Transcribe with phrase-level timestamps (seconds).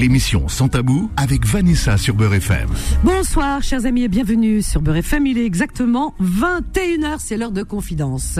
[0.00, 2.68] L'émission Sans Tabou avec Vanessa sur Beurre FM.
[3.02, 5.26] Bonsoir chers amis et bienvenue sur Beurre FM.
[5.26, 8.38] Il est exactement 21h, c'est l'heure de confidence.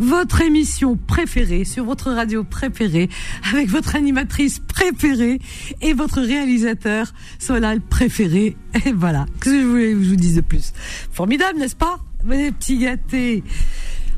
[0.00, 3.08] Votre émission préférée sur votre radio préférée
[3.52, 5.38] avec votre animatrice préférée
[5.80, 8.56] et votre réalisateur Solal préféré.
[8.84, 10.72] Et voilà, que je voulais que je vous dise de plus?
[11.12, 12.00] Formidable, n'est-ce pas?
[12.28, 13.44] Les petits gâtés.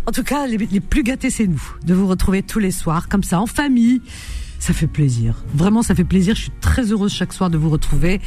[0.07, 3.11] En tout cas, les, les plus gâtés, c'est nous, de vous retrouver tous les soirs,
[3.11, 4.01] comme ça, en famille
[4.59, 5.45] ça fait plaisir.
[5.55, 6.35] Vraiment, ça fait plaisir.
[6.35, 8.21] Je suis très heureuse chaque soir de vous retrouver.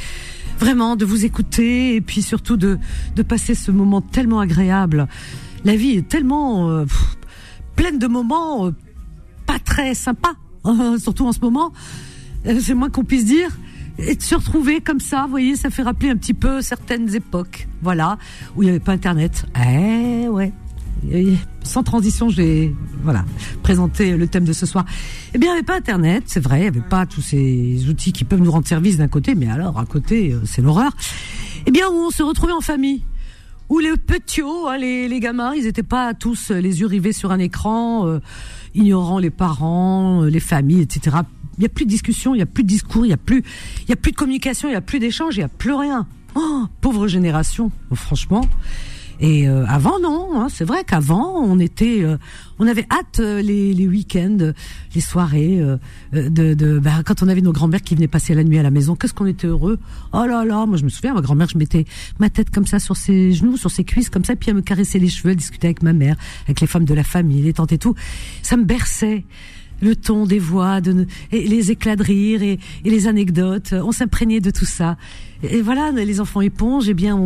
[0.59, 2.77] Vraiment, de vous écouter et puis surtout de,
[3.15, 5.07] de passer ce moment tellement agréable.
[5.65, 6.85] La vie est tellement euh,
[7.75, 8.71] pleine de moments euh,
[9.45, 11.71] pas très sympas, hein, surtout en ce moment.
[12.45, 13.49] Euh, C'est moins qu'on puisse dire.
[13.97, 17.13] Et de se retrouver comme ça, vous voyez, ça fait rappeler un petit peu certaines
[17.13, 18.17] époques, voilà,
[18.55, 19.45] où il n'y avait pas Internet.
[19.63, 20.53] Eh ouais.
[21.63, 23.25] Sans transition, j'ai voilà
[23.63, 24.85] présenté le thème de ce soir.
[25.33, 27.87] Eh bien, il n'y avait pas Internet, c'est vrai, il n'y avait pas tous ces
[27.89, 30.91] outils qui peuvent nous rendre service d'un côté, mais alors à côté, euh, c'est l'horreur.
[31.65, 33.03] Eh bien, on se retrouvait en famille,
[33.69, 37.39] où les petits, hein, les, gamins, ils n'étaient pas tous les yeux rivés sur un
[37.39, 38.19] écran, euh,
[38.75, 41.17] ignorant les parents, euh, les familles, etc.
[41.57, 43.17] Il n'y a plus de discussion, il n'y a plus de discours, il n'y a
[43.17, 43.43] plus,
[43.87, 46.07] y a plus de communication, il n'y a plus d'échange, il n'y a plus rien.
[46.35, 48.41] Oh, pauvre génération, franchement.
[49.23, 52.17] Et euh, avant non, hein, c'est vrai qu'avant on était, euh,
[52.57, 54.51] on avait hâte euh, les, les week-ends,
[54.95, 55.77] les soirées, euh,
[56.15, 58.63] euh, de, de bah, quand on avait nos grands-mères qui venaient passer la nuit à
[58.63, 59.77] la maison, qu'est-ce qu'on était heureux.
[60.11, 61.85] Oh là là, moi je me souviens, ma grand-mère, je mettais
[62.19, 64.61] ma tête comme ça sur ses genoux, sur ses cuisses comme ça, puis elle me
[64.61, 67.53] caressait les cheveux, elle discutait avec ma mère, avec les femmes de la famille, les
[67.53, 67.93] tantes et tout.
[68.41, 69.23] Ça me berçait
[69.81, 73.73] le ton des voix, de, et les éclats de rire et, et les anecdotes.
[73.73, 74.97] On s'imprégnait de tout ça.
[75.43, 77.19] Et, voilà, les enfants éponges, eh bien,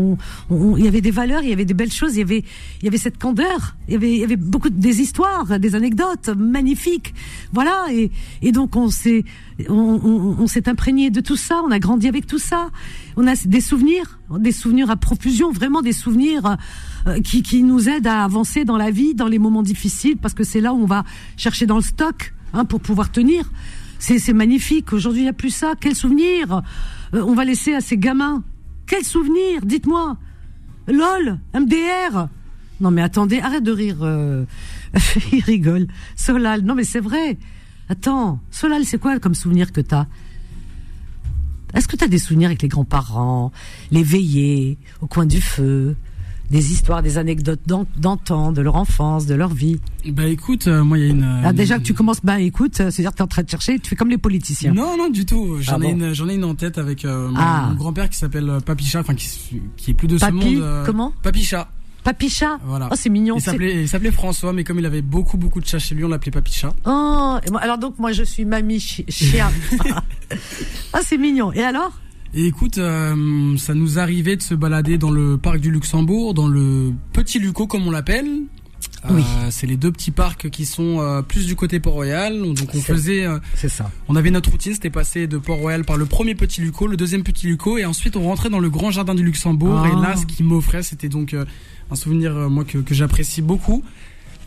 [0.50, 2.45] il y avait des valeurs, il y avait des belles choses, il y avait,
[2.81, 5.59] il y avait cette candeur, il y avait, il y avait beaucoup de- des histoires,
[5.59, 7.14] des anecdotes magnifiques.
[7.52, 9.25] Voilà, et, et donc on s'est,
[9.67, 12.69] on, on s'est imprégné de tout ça, on a grandi avec tout ça.
[13.17, 16.56] On a des souvenirs, des souvenirs à profusion, vraiment des souvenirs
[17.08, 20.34] euh, qui, qui nous aident à avancer dans la vie, dans les moments difficiles, parce
[20.34, 21.03] que c'est là où on va
[21.35, 23.51] chercher dans le stock hein, pour pouvoir tenir.
[23.99, 24.93] C'est magnifique.
[24.93, 25.73] Aujourd'hui, il n'y a plus ça.
[25.79, 26.61] Quel souvenir
[27.13, 28.43] euh, on va laisser à ces gamins
[28.88, 30.17] Quel souvenir Dites-moi.
[30.88, 32.27] LOL, MDR.
[32.81, 33.97] Non mais attendez, arrête de rire.
[34.01, 34.45] euh,
[35.31, 35.88] il rigole.
[36.16, 37.38] Solal, non mais c'est vrai.
[37.89, 40.07] Attends, Solal, c'est quoi comme souvenir que t'as?
[41.73, 43.51] Est-ce que t'as des souvenirs avec les grands-parents,
[43.91, 45.95] les veillées au coin du feu,
[46.51, 49.79] des histoires, des anecdotes d'an- d'antan, de leur enfance, de leur vie
[50.09, 51.23] Bah écoute, euh, moi il y a une.
[51.44, 53.50] Ah, une- déjà que tu commences, ben écoute, euh, c'est-à-dire que t'es en train de
[53.50, 54.73] chercher, tu fais comme les politiciens.
[54.73, 55.57] Non, non, du tout.
[55.61, 57.67] J'en Ah ai bon une, j'en ai une en tête avec euh, mon, Ah.
[57.69, 60.55] mon grand-père qui s'appelle Papicha, enfin qui, est plus de Papy, ce monde.
[60.61, 61.13] euh, comment?
[61.23, 61.69] Papicha.
[62.03, 62.59] Papicha?
[62.63, 62.88] Voilà.
[62.91, 63.38] Oh, c'est mignon.
[63.38, 66.29] Il s'appelait, François, mais comme il avait beaucoup, beaucoup de chats chez lui, on l'appelait
[66.31, 66.72] Papicha.
[66.85, 69.50] Oh, et moi, alors donc moi je suis mamie chi- chien.
[70.94, 71.51] ah, c'est mignon.
[71.53, 71.91] Et alors?
[72.38, 76.50] Et écoute, euh, ça nous arrivait de se balader dans le parc du Luxembourg, dans
[76.50, 78.28] le Petit Luco comme on l'appelle.
[79.09, 79.22] Oui.
[79.22, 82.38] Euh, c'est les deux petits parcs qui sont euh, plus du côté Port-Royal.
[82.41, 83.90] Donc on faisait, euh, C'est ça.
[84.09, 87.23] on avait notre routine, c'était passer de Port-Royal par le premier Petit Luco, le deuxième
[87.23, 89.84] Petit Luco, et ensuite on rentrait dans le grand jardin du Luxembourg.
[89.85, 89.88] Ah.
[89.88, 93.81] Et là, ce qui m'offrait, c'était donc un souvenir moi que, que j'apprécie beaucoup.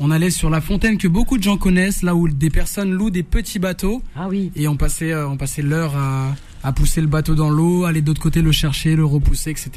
[0.00, 3.10] On allait sur la fontaine que beaucoup de gens connaissent, là où des personnes louent
[3.10, 4.03] des petits bateaux.
[4.15, 4.53] Ah oui.
[4.55, 8.06] Et on passait, on passait l'heure à, à pousser le bateau dans l'eau, aller de
[8.06, 9.70] l'autre côté le chercher, le repousser, etc.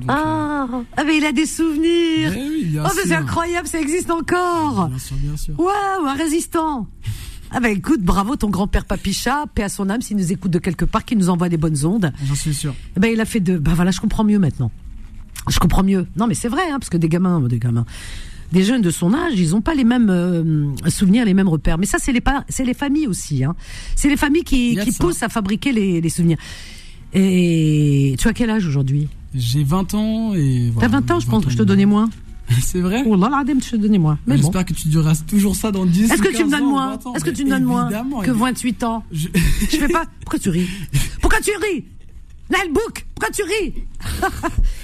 [0.00, 0.66] Donc, euh, Ah,
[0.96, 2.32] ah mais il a des souvenirs.
[2.36, 4.88] eh oui, bien Oh mais c'est incroyable, ça existe encore.
[4.88, 5.58] Bien sûr, bien sûr.
[5.58, 6.86] Waouh, un résistant.
[7.50, 10.58] Ah bah écoute, bravo ton grand-père Papicha, paix à son âme, s'il nous écoute de
[10.58, 12.12] quelque part, qu'il nous envoie des bonnes ondes.
[12.26, 12.74] J'en suis sûr.
[12.96, 13.56] Eh ben il a fait de.
[13.58, 14.70] Ben voilà, je comprends mieux maintenant.
[15.48, 16.06] Je comprends mieux.
[16.16, 17.86] Non mais c'est vrai, hein, parce que des gamins, des gamins,
[18.52, 21.78] des jeunes de son âge, ils ont pas les mêmes euh, souvenirs, les mêmes repères.
[21.78, 23.44] Mais ça, c'est les pa- c'est les familles aussi.
[23.44, 23.54] Hein.
[23.96, 24.84] C'est les familles qui, ça.
[24.98, 26.38] poussent à fabriquer les, les souvenirs.
[27.14, 29.08] Et tu as quel âge aujourd'hui?
[29.34, 31.00] J'ai 20 ans et T'as voilà.
[31.00, 32.08] 20 ans, je pense que je te donnais moins.
[32.62, 33.02] C'est vrai?
[33.06, 34.18] Oh là là, je te donnais moins.
[34.26, 34.42] Mais bon.
[34.42, 36.70] J'espère que tu dureras toujours ça dans 10 Est-ce que tu me 15 donnes ans,
[36.70, 37.14] moins 20 ans.
[37.14, 37.90] Est-ce que tu me donnes moins
[38.22, 39.28] que 28 ans Je-
[39.70, 40.04] Je fais pas.
[40.20, 40.66] Pourquoi tu ris?
[41.20, 41.84] Pourquoi tu ris?
[42.50, 43.74] Nalbook, pourquoi tu ris?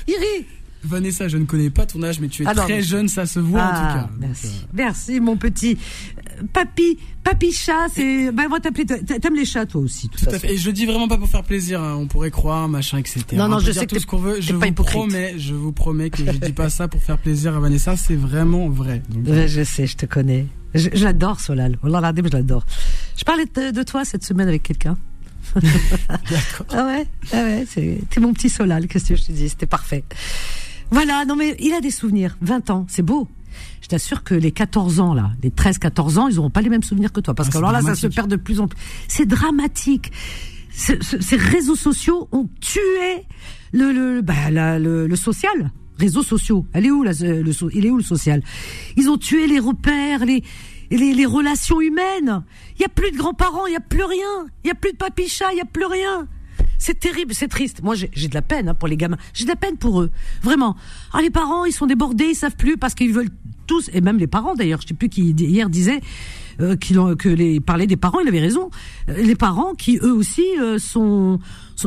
[0.07, 0.45] Il rit.
[0.85, 3.09] Vanessa, je ne connais pas ton âge, mais tu es Ah non, très mais- jeune,
[3.09, 4.01] ça se voit en tout cas.
[4.03, 4.47] Donc, merci.
[4.47, 5.79] euh, Merci, mon petit.
[6.19, 8.33] Euh, Papy, papy chat, c'est.
[8.33, 8.85] Ben, on va t'appeler.
[8.87, 10.53] T'aimes les chats, toi aussi, de toute Tout à fait.
[10.53, 11.81] Et je le dis vraiment pas pour faire plaisir.
[11.83, 11.95] hein.
[11.97, 13.25] On pourrait croire, machin, etc.
[13.35, 14.41] Non, non, On je sais que tout ce qu'on veut.
[14.41, 17.61] Je vous promets, je vous promets que je dis pas ça pour faire plaisir à
[17.61, 17.97] Vanessa.
[17.97, 19.03] C'est vraiment vrai.
[19.09, 20.47] Donc, Ouais, je sais, je te connais.
[20.95, 21.79] L'adore, Solal.
[21.85, 22.67] Oh là je l'adore.
[23.17, 24.97] Je parlais de, de toi cette semaine avec quelqu'un.
[25.55, 26.67] D'accord.
[26.71, 27.67] Ah ouais, ah ouais,
[28.11, 30.03] t'es mon petit Solal, qu'est-ce que je te dis, c'était parfait.
[30.95, 33.29] Voilà, non mais il a des souvenirs, 20 ans, c'est beau.
[33.83, 36.71] Je t'assure que les 14 ans là, les 13 14 ans, ils auront pas les
[36.71, 38.69] mêmes souvenirs que toi parce Ah, que alors là ça se perd de plus en
[38.69, 38.79] plus.
[39.09, 40.11] C'est dramatique.
[40.71, 43.27] ces réseaux sociaux ont tué
[43.73, 46.67] le le, bah, le, le social réseaux sociaux.
[46.73, 48.43] Elle est où là, le, il est où le social?
[48.97, 50.43] Ils ont tué les repères, les,
[50.91, 52.43] les, les relations humaines.
[52.77, 54.47] Il y a plus de grands-parents, il y a plus rien.
[54.65, 56.27] Il y a plus de papy-chat, il y a plus rien.
[56.79, 57.83] C'est terrible, c'est triste.
[57.83, 59.19] Moi, j'ai de la peine hein, pour les gamins.
[59.33, 60.11] J'ai de la peine pour eux,
[60.43, 60.77] vraiment.
[61.13, 63.31] Ah, les parents, ils sont débordés, ils savent plus parce qu'ils veulent
[63.67, 64.81] tous, et même les parents d'ailleurs.
[64.83, 66.01] Je sais plus qui hier disait
[66.61, 68.21] euh, que les parlait des parents.
[68.21, 68.71] Il avait raison.
[69.09, 71.39] Euh, les parents qui eux aussi euh, sont,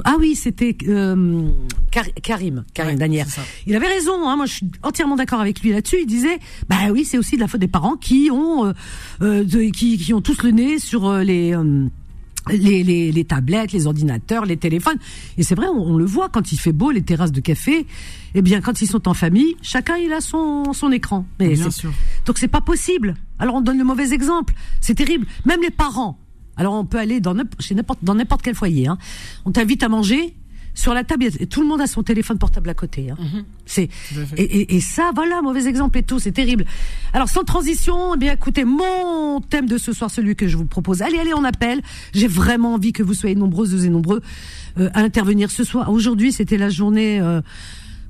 [0.04, 1.50] ah oui, c'était euh,
[2.22, 3.28] Karim, Karim Danière.
[3.66, 4.28] Il avait raison.
[4.28, 6.00] Hein, moi, je suis entièrement d'accord avec lui là-dessus.
[6.02, 6.40] Il disait,
[6.70, 8.74] bah oui, c'est aussi de la faute des parents qui ont,
[9.74, 11.56] qui, qui ont tous le nez sur les
[12.50, 14.98] les, les, les, tablettes, les ordinateurs, les téléphones.
[15.38, 17.86] Et c'est vrai, on, le voit quand il fait beau, les terrasses de café.
[18.36, 21.26] Eh bien, quand ils sont en famille, chacun il a son, son écran.
[21.40, 21.92] Mais Bien sûr.
[22.26, 23.16] Donc c'est pas possible.
[23.40, 24.54] Alors on donne le mauvais exemple.
[24.82, 25.26] C'est terrible.
[25.46, 26.20] Même les parents.
[26.56, 28.88] Alors on peut aller dans n'importe dans n'importe quel foyer.
[28.88, 28.98] Hein.
[29.46, 30.36] On t'invite à manger
[30.78, 33.10] sur la table, tout le monde a son téléphone portable à côté.
[33.10, 33.18] Hein.
[33.20, 33.44] Mhm.
[33.66, 33.90] C'est
[34.38, 36.66] et, et, ça, voilà, mauvais exemple et tout, c'est terrible.
[37.14, 40.66] Alors sans transition, eh bien écoutez, mon thème de ce soir, celui que je vous
[40.66, 41.02] propose.
[41.02, 41.82] Allez, allez, on appelle.
[42.14, 44.22] J'ai vraiment envie que vous soyez nombreuses et nombreux
[44.78, 45.90] euh, à intervenir ce soir.
[45.90, 47.20] Aujourd'hui, c'était la journée.
[47.20, 47.42] Euh,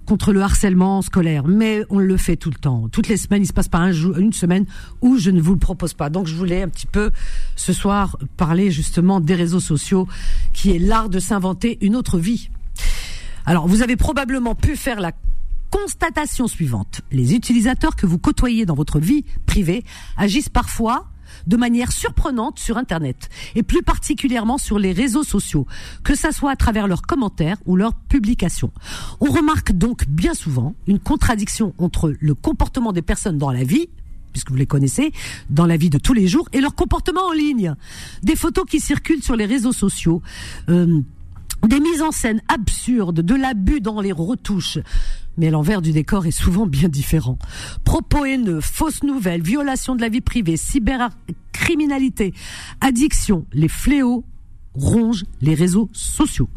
[0.06, 2.88] contre le harcèlement scolaire, mais on le fait tout le temps.
[2.90, 4.66] Toutes les semaines, il se passe pas un jour, une semaine
[5.02, 6.10] où je ne vous le propose pas.
[6.10, 7.12] Donc je voulais un petit peu
[7.58, 10.08] ce soir parler justement des réseaux sociaux,
[10.54, 12.50] qui est l'art de s'inventer une autre vie.
[13.48, 15.14] Alors, vous avez probablement pu faire la
[15.72, 17.00] constatation suivante.
[17.14, 19.86] Les utilisateurs que vous côtoyez dans votre vie privée
[20.18, 21.08] agissent parfois
[21.46, 25.66] de manière surprenante sur Internet, et plus particulièrement sur les réseaux sociaux,
[26.04, 28.72] que ça soit à travers leurs commentaires ou leurs publications.
[29.22, 33.88] On remarque donc bien souvent une contradiction entre le comportement des personnes dans la vie,
[34.34, 35.14] puisque vous les connaissez,
[35.50, 37.76] dans la vie de tous les jours, et leur comportement en ligne.
[38.24, 40.22] Des photos qui circulent sur les réseaux sociaux.
[40.68, 41.02] Euh,
[41.66, 44.80] des mises en scène absurdes, de l'abus dans les retouches.
[45.38, 47.38] Mais l'envers du décor est souvent bien différent.
[47.84, 52.34] Propos haineux, fausses nouvelles, violations de la vie privée, cybercriminalité,
[52.82, 54.24] addiction, les fléaux
[54.74, 56.50] rongent les réseaux sociaux.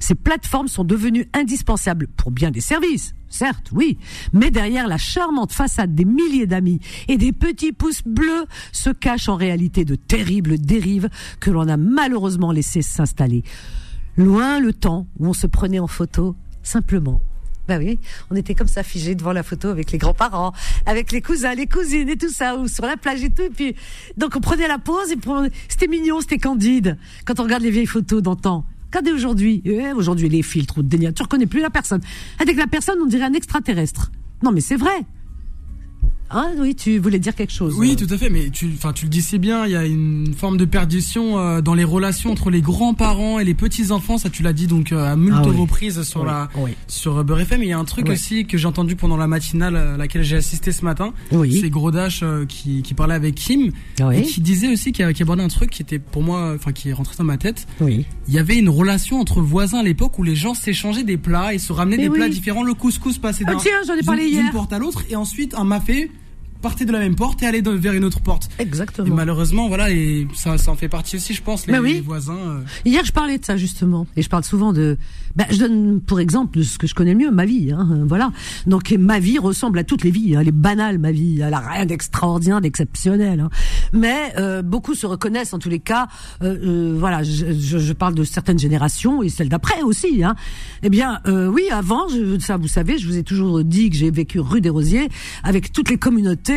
[0.00, 3.98] Ces plateformes sont devenues indispensables pour bien des services, certes, oui,
[4.32, 9.28] mais derrière la charmante façade des milliers d'amis et des petits pouces bleus se cachent
[9.28, 11.08] en réalité de terribles dérives
[11.40, 13.44] que l'on a malheureusement laissé s'installer.
[14.18, 16.34] Loin le temps où on se prenait en photo
[16.64, 17.20] simplement.
[17.68, 18.00] Ben oui,
[18.32, 20.52] on était comme ça figé devant la photo avec les grands-parents,
[20.86, 23.42] avec les cousins, les cousines et tout ça, ou sur la plage et tout.
[23.42, 23.76] Et puis,
[24.16, 25.18] donc on prenait la pause et
[25.68, 26.98] c'était mignon, c'était candide.
[27.26, 28.64] Quand on regarde les vieilles photos d'antan.
[28.86, 32.00] Regardez aujourd'hui, eh, aujourd'hui les filtres, tu reconnais plus la personne.
[32.40, 34.10] Avec la personne, on dirait un extraterrestre.
[34.42, 35.06] Non mais c'est vrai.
[36.30, 37.74] Hein, oui, tu voulais dire quelque chose.
[37.78, 39.86] Oui, tout à fait, mais tu, enfin, tu le dis si bien, il y a
[39.86, 44.18] une forme de perdition euh, dans les relations entre les grands-parents et les petits-enfants.
[44.18, 46.48] Ça, tu l'as dit donc euh, à multiples ah reprises sur la,
[46.86, 47.62] sur Beurre FM.
[47.62, 50.36] il y a un truc aussi que j'ai entendu pendant la matinale à laquelle j'ai
[50.36, 51.14] assisté ce matin.
[51.30, 53.72] C'est Grodash euh, qui, qui parlait avec Kim
[54.12, 56.90] et qui disait aussi qu'il qui abordait un truc qui était pour moi, enfin, qui
[56.90, 57.66] est rentré dans ma tête.
[57.80, 58.04] Oui.
[58.28, 61.54] Il y avait une relation entre voisins à l'époque où les gens s'échangeaient des plats
[61.54, 62.62] et se ramenaient des plats différents.
[62.62, 66.10] Le couscous passait ah, d'une porte à l'autre et ensuite un mafé
[66.60, 68.48] partez de la même porte et allez vers une autre porte.
[68.58, 69.06] Exactement.
[69.06, 72.00] Et malheureusement, voilà, et ça, ça en fait partie aussi, je pense, les, oui.
[72.00, 72.36] voisins.
[72.36, 72.60] Euh.
[72.84, 74.96] Hier, je parlais de ça justement, et je parle souvent de.
[75.36, 77.72] Ben, je donne pour exemple ce que je connais le mieux, ma vie.
[77.72, 78.32] Hein, voilà.
[78.66, 80.34] Donc ma vie ressemble à toutes les vies.
[80.34, 81.40] Hein, elle est banale, ma vie.
[81.40, 83.40] Elle a rien d'extraordinaire, d'exceptionnel.
[83.40, 83.50] Hein.
[83.92, 86.08] Mais euh, beaucoup se reconnaissent en tous les cas.
[86.42, 90.24] Euh, euh voilà, je, je, je, parle de certaines générations et celles d'après aussi.
[90.24, 90.34] Hein.
[90.82, 93.96] Eh bien, euh, oui, avant, je, ça, vous savez, je vous ai toujours dit que
[93.96, 95.08] j'ai vécu rue des Rosiers
[95.44, 96.47] avec toutes les communautés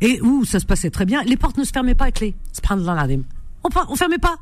[0.00, 1.22] et où ça se passait très bien.
[1.22, 2.34] Les portes ne se fermaient pas à clé.
[3.64, 4.36] On, on fermait pas.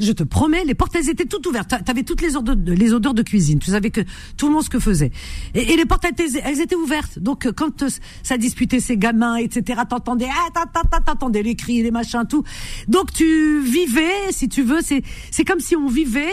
[0.00, 1.74] Je te promets, les portes elles étaient toutes ouvertes.
[1.84, 3.58] T'avais toutes les odeurs, de, cuisine.
[3.58, 4.00] Tu savais que
[4.36, 5.10] tout le monde ce que faisait.
[5.54, 7.18] Et, les portes elles étaient, ouvertes.
[7.18, 7.88] Donc euh, quand euh,
[8.22, 9.82] ça disputait ces gamins, etc.
[9.88, 12.44] T'entendais, ah, t'entendais les cris, les machins, tout.
[12.88, 16.32] Donc tu vivais, si tu veux, c'est c'est comme si on vivait,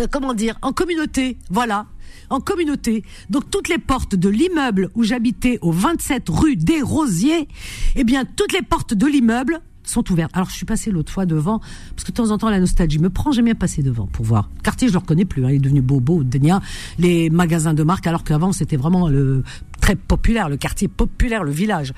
[0.00, 1.38] euh, comment dire, en communauté.
[1.50, 1.86] Voilà
[2.30, 3.04] en communauté.
[3.30, 7.48] Donc toutes les portes de l'immeuble où j'habitais au 27 rue des Rosiers,
[7.94, 10.32] eh bien toutes les portes de l'immeuble sont ouvertes.
[10.34, 12.98] Alors je suis passé l'autre fois devant, parce que de temps en temps la nostalgie
[12.98, 14.50] me prend, j'aime bien passer devant pour voir.
[14.62, 16.60] Quartier, je le reconnais plus, hein, il est devenu Bobo, Denia,
[16.98, 19.42] les magasins de marque, alors qu'avant c'était vraiment le
[19.80, 21.92] très populaire, le quartier populaire, le village.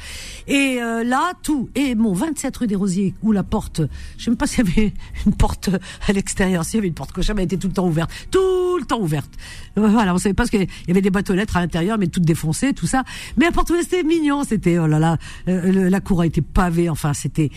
[0.47, 1.71] Et euh, là, tout.
[1.75, 3.83] Et mon 27 rue des Rosiers, où la porte,
[4.17, 4.93] je sais même pas s'il y avait
[5.27, 5.71] une porte
[6.07, 8.11] à l'extérieur, s'il y avait une porte cochère, mais elle était tout le temps ouverte.
[8.31, 9.31] Tout le temps ouverte.
[9.77, 12.09] Voilà, on savait pas ce qu'il y avait des boîtes aux lettres à l'intérieur, mais
[12.09, 13.05] toutes défoncées, tout ça.
[13.37, 15.19] Mais la porte c'était mignon, c'était, oh là là,
[15.49, 17.51] euh, la cour a été pavée, enfin, c'était.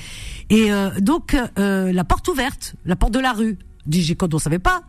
[0.49, 4.83] Et euh, donc, la porte ouverte, la porte de la rue, digicode, on savait pas.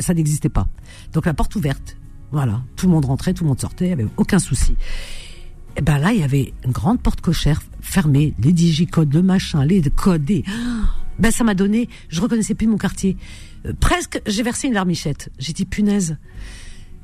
[0.00, 0.66] Ça n'existait pas.
[1.12, 1.96] Donc la porte ouverte.
[2.34, 2.60] Voilà.
[2.74, 4.74] Tout le monde rentrait, tout le monde sortait, il avait aucun souci.
[5.76, 9.64] Et ben là, il y avait une grande porte cochère fermée, les digicodes, le machin,
[9.64, 10.28] les codes.
[11.16, 13.16] Ben ça m'a donné, je reconnaissais plus mon quartier.
[13.66, 15.30] Euh, presque, j'ai versé une larmichette.
[15.38, 16.16] J'ai dit punaise.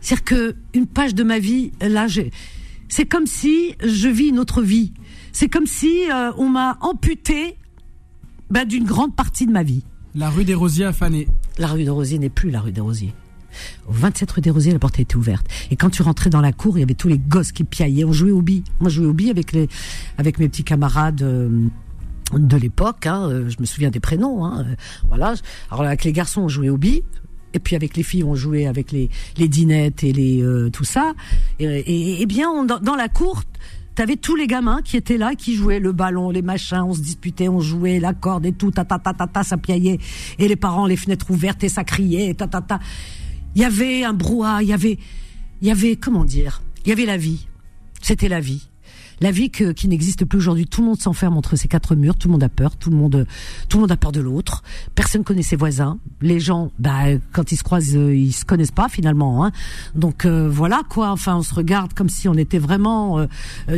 [0.01, 2.09] C'est-à-dire que une page de ma vie, là,
[2.89, 4.93] c'est comme si je vis une autre vie.
[5.31, 7.57] C'est comme si euh, on m'a amputé
[8.51, 9.85] ben, d'une grande partie de ma vie.
[10.17, 11.29] La rue des Rosiers a fané.
[11.57, 13.15] La rue des Rosiers n'est plus la rue des Rosiers.
[13.89, 15.47] Au 27 rue des Rosiers, la porte était ouverte.
[15.71, 18.05] Et quand tu rentrais dans la cour, il y avait tous les gosses qui piaillaient.
[18.05, 18.65] On jouait au billes.
[18.81, 19.69] Moi, je jouais au billes avec les,
[20.19, 21.23] avec mes petits camarades.
[21.23, 21.69] Euh,
[22.33, 24.75] de l'époque, hein, euh, je me souviens des prénoms, hein, euh,
[25.09, 25.35] voilà.
[25.69, 27.03] Alors avec les garçons, on jouait au billes,
[27.55, 31.15] et puis avec les filles, on jouait avec les les dinettes et les tout ça.
[31.59, 33.43] Et, bien, dans, la cour,
[33.97, 37.01] T'avais tous les gamins qui étaient là, qui jouaient le ballon, les machins, on se
[37.01, 39.99] disputait, on jouait la corde et tout, ta ta ta ta ta, ça piaillait,
[40.39, 42.79] et les parents, les fenêtres ouvertes et ça criait, ta ta ta
[43.55, 44.99] il y avait un brouhaha, il y avait,
[45.61, 47.47] il y avait, comment dire, il y avait la vie.
[48.03, 48.70] C'était la vie
[49.21, 50.67] la vie que, qui n'existe plus aujourd'hui.
[50.67, 52.97] Tout le monde s'enferme entre ces quatre murs, tout le monde a peur, tout le
[52.97, 53.27] monde,
[53.69, 54.63] tout le monde a peur de l'autre.
[54.95, 55.99] Personne connaît ses voisins.
[56.23, 59.45] Les gens, bah, quand ils se croisent, euh, ils se connaissent pas finalement.
[59.45, 59.53] Hein.
[59.95, 61.11] Donc euh, voilà quoi.
[61.11, 63.27] Enfin, on se regarde comme si on était vraiment euh,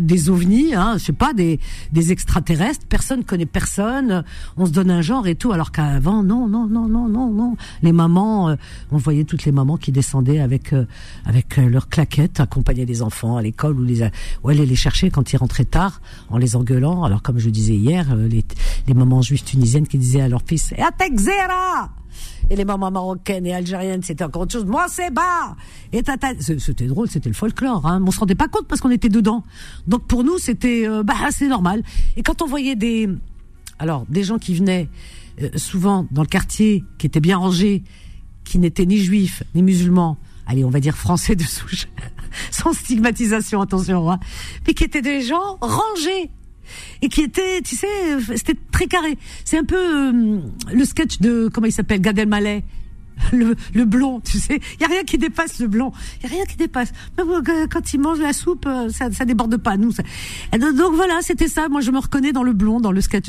[0.01, 1.59] des ovnis, hein, je sais pas, des,
[1.93, 2.87] des extraterrestres.
[2.89, 4.25] Personne connaît personne.
[4.57, 7.57] On se donne un genre et tout, alors qu'avant, non, non, non, non, non, non.
[7.83, 8.57] Les mamans,
[8.91, 10.75] on voyait toutes les mamans qui descendaient avec
[11.25, 14.09] avec leurs claquettes, accompagnaient des enfants à l'école ou les
[14.43, 17.05] ou allaient les chercher quand ils rentraient tard en les engueulant.
[17.05, 18.45] Alors comme je disais hier, euh, les,
[18.87, 20.73] les mamans juives tunisiennes qui disaient à leur fils
[22.51, 24.65] et les mamans marocaines et algériennes, c'était encore autre chose.
[24.65, 25.57] Moi, c'est bas.
[25.93, 26.03] Et
[26.59, 27.87] c'était drôle, c'était le folklore.
[27.87, 28.03] Hein.
[28.07, 29.45] On se rendait pas compte parce qu'on était dedans.
[29.87, 31.83] Donc pour nous, c'était euh, bah c'est normal.
[32.17, 33.09] Et quand on voyait des,
[33.79, 34.89] alors des gens qui venaient
[35.41, 37.85] euh, souvent dans le quartier, qui étaient bien rangés,
[38.45, 41.89] qui n'étaient ni juifs ni musulmans, allez, on va dire français de souche,
[42.51, 44.19] sans stigmatisation, attention, hein,
[44.67, 46.31] mais qui étaient des gens rangés
[47.03, 47.87] et qui étaient, tu sais,
[48.37, 49.19] c'était très carré.
[49.45, 50.41] C'est un peu euh,
[50.73, 52.65] le sketch de comment il s'appelle, Gad Elmaleh
[53.33, 54.61] le, le blond, tu sais.
[54.79, 55.93] Il y a rien qui dépasse le blond.
[56.21, 56.93] Il y a rien qui dépasse.
[57.19, 59.77] Même euh, quand il mange la soupe, euh, ça, ça déborde pas.
[59.77, 60.03] Nous, ça...
[60.59, 61.69] donc voilà, c'était ça.
[61.69, 63.27] Moi, je me reconnais dans le blond, dans le sketch.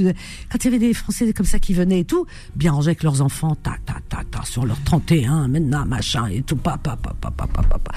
[0.51, 3.03] Quand il y avait des Français comme ça qui venaient et tout, bien rangés avec
[3.03, 6.95] leurs enfants, ta ta ta ta sur leur 31, maintenant machin et tout, pa pa
[6.95, 7.91] pa pa pa pa pa.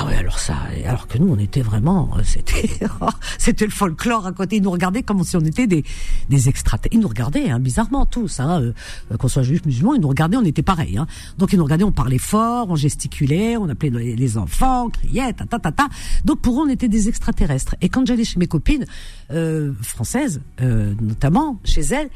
[0.00, 0.54] Ah ouais, alors ça,
[0.86, 2.70] alors que nous, on était vraiment, euh, c'était,
[3.38, 4.58] c'était le folklore à côté.
[4.58, 5.82] Ils nous regardaient comme si on était des,
[6.28, 6.94] des extraterrestres.
[6.94, 10.36] Ils nous regardaient, hein, bizarrement tous, hein, euh, qu'on soit juif, musulman, ils nous regardaient,
[10.36, 10.98] on était pareil.
[10.98, 11.08] Hein.
[11.36, 15.32] Donc ils nous regardaient, on parlait fort, on gesticulait, on appelait les enfants, on criait,
[15.32, 15.88] ta ta ta ta.
[16.24, 17.74] Donc pour eux, on était des extraterrestres.
[17.80, 18.84] Et quand j'allais chez mes copines
[19.32, 22.08] euh, françaises, euh, notamment chez elles,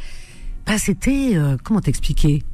[0.66, 2.44] bah c'était, euh, comment t'expliquer?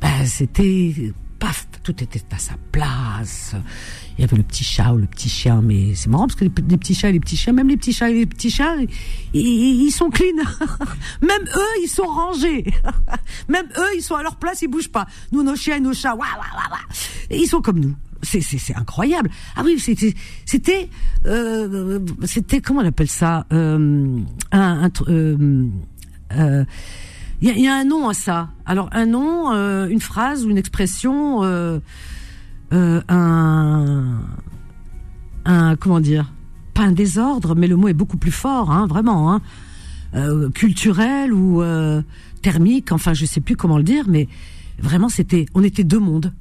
[0.00, 3.54] Bah c'était paf, tout était à sa place.
[4.16, 6.44] Il y avait le petit chat ou le petit chien, mais c'est marrant parce que
[6.44, 8.76] les, petits chats et les petits chiens, même les petits chats et les petits chiens,
[9.32, 10.36] ils, sont clean.
[11.22, 12.64] même eux, ils sont rangés.
[13.48, 15.06] même eux, ils sont à leur place, ils bougent pas.
[15.32, 16.16] Nous, nos chiens et nos chats,
[17.30, 17.94] ils sont comme nous.
[18.22, 19.30] C'est, c'est, incroyable.
[19.56, 20.14] Ah oui, c'était,
[20.46, 20.88] c'était,
[21.26, 24.20] euh, c'était comment on appelle ça euh,
[24.52, 25.66] un, un euh,
[26.36, 26.64] euh
[27.42, 28.50] il y a, un nom à ça.
[28.66, 31.80] Alors un nom, euh, une phrase ou une expression, euh,
[32.72, 34.20] euh, un,
[35.44, 36.32] un comment dire,
[36.72, 39.40] pas un désordre, mais le mot est beaucoup plus fort, hein, vraiment, hein,
[40.54, 41.62] culturel ou
[42.42, 42.92] thermique.
[42.92, 44.28] Enfin, je sais plus comment le dire, mais
[44.78, 46.32] vraiment c'était, on était deux mondes.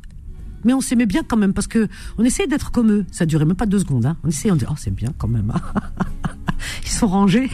[0.63, 1.88] Mais on s'aimait bien quand même parce que
[2.18, 3.06] on essayait d'être comme eux.
[3.12, 4.06] Ça durait même pas deux secondes.
[4.06, 4.18] Hein.
[4.24, 5.51] On essayait, on dit oh c'est bien quand même.
[5.53, 5.62] Hein.
[6.84, 7.50] Ils sont rangés.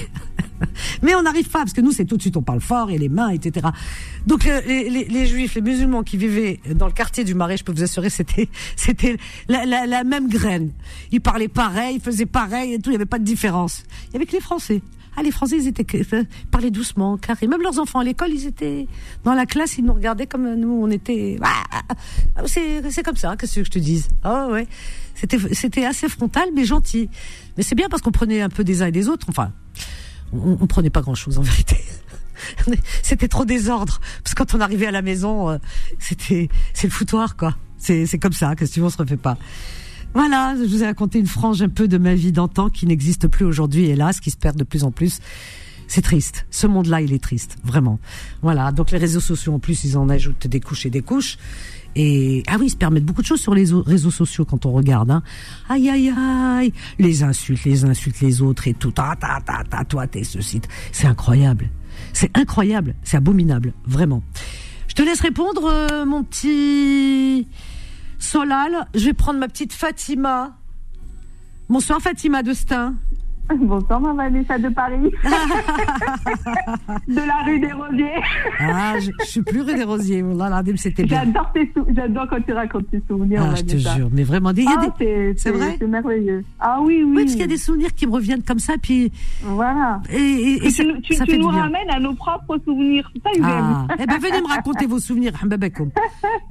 [1.02, 2.98] Mais on n'arrive pas, parce que nous, c'est tout de suite, on parle fort, et
[2.98, 3.68] les mains, etc.
[4.26, 7.72] Donc, euh, les, juifs, les musulmans qui vivaient dans le quartier du Marais, je peux
[7.72, 10.72] vous assurer, c'était, c'était la, même graine.
[11.12, 13.84] Ils parlaient pareil, ils faisaient pareil et tout, il n'y avait pas de différence.
[14.10, 14.82] Il y avait que les Français.
[15.20, 17.48] Ah, les Français, ils étaient, ils parlaient doucement, carré.
[17.48, 18.88] Même leurs enfants à l'école, ils étaient
[19.24, 21.40] dans la classe, ils nous regardaient comme nous, on était.
[21.42, 24.10] Ah, c'est, comme ça, qu'est-ce que je te dise?
[24.24, 24.68] Ah ouais,
[25.16, 27.10] c'était, c'était assez frontal, mais gentil.
[27.58, 29.26] Mais c'est bien parce qu'on prenait un peu des uns et des autres.
[29.30, 29.52] Enfin,
[30.34, 31.78] on, on prenait pas grand chose en vérité.
[33.02, 35.58] c'était trop désordre parce que quand on arrivait à la maison, euh,
[35.98, 37.56] c'était c'est le foutoir quoi.
[37.80, 38.56] C'est c'est comme ça.
[38.56, 39.38] Qu'est-ce que tu veux, on se refait pas.
[40.18, 43.28] Voilà, je vous ai raconté une frange un peu de ma vie d'antan qui n'existe
[43.28, 45.20] plus aujourd'hui, hélas, qui se perd de plus en plus.
[45.88, 46.48] C'est triste.
[46.50, 48.00] Ce monde-là, il est triste, vraiment.
[48.42, 48.72] Voilà.
[48.72, 51.38] Donc les réseaux sociaux, en plus, ils en ajoutent des couches et des couches.
[51.96, 54.72] Et ah oui, ils se permettent beaucoup de choses sur les réseaux sociaux quand on
[54.72, 55.12] regarde.
[55.12, 55.22] Hein.
[55.70, 58.90] Aïe aïe aïe, les insultes, les insultes les autres et tout.
[58.90, 60.68] Ta ta ta ta, toi t'es ce site.
[60.94, 61.70] C'est incroyable.
[62.14, 62.96] C'est incroyable.
[63.04, 64.24] C'est abominable, vraiment
[64.98, 67.48] te laisse répondre, euh, mon petit
[68.20, 68.88] Solal.
[68.94, 70.58] Je vais prendre ma petite Fatima.
[71.70, 72.96] Bonsoir Fatima de Stein.
[73.62, 74.98] Bonsoir, ma Vanessa de Paris.
[77.08, 78.22] de la rue des Rosiers.
[78.60, 80.24] ah, je, je, suis plus rue des Rosiers.
[80.76, 81.24] c'était bien.
[81.24, 81.54] J'adore,
[81.96, 83.42] j'adore quand tu racontes tes souvenirs.
[83.44, 85.34] Ah, je te jure, mais vraiment, il y a ah, des...
[85.38, 85.78] c'est vrai?
[85.80, 86.44] C'est merveilleux.
[86.60, 87.14] Ah oui, oui.
[87.16, 89.12] Oui, parce qu'il y a des souvenirs qui me reviennent comme ça, puis.
[89.44, 90.02] Voilà.
[90.10, 93.10] Et, et, et, tu, tu, tu nous ramènes à nos propres souvenirs.
[93.24, 93.88] Ça, ah.
[94.00, 95.34] Eh ben, venez me raconter vos souvenirs,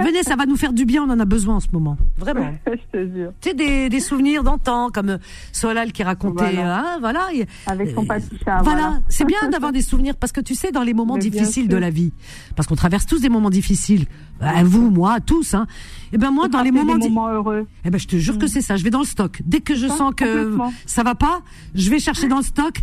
[0.00, 1.04] Venez, ça va nous faire du bien.
[1.04, 1.96] On en a besoin en ce moment.
[2.16, 2.54] Vraiment.
[2.66, 3.32] je te jure.
[3.40, 5.18] Tu sais, des, des souvenirs d'antan, comme
[5.52, 6.54] Solal qui racontait.
[6.54, 6.78] Voilà.
[6.78, 7.28] Hein, voilà.
[7.66, 9.00] Avec son Voilà, voilà.
[9.08, 11.90] c'est bien d'avoir des souvenirs parce que tu sais, dans les moments difficiles de la
[11.90, 12.12] vie,
[12.54, 14.06] parce qu'on traverse tous des moments difficiles,
[14.40, 15.66] bah, vous, moi, tous, hein.
[16.06, 17.66] Et eh ben moi, dans les moments, moments heureux.
[17.84, 18.48] Eh ben je te jure que mm.
[18.48, 18.76] c'est ça.
[18.76, 19.42] Je vais dans le stock.
[19.44, 21.42] Dès que je sens que ça va pas,
[21.74, 22.80] je vais chercher dans le stock.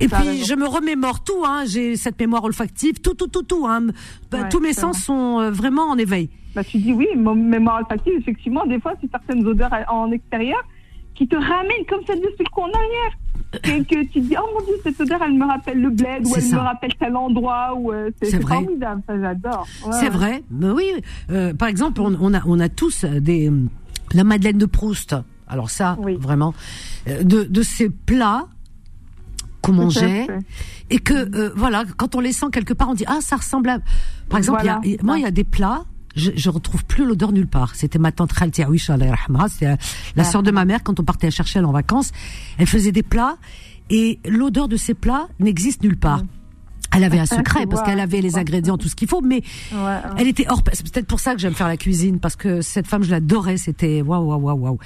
[0.00, 1.64] Et puis je me remémore tout, hein.
[1.66, 3.66] J'ai cette mémoire olfactive, tout, tout, tout, tout.
[3.66, 3.88] Hein.
[4.30, 6.30] Bah, tous mes sens sont euh, vraiment en éveil.
[6.54, 8.14] Bah tu dis oui, mémoire olfactive.
[8.18, 10.62] Effectivement, des fois, c'est certaines odeurs en extérieur
[11.14, 13.18] qui te ramènent comme ça depuis le coin arrière
[13.62, 16.44] que, tu dis, oh mon Dieu, cette odeur, elle me rappelle le bled, ou elle
[16.44, 19.66] me rappelle tel endroit, ou euh, c'est formidable, ça j'adore.
[19.92, 20.92] c'est vrai, mais oui.
[21.30, 23.50] Euh, par exemple, on, a, on a tous des
[24.12, 25.16] la Madeleine de Proust.
[25.48, 26.54] Alors ça, vraiment,
[27.08, 28.48] euh, de, de ces plats
[29.60, 30.26] qu'on mangeait
[30.90, 33.78] et que voilà, quand on les sent quelque part, on dit ah ça ressemble à.
[34.28, 34.64] Par exemple,
[35.02, 35.84] moi il y a des plats
[36.16, 37.74] je, je retrouve plus l'odeur nulle part.
[37.74, 38.96] C'était ma tante Khalti Awisha,
[39.48, 39.76] c'était
[40.16, 42.12] la sœur de ma mère quand on partait à chercher elle en vacances.
[42.58, 43.36] Elle faisait des plats
[43.90, 46.22] et l'odeur de ces plats n'existe nulle part.
[46.22, 46.28] Mm.
[46.96, 49.42] Elle avait un secret parce qu'elle avait les ingrédients, tout ce qu'il faut, mais
[50.16, 50.62] elle était hors.
[50.72, 53.56] C'est peut-être pour ça que j'aime faire la cuisine parce que cette femme, je l'adorais.
[53.56, 54.78] C'était waouh, waouh, waouh, waouh.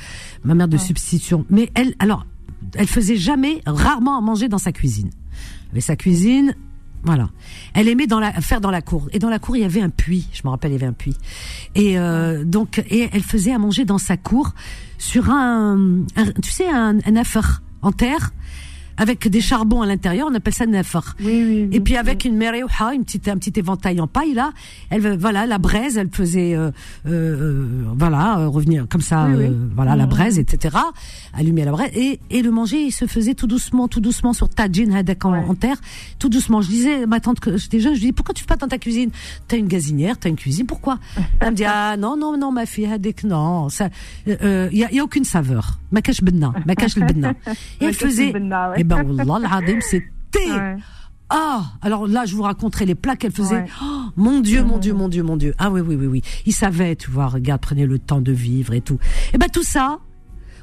[0.44, 1.44] Ma mère de substitution.
[1.50, 2.26] Mais elle, alors,
[2.74, 5.10] elle faisait jamais, rarement à manger dans sa cuisine.
[5.74, 6.54] Mais sa cuisine,
[7.04, 7.28] voilà.
[7.74, 9.08] Elle aimait dans la, faire dans la cour.
[9.12, 10.28] Et dans la cour, il y avait un puits.
[10.32, 11.16] Je me rappelle, il y avait un puits.
[11.74, 14.52] Et euh, donc, et elle faisait à manger dans sa cour
[14.98, 16.04] sur un,
[16.42, 18.32] tu sais, un, un affaire en terre
[18.98, 21.16] avec des charbons à l'intérieur, on appelle ça nefar.
[21.20, 24.52] Oui, oui, et puis avec une mereuha, une petite, un petit éventail en paille là,
[24.90, 26.70] elle, voilà, la braise, elle faisait, euh,
[27.06, 30.76] euh, voilà, euh, revenir comme ça, euh, voilà, la braise, etc.
[31.32, 34.48] Allumer la braise et, et le manger, il se faisait tout doucement, tout doucement sur
[34.48, 35.76] tajin hadak en, en terre,
[36.18, 36.60] tout doucement.
[36.60, 38.78] Je disais, ma tante, que j'étais jeune, je dis, pourquoi tu fais pas dans ta
[38.78, 39.10] cuisine?
[39.46, 40.98] T'as une gazinière, t'as une cuisine, pourquoi?
[41.40, 43.88] Elle me dit, ah non, non, non, ma fille, hadak, non, ça,
[44.26, 45.78] il euh, y, a, y a aucune saveur.
[45.90, 47.32] Ma cache benna, ma cache le benna.
[47.80, 50.50] Et elle faisait, ben Wallah, c'était.
[51.30, 53.66] Ah, alors là, je vous raconterai les plats qu'elle faisait.
[53.82, 55.54] Oh, mon Dieu, mon Dieu, mon Dieu, mon Dieu.
[55.58, 56.22] Ah oui, oui, oui, oui.
[56.46, 58.94] Il savait, tu vois, regarde, prenez le temps de vivre et tout.
[58.94, 59.98] Et eh ben tout ça,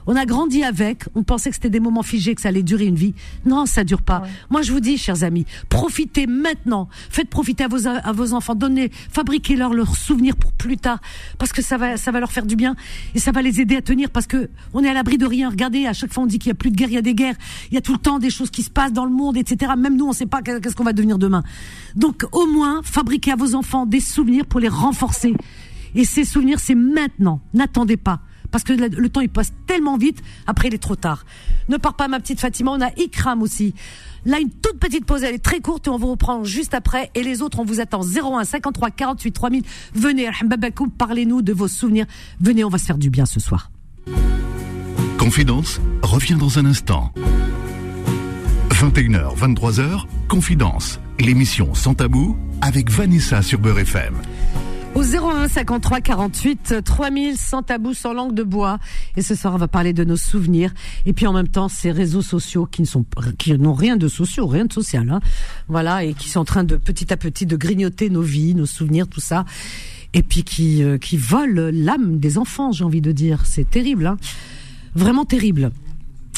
[0.07, 2.85] on a grandi avec, on pensait que c'était des moments figés, que ça allait durer
[2.85, 3.13] une vie.
[3.45, 4.23] Non, ça dure pas.
[4.49, 6.87] Moi, je vous dis, chers amis, profitez maintenant.
[7.09, 8.55] Faites profiter à vos, à vos enfants.
[8.55, 10.99] Donnez, fabriquez-leur leurs souvenirs pour plus tard.
[11.37, 12.75] Parce que ça va, ça va leur faire du bien.
[13.15, 15.49] Et ça va les aider à tenir parce que on est à l'abri de rien.
[15.49, 17.01] Regardez, à chaque fois, on dit qu'il y a plus de guerre, il y a
[17.01, 17.35] des guerres.
[17.71, 19.73] Il y a tout le temps des choses qui se passent dans le monde, etc.
[19.77, 21.43] Même nous, on sait pas qu'est-ce qu'on va devenir demain.
[21.95, 25.33] Donc, au moins, fabriquez à vos enfants des souvenirs pour les renforcer.
[25.95, 27.39] Et ces souvenirs, c'est maintenant.
[27.53, 28.21] N'attendez pas
[28.55, 31.25] parce que le, temps il passe tellement vite, après il est trop tard.
[31.67, 33.73] Ne pars pas ma petite Fatima, on a Ikram aussi.
[34.23, 37.11] Là, une toute petite pause, elle est très courte et on vous reprend juste après.
[37.15, 39.63] Et les autres, on vous attend 01 53 48 3000.
[39.93, 40.29] Venez,
[40.97, 42.05] parlez-nous de vos souvenirs.
[42.39, 43.71] Venez, on va se faire du bien ce soir.
[45.17, 47.11] Confidence revient dans un instant.
[48.69, 54.13] 21h, 23h, Confidence, l'émission sans tabou avec Vanessa sur Beurre FM
[54.95, 58.79] au 01 53 48 3000 sans tabou, sans langue de bois.
[59.17, 60.73] Et ce soir, on va parler de nos souvenirs.
[61.05, 63.05] Et puis en même temps, ces réseaux sociaux qui ne sont,
[63.37, 65.19] qui n'ont rien de sociaux, rien de social, hein.
[65.67, 68.65] Voilà, et qui sont en train de petit à petit de grignoter nos vies, nos
[68.65, 69.45] souvenirs, tout ça.
[70.13, 73.45] Et puis qui, euh, qui volent l'âme des enfants, j'ai envie de dire.
[73.45, 74.17] C'est terrible, hein.
[74.95, 75.71] Vraiment terrible.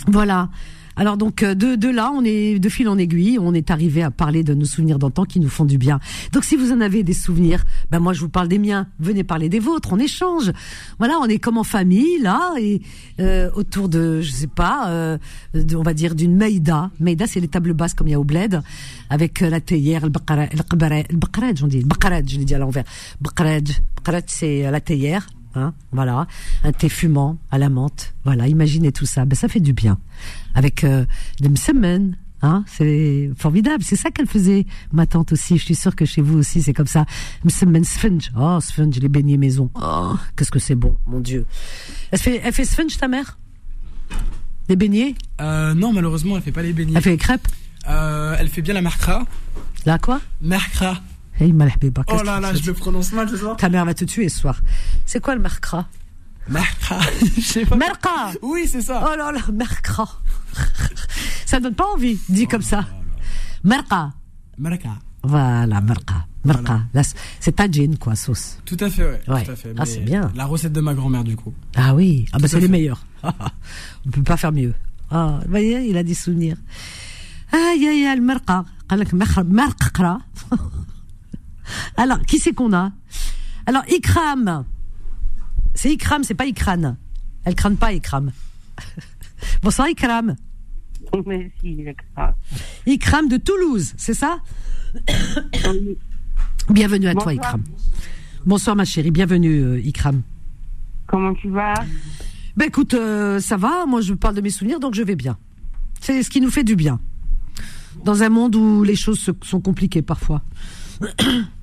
[0.08, 0.50] Voilà.
[0.98, 4.02] Alors donc euh, de, de là, on est de fil en aiguille, on est arrivé
[4.02, 6.00] à parler de nos souvenirs d'antan qui nous font du bien.
[6.34, 8.88] Donc si vous en avez des souvenirs, ben moi je vous parle des miens.
[9.00, 10.52] Venez parler des vôtres, on échange.
[10.98, 12.82] Voilà, on est comme en famille là et
[13.20, 15.18] euh, autour de, je sais pas, euh,
[15.76, 16.90] on va dire d'une maïda.
[17.00, 18.60] Maïda c'est les tables basses comme il y a au bled
[19.12, 20.50] avec la théière, le baqarej,
[21.64, 22.84] on dit, le je l'ai dit à l'envers.
[23.22, 23.64] Baqarej,
[24.26, 26.28] c'est la théière Hein, voilà,
[26.64, 28.14] un thé fumant à la menthe.
[28.24, 29.26] Voilà, imaginez tout ça.
[29.26, 29.98] Ben, ça fait du bien.
[30.54, 31.06] Avec euh,
[31.40, 33.84] des semaines, hein, c'est formidable.
[33.84, 35.58] C'est ça qu'elle faisait, ma tante aussi.
[35.58, 37.06] Je suis sûre que chez vous aussi, c'est comme ça.
[37.44, 38.32] Msemen sponge.
[38.38, 39.72] Oh, sponge, les beignets maison.
[39.82, 41.46] Oh, qu'est-ce que c'est bon, mon Dieu.
[42.12, 43.40] Elle fait, elle fait sponge, ta mère?
[44.70, 45.16] Les beignets?
[45.42, 46.94] Euh, Non, malheureusement, elle fait pas les beignets.
[46.98, 47.48] Elle fait les crêpes?
[47.90, 49.26] Euh, Elle fait bien la marcra.
[49.86, 50.22] La quoi?
[50.42, 51.02] Marcra.
[51.40, 53.58] Hey, oh là là, je le prononce mal ce soir.
[53.58, 54.62] Ta mère va te tuer ce soir.
[55.06, 55.88] C'est quoi le mercra
[56.50, 57.00] Merca.
[57.36, 57.76] Je sais pas.
[57.76, 58.32] Merca.
[58.42, 59.04] Oui, c'est ça.
[59.06, 60.08] Oh là là, merca.
[61.46, 62.86] ça donne pas envie, dit oh comme ça.
[63.64, 64.14] Merca.
[64.58, 64.98] Merca.
[65.24, 66.26] Voilà, merca.
[66.46, 66.82] Merca.
[67.40, 68.60] C'est tagine, quoi, sauce.
[68.66, 69.22] Tout à fait, ouais.
[69.28, 69.44] ouais.
[69.44, 69.74] Tout à fait.
[69.78, 70.32] Ah, c'est bien.
[70.36, 71.54] La recette de ma grand-mère, du coup.
[71.76, 72.26] Ah oui.
[72.32, 73.06] Ah, bah, c'est les meilleurs.
[73.24, 74.74] On peut pas faire mieux.
[75.12, 76.58] Ah, vous voyez, il a des souvenirs.
[77.52, 78.64] Aïe, aïe, aïe, le merca.
[79.46, 80.20] Merca.
[81.96, 82.92] Alors, qui c'est qu'on a
[83.66, 84.66] Alors, Ikram.
[85.74, 86.96] C'est Ikram, c'est pas Ikran.
[87.46, 88.32] Elle crâne pas, Ikram.
[89.64, 90.36] Bonsoir, Ikram.
[91.26, 92.34] Merci, Ikram.
[92.86, 94.40] Ikram de Toulouse, c'est ça
[96.70, 97.64] Bienvenue à toi, Ikram.
[98.46, 99.12] Bonsoir, ma chérie.
[99.12, 100.22] Bienvenue, euh, Ikram.
[101.06, 101.74] Comment tu vas?
[102.56, 103.86] Ben écoute, euh, ça va.
[103.86, 105.38] Moi, je parle de mes souvenirs, donc je vais bien.
[106.02, 107.00] C'est ce qui nous fait du bien.
[108.04, 110.42] Dans un monde où les choses sont compliquées parfois.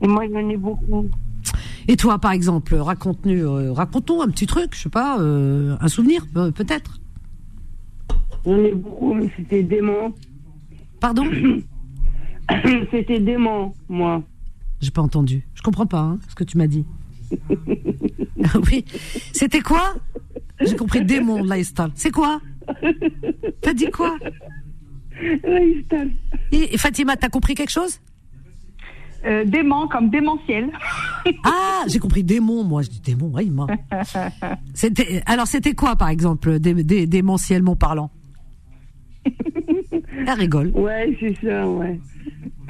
[0.00, 1.08] Et moi, j'en ai beaucoup.
[1.88, 5.88] Et toi, par exemple, raconte-nous, euh, racontons un petit truc, je sais pas, euh, un
[5.88, 7.00] souvenir, peut-être.
[8.44, 10.12] J'en ai beaucoup, mais c'était dément.
[11.00, 11.24] Pardon
[12.90, 14.22] C'était dément, moi.
[14.80, 15.46] J'ai pas entendu.
[15.54, 16.84] Je comprends pas hein, ce que tu m'as dit.
[18.70, 18.84] oui.
[19.32, 19.94] C'était quoi
[20.60, 21.90] J'ai compris démon, Laïstal.
[21.94, 22.40] C'est quoi
[23.62, 24.16] T'as dit quoi
[25.42, 26.10] Laïstal.
[26.52, 28.00] Et Fatima, t'as compris quelque chose
[29.24, 30.70] euh, dément comme démentiel.
[31.44, 33.66] ah, j'ai compris démon, moi je dis démon, oui, moi.
[34.74, 38.10] C'était alors c'était quoi par exemple dé, dé, démentiellement parlant
[39.26, 40.70] Elle rigole.
[40.74, 42.00] Ouais, c'est ça, ouais.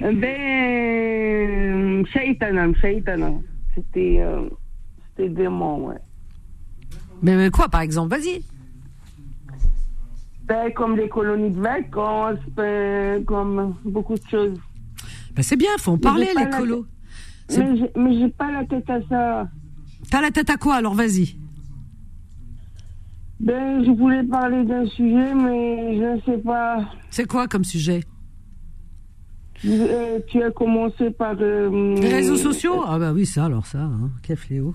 [0.00, 3.32] Ben Shaitana, Shaitana.
[3.74, 4.48] C'était euh,
[5.16, 5.96] c'était démon, ouais.
[7.22, 8.42] Mais, mais quoi par exemple Vas-y.
[10.46, 14.58] Ben, comme les colonies de vacances, ben, comme beaucoup de choses.
[15.34, 16.86] Ben c'est bien, faut en parler, les colos.
[17.96, 19.48] Mais j'ai pas la tête à ça.
[20.10, 21.36] T'as la tête à quoi alors Vas-y.
[23.40, 26.84] Ben, je voulais parler d'un sujet, mais je ne sais pas.
[27.10, 28.04] C'est quoi comme sujet?
[29.66, 31.34] Euh, Tu as commencé par.
[31.40, 32.82] Euh, les réseaux sociaux?
[32.86, 34.10] Ah, bah oui, ça, alors ça, hein.
[34.22, 34.74] quel fléau.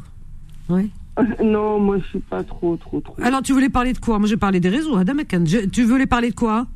[0.69, 0.91] Oui.
[1.43, 3.15] non, moi je suis pas trop, trop, trop.
[3.22, 4.19] Alors tu voulais parler de quoi?
[4.19, 5.15] Moi j'ai parlé des réseaux, Adam
[5.72, 6.67] Tu voulais parler de quoi?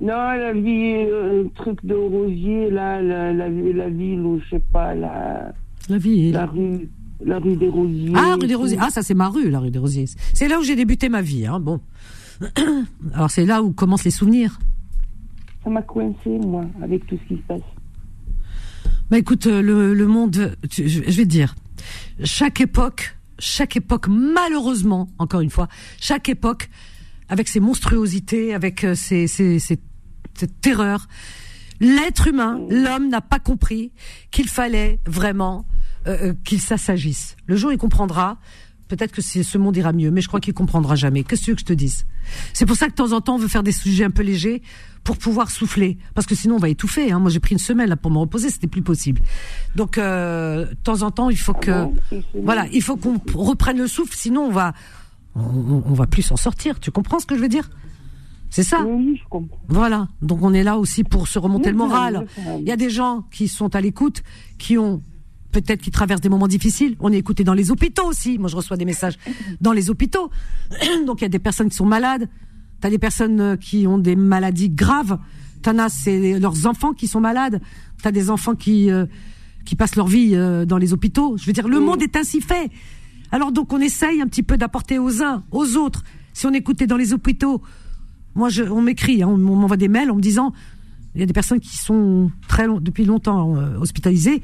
[0.00, 4.62] Non, la vie, euh, truc de Rosier, là, la, la, la, ville où, je sais
[4.72, 5.52] pas, la.
[5.88, 6.32] La ville.
[6.32, 6.88] La rue.
[7.24, 8.12] La rue des Rosiers.
[8.14, 8.78] Ah, rue des Rosiers.
[8.80, 10.06] Ah, ça, c'est ma rue, la rue des Rosiers.
[10.34, 11.60] C'est là où j'ai débuté ma vie, hein.
[11.60, 11.80] Bon.
[13.14, 14.58] Alors, c'est là où commencent les souvenirs.
[15.62, 17.62] Ça m'a coincé, moi, avec tout ce qui se passe.
[19.10, 21.54] Bah, écoute, euh, le, le monde, je vais te dire,
[22.22, 25.68] chaque époque, chaque époque, malheureusement, encore une fois,
[26.00, 26.68] chaque époque
[27.28, 29.80] avec ses monstruosités, avec euh, ses, cette
[30.60, 31.08] terreur.
[31.80, 33.92] L'être humain, l'homme n'a pas compris
[34.30, 35.66] qu'il fallait vraiment
[36.06, 37.36] euh, euh, qu'il s'assagisse.
[37.46, 38.38] Le jour où il comprendra,
[38.88, 41.24] peut-être que ce monde ira mieux, mais je crois qu'il comprendra jamais.
[41.24, 42.06] Qu'est-ce que tu veux que je te dise?
[42.52, 44.22] C'est pour ça que de temps en temps, on veut faire des sujets un peu
[44.22, 44.62] légers
[45.02, 47.10] pour pouvoir souffler, parce que sinon on va étouffer.
[47.12, 47.18] Hein.
[47.18, 49.20] Moi, j'ai pris une semaine là pour me reposer, c'était plus possible.
[49.76, 51.88] Donc, de temps en temps, il faut que,
[52.34, 54.72] voilà, il faut qu'on reprenne le souffle, sinon on va,
[55.36, 56.80] on, on va plus s'en sortir.
[56.80, 57.68] Tu comprends ce que je veux dire?
[58.54, 58.84] C'est ça?
[58.86, 59.58] Oui, je comprends.
[59.66, 60.06] Voilà.
[60.22, 62.26] Donc on est là aussi pour se remonter le moral.
[62.60, 64.22] Il y a des gens qui sont à l'écoute,
[64.58, 65.02] qui ont
[65.50, 66.96] peut-être qui traversent des moments difficiles.
[67.00, 68.38] On est écouté dans les hôpitaux aussi.
[68.38, 69.18] Moi, je reçois des messages
[69.60, 70.30] dans les hôpitaux.
[71.06, 72.28] Donc il y a des personnes qui sont malades.
[72.80, 75.18] T'as des personnes euh, qui ont des maladies graves.
[75.62, 77.60] T'en as, c'est leurs enfants qui sont malades.
[78.02, 79.06] T'as des enfants qui euh,
[79.64, 81.36] qui passent leur vie euh, dans les hôpitaux.
[81.38, 82.70] Je veux dire, le monde est ainsi fait.
[83.34, 86.04] Alors donc on essaye un petit peu d'apporter aux uns, aux autres.
[86.34, 87.60] Si on écoutait dans les hôpitaux,
[88.36, 90.52] moi je, on m'écrit, hein, on m'envoie des mails en me disant
[91.16, 94.40] il y a des personnes qui sont très long, depuis longtemps euh, hospitalisées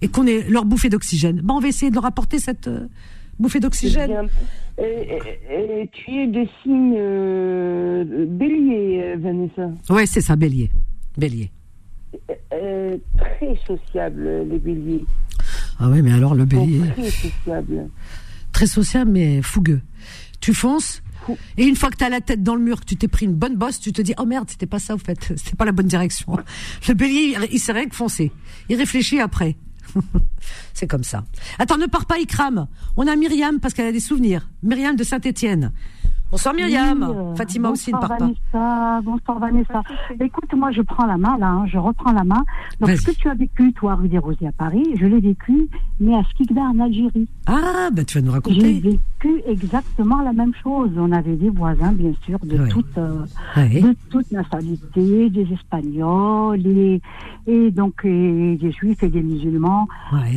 [0.00, 1.42] et qu'on est leur bouffée d'oxygène.
[1.42, 2.88] Ben on va essayer de leur apporter cette euh,
[3.38, 4.30] bouffée d'oxygène.
[4.78, 9.70] Et, tu es de signe euh, bélier, Vanessa.
[9.90, 10.70] Ouais, c'est ça, bélier.
[11.18, 11.50] Bélier.
[12.48, 15.04] très sociable, les béliers.
[15.78, 16.80] Ah ouais, mais alors le bélier.
[16.96, 17.90] Très sociable
[18.60, 19.80] très sociable mais fougueux.
[20.42, 21.02] Tu fonces
[21.56, 23.24] et une fois que tu as la tête dans le mur, que tu t'es pris
[23.24, 25.64] une bonne bosse, tu te dis oh merde, c'était pas ça au fait, c'était pas
[25.64, 26.36] la bonne direction.
[26.88, 28.30] Le bélier, il, il sait rien que foncer.
[28.68, 29.56] Il réfléchit après.
[30.74, 31.24] c'est comme ça.
[31.58, 32.66] Attends, ne pars pas, Ikram.
[32.98, 34.50] On a Myriam parce qu'elle a des souvenirs.
[34.62, 35.72] Myriam de Saint-Étienne.
[36.30, 37.02] Bonsoir Myriam.
[37.02, 39.00] Euh, Fatima aussi ne part Vanessa, pas.
[39.02, 39.82] Bonsoir Vanessa.
[40.20, 42.44] Écoute, moi je prends la main là, hein, je reprends la main.
[42.78, 45.66] Donc ce que tu as vécu, toi, rue des Rosiers à Paris, je l'ai vécu,
[45.98, 47.26] mais à Skikda en Algérie.
[47.46, 48.60] Ah, ben tu vas nous raconter.
[48.60, 50.90] J'ai vécu exactement la même chose.
[50.96, 53.24] On avait des voisins, bien sûr, de toute euh,
[53.56, 57.02] de toute nationalité, des Espagnols et,
[57.48, 59.88] et donc des Juifs et des musulmans.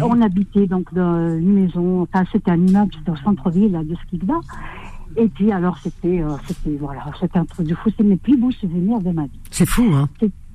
[0.01, 4.39] On habitait donc dans une maison, enfin c'était un immeuble, c'était au centre-ville de Skikda.
[5.17, 8.37] Et puis alors c'était euh, c'était voilà c'était un truc de fou c'est mes plus
[8.37, 9.39] beaux souvenirs de ma vie.
[9.51, 10.09] C'est fou hein.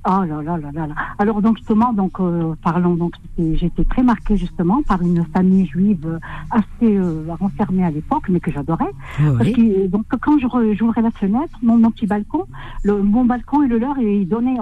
[0.06, 0.94] Oh là là là là là.
[1.18, 6.18] Alors donc justement, donc euh, parlons donc j'étais très marquée justement par une famille juive
[6.50, 8.92] assez euh, renfermée à l'époque, mais que j'adorais.
[9.18, 12.44] Parce que, donc quand j'ouvrais la fenêtre, mon, petit balcon,
[12.84, 14.56] le mon balcon et le leur, il donnait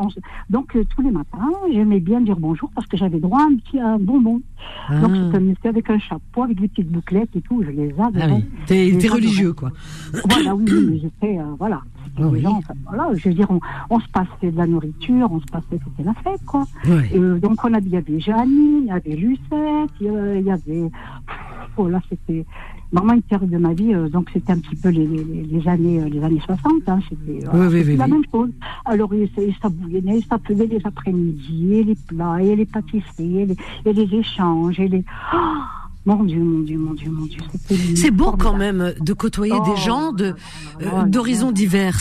[0.49, 3.57] donc euh, tous les matins, j'aimais bien dire bonjour parce que j'avais droit à un
[3.57, 4.41] petit bonbon.
[4.89, 5.01] Ah.
[5.01, 8.43] Donc je avec un chapeau, avec des petites bouclettes et tout, je les adorais.
[8.43, 9.73] Ah T'es religieux quoi.
[10.29, 11.83] Voilà oui, oui j'étais voilà.
[12.19, 15.47] Les gens, voilà, je veux dire, on, on se passait de la nourriture on se
[15.47, 16.65] passait, c'était la fête, quoi.
[16.89, 20.91] Euh, donc, on il y avait Jeannie, il y avait Lucette, il y avait.
[21.77, 22.47] Oh là, c'était
[22.97, 23.95] vraiment une période de ma vie.
[23.95, 26.73] Euh, donc, c'était un petit peu les, les, années, euh, les années 60.
[26.87, 27.47] Hein, c'était
[27.97, 28.51] la même chose.
[28.85, 29.11] Alors,
[29.63, 33.93] ça bouillonnait, ça pleuvait les après-midi, et les plats, et les pâtisseries, et les, et
[33.93, 35.05] les échanges, et les.
[35.35, 35.37] Oh
[36.07, 37.41] mon Dieu, mon Dieu, mon Dieu, mon Dieu.
[37.97, 40.35] C'est beau quand même de côtoyer des oh, gens de
[41.07, 41.99] d'horizons divers.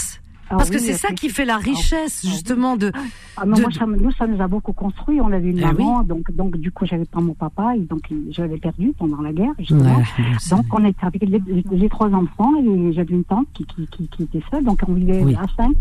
[0.50, 2.92] Ah Parce que c'est ça qui fait la richesse, ah justement, de.
[3.36, 5.20] Ah, moi, ça, nous, ça nous a beaucoup construit.
[5.20, 8.02] On avait une ah maman, donc, donc, du coup, j'avais pas mon papa, et donc,
[8.32, 10.04] je l'avais perdu pendant la guerre, justement.
[10.52, 14.42] donc, on était avec les, trois enfants, et j'avais une tante qui, qui, qui, était
[14.52, 15.76] seule, donc on vivait à cinq.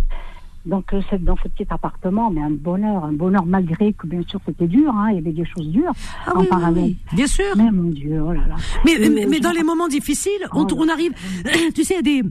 [0.65, 4.41] Donc, euh, dans ce petit appartement, mais un bonheur, un bonheur malgré que, bien sûr,
[4.47, 5.93] c'était dur, hein, il y avait des choses dures
[6.35, 6.95] en parallèle.
[7.13, 7.55] bien sûr.
[7.57, 8.57] Mais mon Dieu, oh là là.
[8.87, 11.13] Mais, mais, mais dans les moments difficiles, on, oh on arrive,
[11.75, 12.29] tu sais, il y a des,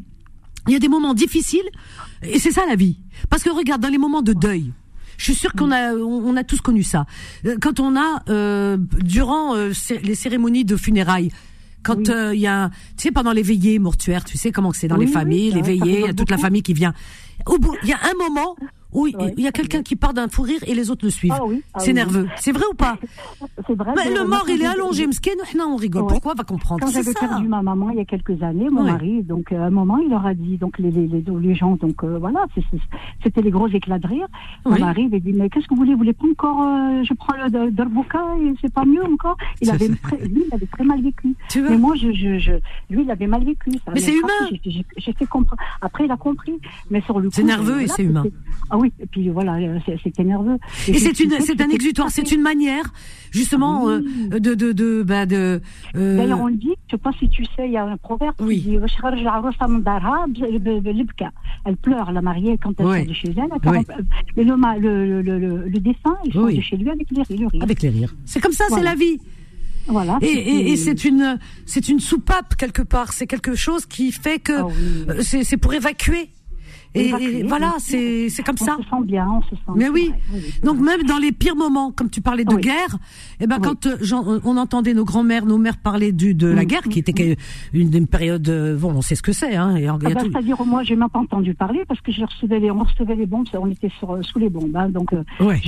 [0.68, 1.70] il y a des moments difficiles
[2.22, 3.00] et c'est ça la vie.
[3.30, 4.72] Parce que regarde, dans les moments de deuil,
[5.18, 7.06] je suis sûre qu'on a, on a tous connu ça.
[7.46, 9.72] Euh, quand on a, euh, durant euh,
[10.04, 11.32] les cérémonies de funérailles,
[11.84, 14.96] quand il y a, tu sais, pendant les veillées mortuaires, tu sais comment c'est dans
[14.96, 16.94] les familles, les veillées, il y a toute la famille qui vient.
[17.46, 18.56] Au bout, il y a un moment
[18.94, 21.34] oui, il y a quelqu'un qui part d'un fou rire et les autres le suivent.
[21.34, 21.42] Ah
[21.74, 22.28] ah c'est nerveux.
[22.38, 22.98] C'est vrai ou pas
[23.68, 23.94] C'est vrai.
[24.10, 25.08] le mort, il est allongé,
[25.68, 26.08] on rigole.
[26.08, 26.82] Pourquoi Va comprendre.
[26.82, 29.66] Quand j'avais perdu ma maman il y a quelques années, mon mari, donc euh, à
[29.66, 32.46] un moment, il leur a dit, donc les, les, les, gens, donc euh, voilà,
[33.24, 34.28] c'était les gros éclats de rire.
[34.66, 35.94] Mon mari, il a dit, mais qu'est-ce que vous voulez?
[35.94, 39.38] Vous voulez pas encore euh, Je prends le Darbuka et c'est pas mieux encore?
[39.62, 41.36] Il avait lui, il avait très mal vécu.
[41.56, 42.54] mais moi, je, je,
[42.90, 43.72] lui, il avait mal vécu.
[43.94, 44.58] Mais, c'est humain.
[44.98, 45.62] J'ai fait comprendre.
[45.82, 46.54] Après, il a compris.
[46.90, 48.24] Mais sur le C'est nerveux et c'est humain.
[48.70, 49.58] Ah oui, et puis voilà,
[50.04, 50.58] c'était nerveux.
[50.90, 52.84] Et, c'est une, c'est un exutoire, c'est une manière,
[53.32, 55.62] justement, euh, de, de, de, bah, de.
[55.96, 56.18] Euh...
[56.18, 58.36] D'ailleurs, on le dit, je sais pas si tu sais, il y a un proverbe
[58.42, 58.62] oui.
[58.62, 58.80] qui dit,
[61.66, 63.84] elle pleure, la mariée, quand elle sort de chez elle.
[64.36, 67.50] Mais le, le, le, le, dessin, il sort de chez lui avec les rires.
[67.62, 68.14] Avec les rires.
[68.26, 69.18] C'est comme ça, c'est la vie.
[69.88, 70.18] Voilà.
[70.22, 73.12] Et, et, et c'est une, c'est une soupape quelque part.
[73.14, 74.68] C'est quelque chose qui fait que ah
[75.10, 76.30] euh, c'est pour évacuer
[76.96, 78.76] et, voilà, c'est c'est comme ça.
[78.78, 79.72] On se sent bien, on se sent.
[79.76, 80.14] Mais oui.
[80.64, 82.98] Donc même dans les pires moments, comme tu parlais de guerre,
[83.40, 86.66] eh ben quand euh, on entendait nos grands-mères, nos mères parler du de la mm.
[86.66, 87.38] guerre, qui était
[87.74, 89.76] une, une période, euh, bon, on sait ce que c'est, hein.
[89.88, 92.84] Ah ben, C'est-à-dire moi, j'ai même pas entendu parler parce que je recevais les, on
[92.84, 95.24] recevait les bombes, on était sur, sous les bombes, hein, donc euh,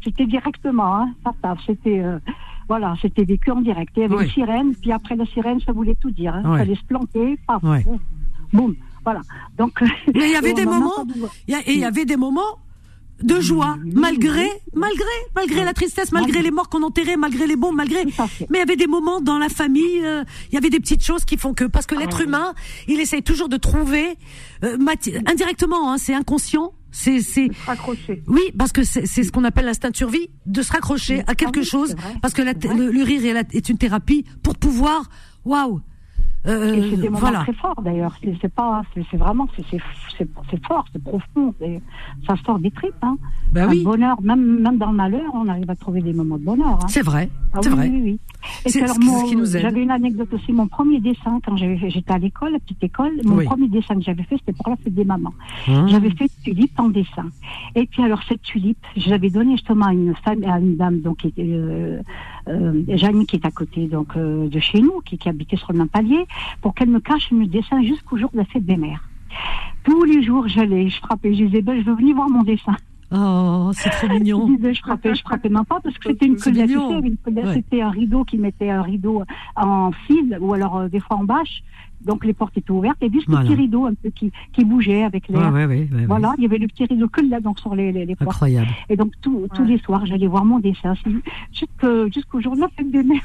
[0.00, 2.02] j'étais directement, hein, c'était.
[2.68, 3.92] voilà, c'était vécu en direct.
[3.96, 6.34] Il y avait une sirène, puis après la sirène, ça voulait tout dire.
[6.34, 6.42] Hein.
[6.42, 7.62] Ça allait se planter, paf,
[8.52, 8.74] boum.
[9.04, 9.20] Voilà.
[9.58, 9.80] Donc.
[10.14, 11.06] Mais il y avait des moments.
[11.46, 12.58] il y avait des moments
[13.22, 17.76] de joie, malgré, malgré, malgré la tristesse, malgré les morts qu'on enterrait, malgré les bombes,
[17.76, 18.04] malgré.
[18.04, 18.12] Mais
[18.52, 21.24] il y avait des moments dans la famille, euh, il y avait des petites choses
[21.24, 22.54] qui font que, parce que l'être ah humain,
[22.88, 24.16] il essaye toujours de trouver,
[24.64, 24.76] euh,
[25.26, 26.72] indirectement, hein, c'est inconscient.
[26.90, 27.48] C'est, c'est.
[28.26, 31.60] Oui, parce que c'est, ce qu'on appelle l'instinct de survie, de se raccrocher à quelque
[31.60, 35.08] ah chose, parce que le, rire est, est une thérapie pour pouvoir,
[35.46, 35.80] waouh,
[36.46, 38.16] euh, c'est des moments très forts d'ailleurs.
[38.40, 41.54] C'est pas, c'est vraiment, c'est fort, c'est profond.
[42.26, 42.94] Ça sort des tripes.
[43.02, 43.16] Hein.
[43.52, 43.84] Ben oui.
[43.84, 46.80] bonheur, même même dans le malheur, on arrive à trouver des moments de bonheur.
[46.82, 46.88] Hein.
[46.88, 47.88] C'est vrai, ah c'est vrai.
[47.88, 48.18] Oui,
[48.64, 50.52] Et ce qui nous J'avais une anecdote aussi.
[50.52, 54.22] Mon premier dessin quand j'étais à l'école, la petite école, mon premier dessin que j'avais
[54.24, 55.34] fait, c'était pour la fête des mamans.
[55.68, 55.88] Mmh.
[55.88, 57.26] J'avais fait une tulipe en dessin.
[57.74, 61.00] Et puis alors cette tulipe, je l'avais donnée justement à une femme, à une dame
[61.00, 62.00] donc qui euh,
[62.48, 65.72] euh, Jeanne qui est à côté donc euh, de chez nous, qui, qui habitait sur
[65.72, 66.26] le même palier
[66.60, 69.02] pour qu'elle me cache le dessin jusqu'au jour de la fête des mères.
[69.84, 72.76] Tous les jours, j'allais, je frappais, je disais, ben, je veux venir voir mon dessin.
[73.14, 74.46] Oh, c'est trop mignon.
[74.48, 76.70] Je disais, je frappais, je frappais même pas parce que c'était une collette.
[77.54, 79.22] C'était un rideau qui mettait un rideau
[79.56, 81.62] en fil ou alors euh, des fois en bâche.
[82.04, 85.04] Donc les portes étaient ouvertes et juste le petit rideau un peu qui, qui bougeait
[85.04, 85.52] avec l'air.
[86.08, 88.30] voilà, il y avait le petit rideau que là donc sur les, les, portes.
[88.30, 88.70] Incroyable.
[88.88, 90.94] Et donc tous les soirs, j'allais voir mon dessin
[91.52, 93.20] jusqu'au jour de la fête des mères.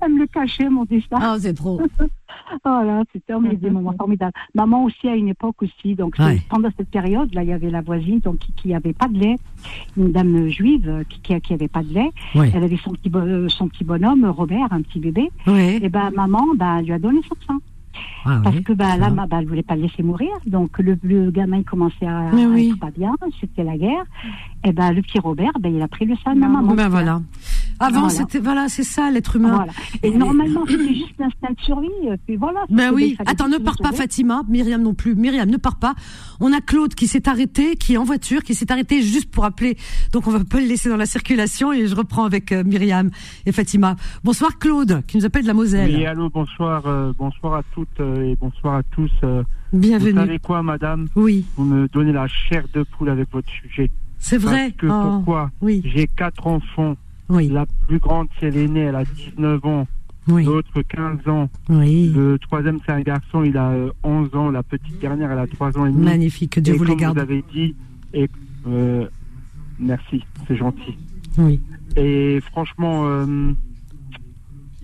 [0.00, 1.16] Elle me le cachait, mon dessin.
[1.20, 1.80] Ah, c'est trop.
[2.64, 4.32] voilà, c'était des moments formidables.
[4.54, 6.16] Maman aussi, à une époque aussi, donc
[6.48, 9.36] pendant cette période-là, il y avait la voisine donc, qui n'avait pas de lait,
[9.96, 12.10] une dame juive qui qui, avait pas de lait.
[12.34, 13.10] Elle avait son petit,
[13.48, 15.30] son petit bonhomme, Robert, un petit bébé.
[15.46, 17.60] Et ben maman, ben, lui a donné son sein.
[18.24, 20.30] Ah Parce que bah, là, bah, elle voulait pas le laisser mourir.
[20.46, 23.14] Donc le, le gamin il commençait à, être pas bien.
[23.40, 24.04] C'était la guerre.
[24.62, 26.62] Et ben le petit Robert, ben il a pris le sein de maman.
[26.74, 27.22] Ben voilà.
[27.82, 29.56] Avant, c'était voilà, c'est ça l'être humain.
[29.56, 29.72] Voilà.
[30.02, 31.88] Et, normalement, c'était juste l'instinct de survie.
[32.26, 32.64] Puis voilà.
[32.68, 33.16] Ben oui.
[33.24, 34.42] Attends, ne pars pas, Fatima.
[34.48, 35.14] Myriam non plus.
[35.14, 35.94] Myriam, ne pars pas.
[36.40, 39.46] On a Claude qui s'est arrêté, qui est en voiture, qui s'est arrêté juste pour
[39.46, 39.78] appeler.
[40.12, 43.10] Donc on va pas le laisser dans la circulation et je reprends avec euh, Myriam
[43.46, 43.96] et Fatima.
[44.24, 45.94] Bonsoir Claude, qui nous appelle de la Moselle.
[45.94, 49.10] Oui, allô, bonsoir, euh, bonsoir à toutes euh, et bonsoir à tous.
[49.72, 50.12] Bienvenue.
[50.12, 51.06] Vous savez quoi, madame?
[51.16, 51.46] Oui.
[51.56, 53.90] Vous me donnez la chair de poule avec votre sujet.
[54.20, 54.70] C'est vrai.
[54.70, 55.82] Parce que oh, pourquoi Oui.
[55.84, 56.96] J'ai quatre enfants?
[57.28, 57.48] Oui.
[57.48, 59.86] La plus grande, c'est elle est née, elle a 19 ans.
[60.28, 60.44] Oui.
[60.44, 61.48] L'autre, 15 ans.
[61.68, 62.12] Oui.
[62.14, 64.50] Le troisième, c'est un garçon, il a 11 euh, ans.
[64.50, 66.04] La petite dernière, elle a 3 ans et demi.
[66.04, 67.16] Magnifique, que Dieu vous les garde.
[67.16, 67.74] vous avez dit,
[68.12, 68.28] et,
[68.68, 69.08] euh,
[69.78, 70.96] merci, c'est gentil.
[71.38, 71.60] Oui.
[71.96, 73.52] Et franchement, il euh,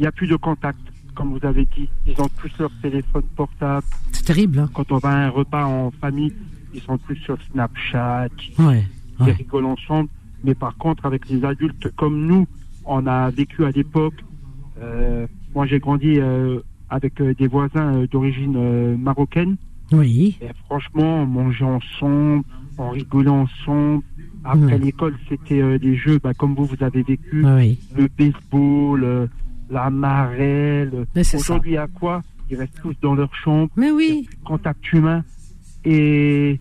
[0.01, 0.81] n'y a plus de contact,
[1.14, 1.88] comme vous avez dit.
[2.07, 3.87] Ils ont tous leur téléphone portable.
[4.12, 4.61] C'est terrible.
[4.61, 4.70] Hein.
[4.72, 6.33] Quand on va à un repas en famille,
[6.75, 8.29] ils sont plus sur Snapchat.
[8.59, 8.85] Ouais.
[9.20, 10.09] Ils rigolent ensemble.
[10.44, 12.46] Mais par contre, avec les adultes comme nous,
[12.85, 14.24] on a vécu à l'époque.
[14.81, 19.57] Euh, moi, j'ai grandi euh, avec euh, des voisins d'origine marocaine.
[19.92, 20.37] Oui.
[20.40, 22.44] Et franchement, on mangeait ensemble,
[22.79, 24.02] on rigolait ensemble.
[24.44, 27.42] Après l'école, c'était des jeux, bah, comme vous, vous avez vécu.
[27.42, 29.29] Le baseball,
[29.70, 31.07] la marelle.
[31.35, 32.22] Aujourd'hui, à quoi?
[32.48, 33.70] Ils restent tous dans leur chambre.
[33.76, 34.29] Mais oui.
[34.44, 35.24] Contact humain.
[35.85, 36.61] Et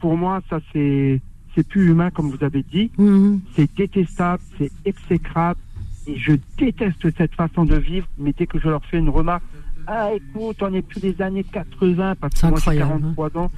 [0.00, 1.20] pour moi, ça, c'est
[1.58, 2.90] c'est plus humain, comme vous avez dit.
[2.98, 3.40] Mhm.
[3.56, 5.58] C'est détestable, c'est exécrable.
[6.06, 8.06] Et je déteste cette façon de vivre.
[8.16, 9.42] Mais dès que je leur fais une remarque,
[9.88, 13.50] ah écoute, on n'est plus des années 80, parce que moi j'ai 43 ans.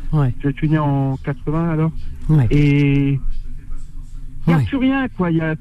[0.43, 1.93] Je suis né en 80 alors.
[2.51, 3.19] Et
[4.47, 5.31] il n'y a plus rien, quoi.
[5.31, 5.55] Y a...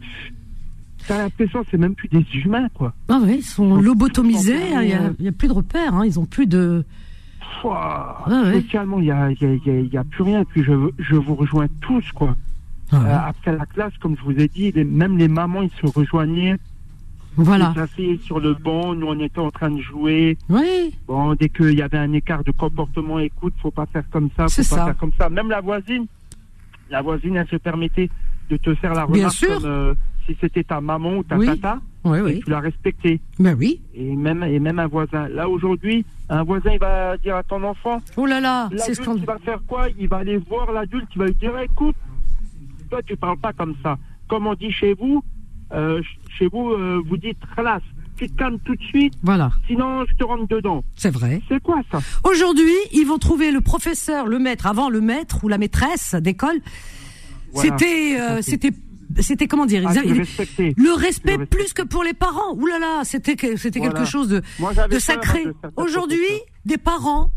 [1.08, 2.93] T'as l'impression c'est même plus des humains, quoi.
[3.10, 6.06] Ah oui, ils sont lobotomisés, il n'y a, plus de repères, hein.
[6.06, 6.86] ils ont plus de
[8.50, 10.42] spécialement, il n'y a, y a, plus rien.
[10.42, 12.36] Et puis, je, je vous rejoins tous, quoi.
[12.92, 15.86] Ah euh, après la classe, comme je vous ai dit, même les mamans, ils se
[15.86, 16.58] rejoignaient.
[17.36, 17.74] Voilà.
[17.98, 20.38] Ils sur le banc, nous, on était en train de jouer.
[20.50, 20.96] Oui.
[21.08, 24.48] Bon, dès qu'il y avait un écart de comportement, écoute, faut pas faire comme ça,
[24.48, 25.30] faut pas faire comme ça.
[25.30, 26.06] Même la voisine,
[26.90, 28.10] la voisine, elle se permettait
[28.50, 29.94] de te faire la remarque comme euh,
[30.26, 31.80] si c'était ta maman ou ta tata.
[32.06, 32.42] Oui, oui.
[32.44, 33.20] tu l'as respecté.
[33.40, 33.82] Ben oui.
[33.94, 35.28] Et même, et même un voisin.
[35.28, 38.02] Là, aujourd'hui, un voisin, il va dire à ton enfant.
[38.16, 39.88] Oh là là, c'est Il va faire quoi?
[39.98, 41.96] Il va aller voir l'adulte, il va lui dire écoute,
[42.90, 43.98] toi, tu parles pas comme ça.
[44.28, 45.24] Comme on dit chez vous,
[45.74, 46.02] euh,
[46.38, 47.84] chez vous, euh, vous dites relax.
[48.18, 49.14] Tu te calmes tout de suite.
[49.24, 49.50] Voilà.
[49.66, 50.84] Sinon, je te rentre dedans.
[50.98, 51.42] C'est vrai.
[51.48, 52.00] C'est quoi ça?
[52.26, 56.60] Aujourd'hui, ils vont trouver le professeur, le maître, avant le maître ou la maîtresse d'école.
[57.54, 58.72] C'était, euh, c'était
[59.19, 62.54] c'était comment dire ah, le respect plus que pour les parents.
[62.56, 64.41] Ouh là là, c'était c'était quelque chose de,
[64.89, 65.45] de sacré.
[65.76, 66.28] Aujourd'hui,
[66.65, 67.32] des parents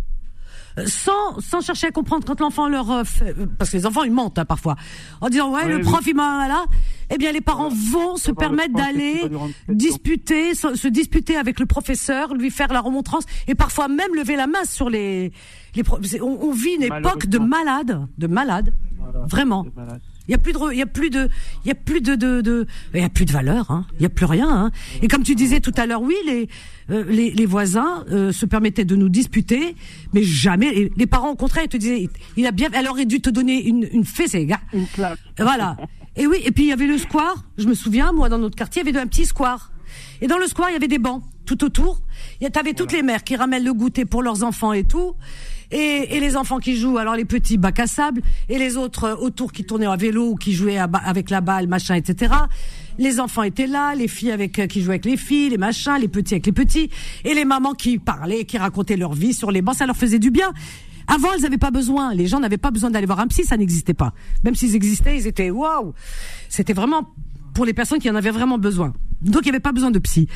[0.78, 3.84] euh, sans sans chercher à comprendre quand l'enfant leur euh, fait, euh, parce que les
[3.84, 4.76] enfants ils mentent hein, parfois.
[5.20, 6.64] En disant ouais, le prof il m'a là
[7.10, 9.20] eh bien les parents vont se permettre d'aller
[9.68, 14.46] disputer se, disputer avec le professeur lui faire la remontrance et parfois même lever la
[14.46, 15.32] main sur les
[15.74, 18.72] les on, vit une époque de malades de malades
[19.28, 19.66] vraiment
[20.28, 21.28] il y a plus de, il y a plus de,
[21.64, 23.86] il y a plus de, de, de il y a plus de valeur, hein.
[23.98, 24.70] Il y a plus rien, hein.
[25.02, 26.48] Et comme tu disais tout à l'heure, oui, les,
[26.90, 29.74] euh, les, les, voisins euh, se permettaient de nous disputer,
[30.12, 30.90] mais jamais.
[30.96, 33.66] Les, parents, au contraire, ils te disaient, il a bien, elle aurait dû te donner
[33.66, 34.60] une, une fessée, gars.
[34.72, 35.18] Une claque.
[35.38, 35.76] Voilà.
[36.16, 37.44] Et oui, et puis il y avait le square.
[37.58, 39.72] Je me souviens, moi, dans notre quartier, il y avait un petit square.
[40.20, 42.00] Et dans le square, il y avait des bancs tout autour.
[42.40, 45.14] Il y avait toutes les mères qui ramènent le goûter pour leurs enfants et tout
[45.72, 49.04] et, et, les enfants qui jouent, alors les petits bacs à sable, et les autres
[49.04, 52.34] euh, autour qui tournaient à vélo ou qui jouaient avec la balle, machin, etc.
[52.98, 55.96] Les enfants étaient là, les filles avec euh, qui jouaient avec les filles, les machins,
[56.00, 56.90] les petits avec les petits,
[57.24, 60.18] et les mamans qui parlaient, qui racontaient leur vie sur les bancs, ça leur faisait
[60.18, 60.52] du bien.
[61.08, 62.14] Avant, elles n'avaient pas besoin.
[62.14, 64.12] Les gens n'avaient pas besoin d'aller voir un psy, ça n'existait pas.
[64.44, 65.94] Même s'ils existaient, ils étaient waouh.
[66.48, 67.10] C'était vraiment
[67.54, 68.92] pour les personnes qui en avaient vraiment besoin.
[69.20, 70.28] Donc, il n'y avait pas besoin de psy.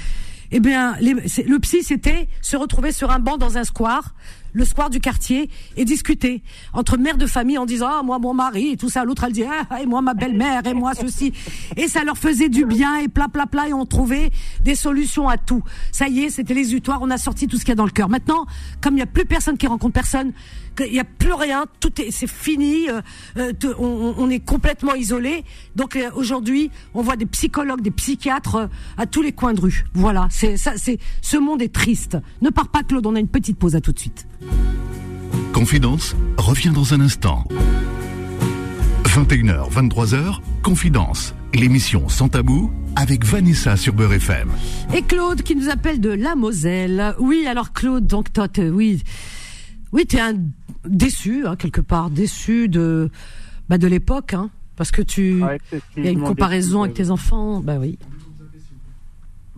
[0.53, 4.15] Eh bien, le psy, c'était se retrouver sur un banc dans un square,
[4.57, 6.43] le square du quartier et discuter
[6.73, 9.33] entre mères de famille en disant ah moi mon mari et tout ça, l'autre elle
[9.33, 11.35] dit ah et moi ma belle-mère et moi ceci
[11.77, 14.31] et ça leur faisait du bien et plat plat plat et on trouvait
[14.63, 15.63] des solutions à tout.
[15.93, 17.91] Ça y est, c'était l'exutoire, on a sorti tout ce qu'il y a dans le
[17.91, 18.09] cœur.
[18.09, 18.47] Maintenant,
[18.81, 20.33] comme il y a plus personne qui rencontre personne,
[20.81, 23.01] il n'y a plus rien, tout est, c'est fini, euh,
[23.37, 25.45] euh, on, est complètement isolé.
[25.75, 29.85] Donc euh, aujourd'hui, on voit des psychologues, des psychiatres à tous les coins de rue.
[29.95, 32.19] Voilà, c'est ça, c'est ce monde est triste.
[32.43, 34.27] Ne pars pas, Claude, on a une petite pause à tout de suite.
[35.53, 37.45] Confidence revient dans un instant.
[39.05, 44.51] 21h, 23h, Confidence, l'émission sans tabou avec Vanessa sur Beurre FM.
[44.95, 47.15] Et Claude qui nous appelle de la Moselle.
[47.19, 49.03] Oui, alors Claude, donc toi, oui,
[49.93, 50.35] oui, t'es un
[50.85, 53.11] déçu hein, quelque part, déçu de
[53.69, 55.43] bah, de l'époque, hein, parce que tu,
[55.97, 57.99] il y a une comparaison avec tes enfants, bah oui.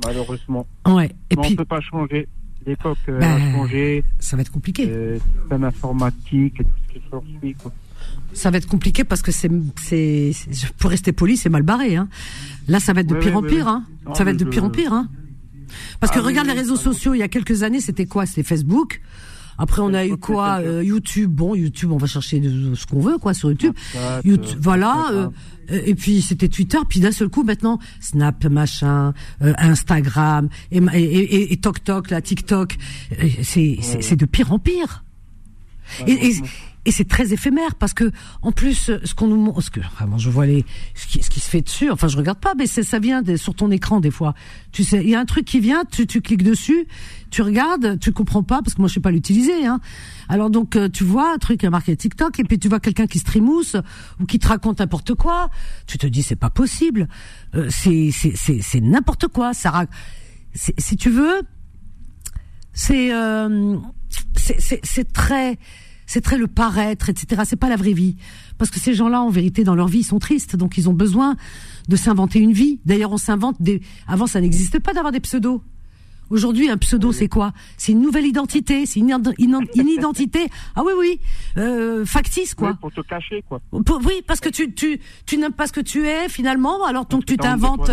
[0.05, 0.67] Malheureusement.
[0.87, 1.11] Ouais.
[1.31, 1.53] Et puis.
[1.53, 2.29] On peut pas changer.
[2.67, 4.05] L'époque euh, bah, a changé.
[4.19, 4.87] Ça va être compliqué.
[4.89, 7.57] Euh, système informatique et tout ce qui s'ensuit.
[8.33, 9.51] Ça va être compliqué parce que c'est,
[9.81, 10.33] c'est,
[10.79, 11.97] pour rester poli, c'est mal barré.
[11.97, 12.09] Hein.
[12.69, 13.69] Là, ça va être de pire en pire.
[13.69, 13.85] Hein.
[14.15, 14.93] ça va être de pire en pire.
[14.93, 15.09] Hein.
[16.01, 18.27] Parce que ah regarde les réseaux sociaux, il y a quelques années, c'était quoi?
[18.27, 19.01] C'était Facebook.
[19.59, 21.33] Après, on a eu quoi euh, YouTube.
[21.33, 23.75] Bon, YouTube, on va chercher ce qu'on veut, quoi, sur YouTube.
[24.25, 25.11] YouTube voilà.
[25.13, 25.29] Euh,
[25.71, 26.79] et puis c'était Twitter.
[26.89, 32.23] Puis d'un seul coup, maintenant, Snap, machin, euh, Instagram et, et, et, Tok Tok, la
[32.23, 32.77] TikTok.
[33.43, 35.05] C'est c'est de pire en pire.
[36.07, 36.33] Et,
[36.89, 38.11] et c'est très éphémère parce que
[38.41, 40.65] en plus ce qu'on nous montre, ce que vraiment je vois les
[40.95, 43.55] ce qui, ce qui, se fait dessus, enfin je regarde pas, mais ça vient sur
[43.55, 44.33] ton écran des fois.
[44.73, 46.87] Tu sais, il y a un truc qui vient, tu, tu cliques dessus,
[47.31, 49.67] tu regardes, tu comprends pas parce que moi je sais pas l'utiliser.
[49.67, 49.81] Hein.
[50.31, 52.81] Alors donc euh, tu vois un truc qui a marqué TikTok et puis tu vois
[52.81, 53.77] quelqu'un qui streamousse
[54.19, 55.51] ou qui te raconte n'importe quoi,
[55.87, 57.07] tu te dis c'est pas possible,
[57.55, 59.53] euh, c'est c'est c'est c'est n'importe quoi.
[59.53, 59.85] Ça
[60.55, 61.43] si tu veux,
[62.73, 63.77] c'est euh,
[64.37, 65.59] c'est c'est très
[66.09, 67.43] c'est très le paraître, etc.
[67.45, 68.17] C'est pas la vraie vie.
[68.57, 70.57] Parce que ces gens-là, en vérité, dans leur vie, ils sont tristes.
[70.57, 71.37] Donc, ils ont besoin
[71.89, 72.81] de s'inventer une vie.
[72.87, 75.63] D'ailleurs, on s'invente des, avant, ça n'existait pas d'avoir des pseudos.
[76.31, 77.53] Aujourd'hui, un pseudo, c'est quoi?
[77.77, 80.49] C'est une nouvelle identité, c'est une, une, identité.
[80.77, 81.21] Ah oui, oui,
[81.57, 82.77] euh, factice, quoi.
[82.81, 83.61] pour te cacher, quoi.
[83.73, 87.25] oui, parce que tu tu tu n'aimes pas ce que tu es finalement, alors donc
[87.25, 87.91] tu t'inventes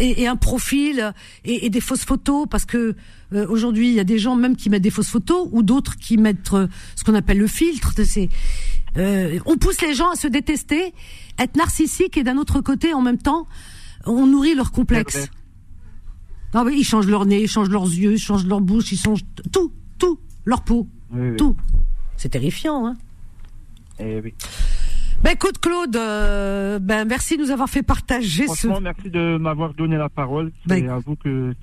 [0.00, 1.12] et, et, un profil
[1.44, 2.96] et, et, des fausses photos, parce que
[3.34, 5.96] euh, aujourd'hui il y a des gens même qui mettent des fausses photos ou d'autres
[5.96, 7.92] qui mettent euh, ce qu'on appelle le filtre.
[8.04, 8.28] C'est
[8.96, 10.92] euh, on pousse les gens à se détester,
[11.38, 13.46] être narcissique et d'un autre côté en même temps
[14.04, 15.28] on nourrit leur complexe.
[16.54, 19.72] Ils changent leur nez, ils changent leurs yeux, ils changent leur bouche, ils changent tout,
[19.98, 20.86] tout, leur peau,
[21.38, 21.56] tout.
[22.16, 22.94] C'est terrifiant, hein
[23.98, 24.34] Eh oui.
[25.22, 28.82] Ben écoute Claude, euh, ben merci de nous avoir fait partager Franchement, ce.
[28.82, 30.50] merci de m'avoir donné la parole.
[30.66, 31.54] Ben c'est à vous que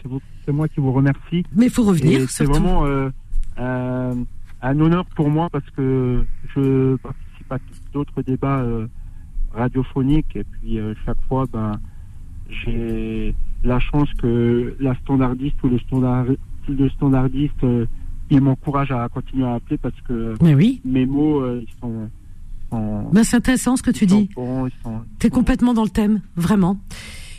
[0.45, 1.43] c'est moi qui vous remercie.
[1.55, 2.30] Mais il faut revenir.
[2.30, 3.10] C'est vraiment euh,
[3.57, 4.16] un,
[4.62, 7.57] un, honneur pour moi parce que je participe à
[7.91, 8.88] d'autres débats euh,
[9.53, 11.80] radiophoniques et puis chaque fois, ben
[12.49, 16.26] j'ai la chance que la standardiste ou le, standard,
[16.68, 17.86] le standardiste, euh,
[18.30, 20.82] il m'encourage à continuer à appeler parce que oui.
[20.86, 22.10] mes mots, euh, ils sont...
[22.72, 24.30] Ben c'est intéressant ce que tu dis.
[25.20, 26.80] Tu es complètement dans le thème, vraiment.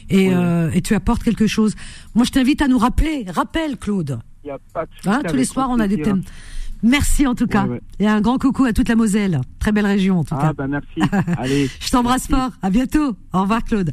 [0.09, 1.77] Et, euh, et tu apportes quelque chose.
[2.15, 3.25] Moi, je t'invite à nous rappeler.
[3.29, 4.19] Rappelle, Claude.
[4.45, 6.23] Y a pas de hein, tous les soirs, on a des thèmes.
[6.83, 7.67] Merci en tout cas.
[7.99, 9.41] Et un grand coucou à toute la Moselle.
[9.59, 10.47] Très belle région en tout ah, cas.
[10.49, 11.01] Ah bah merci.
[11.39, 11.69] Allez.
[11.79, 12.51] je t'embrasse fort.
[12.63, 13.17] À bientôt.
[13.33, 13.93] Au revoir Claude.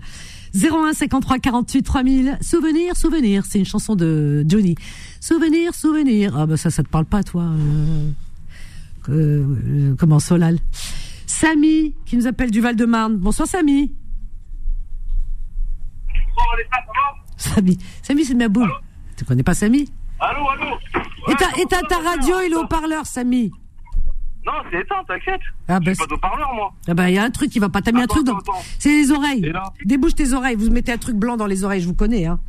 [0.56, 2.38] 01 53 48 3000.
[2.42, 3.44] Souvenir, souvenir.
[3.46, 4.76] C'est une chanson de Johnny.
[5.20, 6.38] Souvenir, souvenir.
[6.38, 7.44] Ah bah ça, ça te parle pas toi.
[7.44, 8.10] Euh,
[9.10, 10.58] euh, comment Solal?
[11.38, 13.18] Samy qui nous appelle du Val-de-Marne.
[13.18, 13.94] Bonsoir Samy.
[17.36, 18.72] Samy, Samy c'est ma boule.
[19.16, 19.88] Tu connais pas Samy?
[20.20, 20.76] Allô, allô.
[21.30, 23.52] et ta, ta radio, il est au parleur, Samy?
[24.48, 25.42] Non, c'est éteint, t'inquiète.
[25.68, 26.74] Ah bah, pas de parleur, moi.
[26.88, 27.84] Ah bah, il y a un truc qui va pas.
[27.84, 28.40] T'as mis un truc dans.
[28.80, 29.54] C'est les oreilles.
[29.86, 30.56] Débouche tes oreilles.
[30.56, 32.40] Vous mettez un truc blanc dans les oreilles, je vous connais, hein.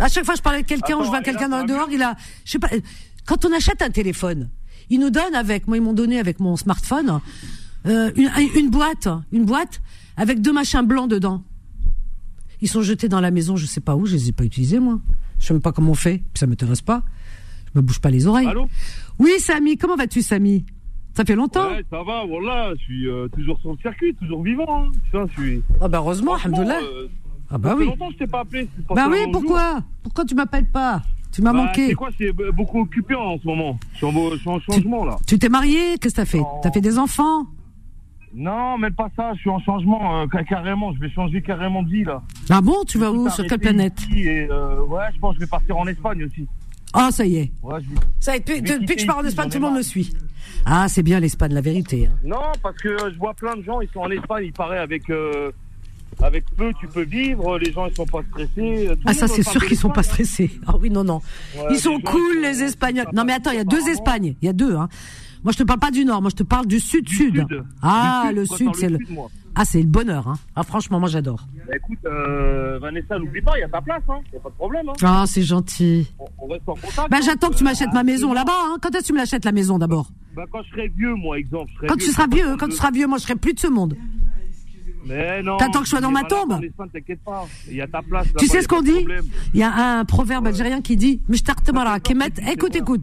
[0.00, 2.02] À chaque fois, je parle avec quelqu'un, ou je vois quelqu'un dans le dehors, il
[2.02, 2.68] a, je sais pas,
[3.26, 4.48] quand on achète un téléphone,
[4.90, 7.20] ils nous donnent avec, moi, ils m'ont donné avec mon smartphone,
[7.86, 9.80] euh, une, une boîte, une boîte
[10.16, 11.42] avec deux machins blancs dedans.
[12.60, 14.80] Ils sont jetés dans la maison, je sais pas où, je les ai pas utilisés,
[14.80, 14.98] moi.
[15.38, 17.02] Je sais même pas comment on fait, puis ça m'intéresse pas.
[17.72, 18.48] Je me bouge pas les oreilles.
[18.48, 18.66] Allô?
[19.18, 20.64] Oui, Samy, comment vas-tu, Samy?
[21.14, 24.42] Ça fait longtemps Ouais, ça va, voilà, je suis euh, toujours sur le circuit, toujours
[24.42, 24.86] vivant.
[24.86, 24.90] Hein.
[25.12, 25.62] Ça, je suis...
[25.80, 26.80] Ah bah heureusement, alhamdoulilah.
[26.80, 27.08] Euh,
[27.50, 27.84] ah bah ça oui.
[27.84, 28.68] fait longtemps que je t'ai pas appelé.
[28.88, 29.80] Bah oui, pourquoi?
[30.02, 31.02] Pourquoi tu m'appelles pas?
[31.32, 31.88] Tu m'as bah, manqué.
[31.88, 33.78] C'est quoi C'est beaucoup occupé en ce moment.
[33.92, 35.16] Je suis en, changement là.
[35.26, 35.98] Tu t'es marié?
[36.00, 36.42] Qu'est-ce que t'as fait?
[36.62, 37.46] T'as fait des enfants?
[38.34, 41.90] Non, mais pas ça, je suis en changement, euh, carrément, je vais changer carrément de
[41.90, 42.22] vie là.
[42.50, 44.48] Ah bon, tu vas où Sur quelle planète et,
[44.88, 46.46] Ouais, je pense que je vais partir en Espagne aussi.
[46.92, 47.52] Ah, ça y est.
[48.20, 50.12] Ça y est, depuis, que je pars en Espagne, tout le monde me suit.
[50.64, 52.06] Ah, c'est bien l'Espagne, la vérité.
[52.06, 52.16] Hein.
[52.24, 55.08] Non, parce que je vois plein de gens, ils sont en Espagne, il paraît, avec,
[55.10, 55.50] euh,
[56.22, 58.90] avec peu, tu peux vivre, les gens, ils sont pas stressés.
[59.04, 60.50] ah, ça, c'est sûr qu'ils sont pas stressés.
[60.66, 61.20] Ah oui, non, non.
[61.70, 63.08] ils sont cool, les Espagnols.
[63.12, 64.34] Non, mais attends, il y a deux Espagnes.
[64.40, 64.88] Il y a deux, hein.
[65.44, 67.46] Moi, je te parle pas du Nord, moi, je te parle du Sud-Sud.
[67.82, 68.98] Ah, le Sud, c'est le.
[69.54, 70.36] Ah, c'est le bonheur, hein.
[70.54, 71.44] Ah, franchement, moi, j'adore.
[71.66, 74.20] Bah, écoute, euh, Vanessa, n'oublie pas, il y a ta place, hein.
[74.32, 74.92] Y a pas de problème, hein.
[75.02, 76.06] Ah, c'est gentil.
[76.38, 77.10] On, reste en contact.
[77.10, 77.20] Bah, hein.
[77.24, 78.76] j'attends que tu m'achètes ma maison là-bas, hein.
[78.80, 80.10] Quand est-ce que tu me l'achètes, la maison, d'abord?
[80.36, 81.72] Bah, quand je serai vieux, moi, exemple.
[81.88, 83.96] quand tu seras vieux, quand tu seras vieux, moi, je serai plus de ce monde.
[85.04, 85.56] Mais non.
[85.56, 86.60] T'attends que je sois dans ma tombe
[86.92, 87.46] T'inquiète pas.
[87.68, 88.28] Il y a ta place.
[88.38, 89.06] Tu sais ce qu'on dit
[89.54, 91.20] Il y a un proverbe algérien qui dit
[92.50, 93.02] Écoute, écoute.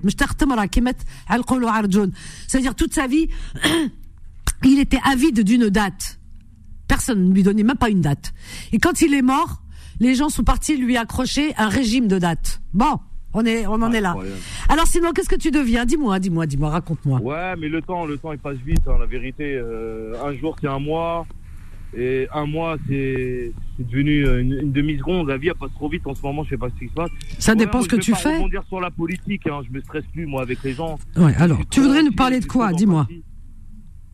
[2.47, 3.29] C'est-à-dire toute sa vie,
[4.63, 6.19] il était avide d'une date.
[6.87, 8.33] Personne ne lui donnait même pas une date.
[8.71, 9.61] Et quand il est mort,
[9.99, 12.61] les gens sont partis lui accrocher un régime de date.
[12.73, 12.99] Bon.
[13.37, 14.15] On est, on en est là.
[14.69, 15.83] Alors sinon, qu'est-ce que tu deviens?
[15.83, 17.19] Dis-moi, dis-moi, dis-moi, raconte-moi.
[17.19, 18.79] Ouais, mais le temps, le temps, il passe vite.
[18.87, 21.27] Hein, la vérité, euh, un jour c'est un mois,
[21.97, 25.29] et un mois, c'est devenu une, demi-seconde.
[25.29, 26.43] La vie, elle passe trop vite en ce moment.
[26.43, 27.09] Je sais pas ce qui se passe.
[27.39, 28.41] Ça dépend ce que tu fais.
[28.41, 29.47] Je vais sur la politique.
[29.47, 29.61] Hein.
[29.67, 30.99] Je me stresse plus, moi, avec les gens.
[31.15, 33.07] Ouais, alors, tu voudrais nous parler de quoi Dis-moi.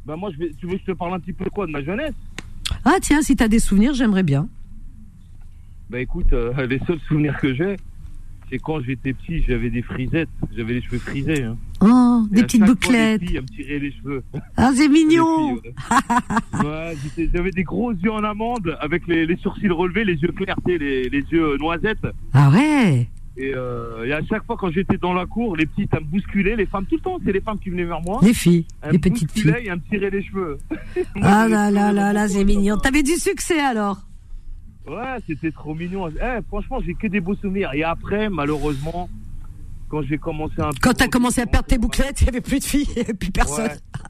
[0.05, 1.65] Bah, moi, je vais, tu veux que je te parle un petit peu de quoi
[1.65, 2.13] De ma jeunesse?
[2.85, 4.47] Ah, tiens, si tu as des souvenirs, j'aimerais bien.
[5.89, 7.77] Bah, écoute, euh, les seuls souvenirs que j'ai,
[8.51, 10.29] c'est quand j'étais petit, j'avais des frisettes.
[10.55, 11.43] J'avais les cheveux frisés.
[11.43, 11.57] Hein.
[11.79, 13.23] Oh, des petites bouclettes.
[13.23, 14.23] Fois, les filles, me les cheveux.
[14.57, 15.53] Ah, c'est mignon.
[15.55, 16.95] ouais,
[17.33, 20.77] j'avais des gros yeux en amande avec les, les sourcils relevés, les yeux clairs, les,
[21.09, 22.05] les yeux noisettes.
[22.33, 23.07] Ah ouais.
[23.37, 26.07] Et, euh, et, à chaque fois quand j'étais dans la cour, les petites elles me
[26.07, 28.19] bousculaient, les femmes tout le temps, c'est les femmes qui venaient vers moi.
[28.21, 29.53] Les filles, les petites filles.
[29.63, 30.57] Et elles me tiraient les cheveux.
[31.21, 32.75] ah là là là là, c'est mignon.
[32.77, 34.01] T'avais du succès alors
[34.87, 36.09] Ouais, c'était trop mignon.
[36.09, 37.71] Eh, franchement, j'ai que des beaux souvenirs.
[37.73, 39.09] Et après, malheureusement,
[39.89, 42.59] quand j'ai commencé un Quand t'as commencé à perdre tes bouclettes, il n'y avait plus
[42.59, 43.69] de filles, et plus personne.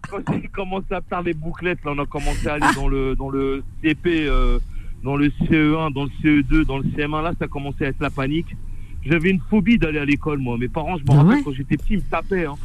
[0.09, 3.15] Quand j'ai commencé à perdre les bouclettes, là, on a commencé à aller dans le
[3.15, 4.59] dans le CP, euh,
[5.03, 7.23] dans le CE1, dans le CE2, dans le CM1.
[7.23, 8.55] Là, ça a commencé à être la panique.
[9.03, 10.57] J'avais une phobie d'aller à l'école, moi.
[10.57, 12.45] Mes parents, je me ah rappelle quand j'étais petit, ils me tapaient.
[12.45, 12.55] Hein.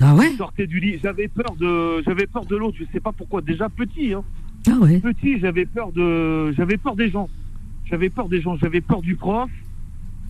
[0.00, 0.30] Ah ouais.
[0.32, 0.98] Ils sortaient du lit.
[1.02, 2.76] J'avais peur de, j'avais peur de l'autre.
[2.80, 3.42] Je sais pas pourquoi.
[3.42, 4.24] Déjà petit, hein.
[4.66, 4.98] Ah ouais.
[5.00, 7.28] Petit, j'avais peur de, j'avais peur des gens.
[7.92, 9.50] J'avais peur des gens, j'avais peur du prof.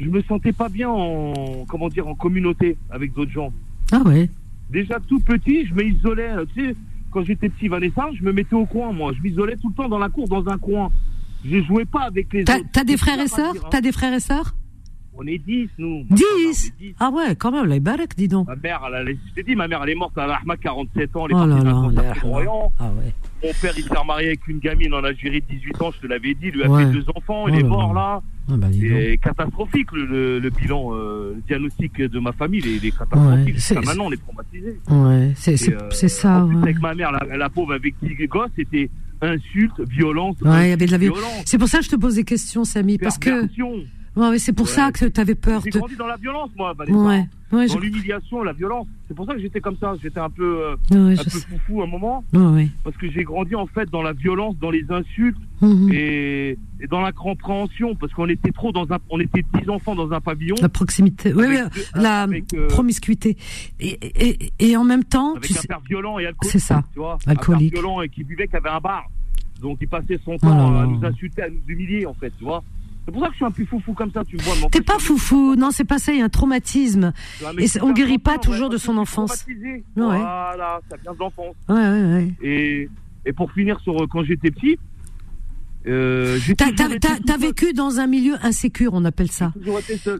[0.00, 3.52] Je me sentais pas bien en, comment dire, en communauté avec d'autres gens.
[3.92, 4.28] Ah ouais.
[4.68, 6.30] Déjà tout petit, je m'isolais.
[6.56, 6.76] Tu sais,
[7.12, 9.12] quand j'étais petit, Vanessa, je me mettais au coin, moi.
[9.16, 10.90] Je m'isolais tout le temps dans la cour, dans un coin.
[11.44, 12.56] Je jouais pas avec les autres.
[12.72, 13.54] T'as des frères et sœurs?
[13.70, 14.56] T'as des frères et sœurs?
[15.16, 16.04] On est 10, nous.
[16.10, 18.48] 10 Ah ouais, quand même, la barek, dis donc.
[18.48, 21.26] Ma mère, elle, je t'ai dit, ma mère, elle est morte à l'Ahma, 47 ans.
[21.26, 22.14] Elle est oh là là,
[22.78, 23.12] ah ouais.
[23.42, 26.06] Mon père, il s'est marié avec une gamine en Algérie de 18 ans, je te
[26.06, 28.22] l'avais dit, il lui a fait deux enfants, il oh est mort là.
[28.50, 32.90] Ah bah, c'est catastrophique le, le, bilan, euh, le diagnostic de ma famille, il est,
[32.90, 33.56] catastrophique.
[33.70, 34.80] Ouais, maintenant, on est traumatisé.
[34.90, 36.42] Ouais, c'est euh, ça.
[36.42, 38.90] En plus, avec ma mère, la, la pauvre, avec 10 gosses, c'était
[39.20, 40.36] insulte, violence.
[40.42, 41.42] Ouais, il y avait de la violence.
[41.46, 43.46] C'est pour ça que je te pose des questions, Samy, parce que.
[44.16, 45.62] Ouais, c'est pour ça que tu avais peur.
[45.64, 47.28] J'ai grandi dans la violence, moi, Ouais.
[47.52, 48.86] Ouais, dans l'humiliation, la violence.
[49.06, 49.92] C'est pour ça que j'étais comme ça.
[50.02, 52.24] J'étais un peu, euh, un peu foufou à un moment.
[52.82, 55.90] Parce que j'ai grandi en fait dans la violence, dans les insultes mhm.
[55.92, 57.94] et, et, dans la compréhension.
[57.94, 60.56] Parce qu'on était trop dans un, on était dix enfants dans un pavillon.
[60.62, 61.58] La proximité, oui,
[61.94, 63.36] la euh, promiscuité.
[63.80, 66.52] Et, et, et, en même temps, avec un père violent et alcoolique.
[66.52, 66.82] C'est ça.
[66.94, 67.72] Tu vois, alcoolique.
[67.72, 69.04] Un père violent et qui buvait, qui avait un bar.
[69.60, 72.44] Donc il passait son oh temps à nous insulter, à nous humilier en fait, tu
[72.44, 72.64] vois.
[73.04, 74.68] C'est pour ça que je suis un peu foufou comme ça, tu vois.
[74.70, 77.12] T'es pas foufou, non, c'est pas ça, il y a un traumatisme.
[77.58, 79.44] et on guérit pas toujours de son enfance.
[79.96, 81.54] Voilà, ça vient de l'enfance.
[81.68, 82.32] Ouais, ouais, ouais.
[82.42, 82.88] Et,
[83.26, 84.78] et pour finir sur euh, quand j'étais petit,
[85.86, 89.52] euh, T'as vécu dans un milieu insécure, on appelle ça.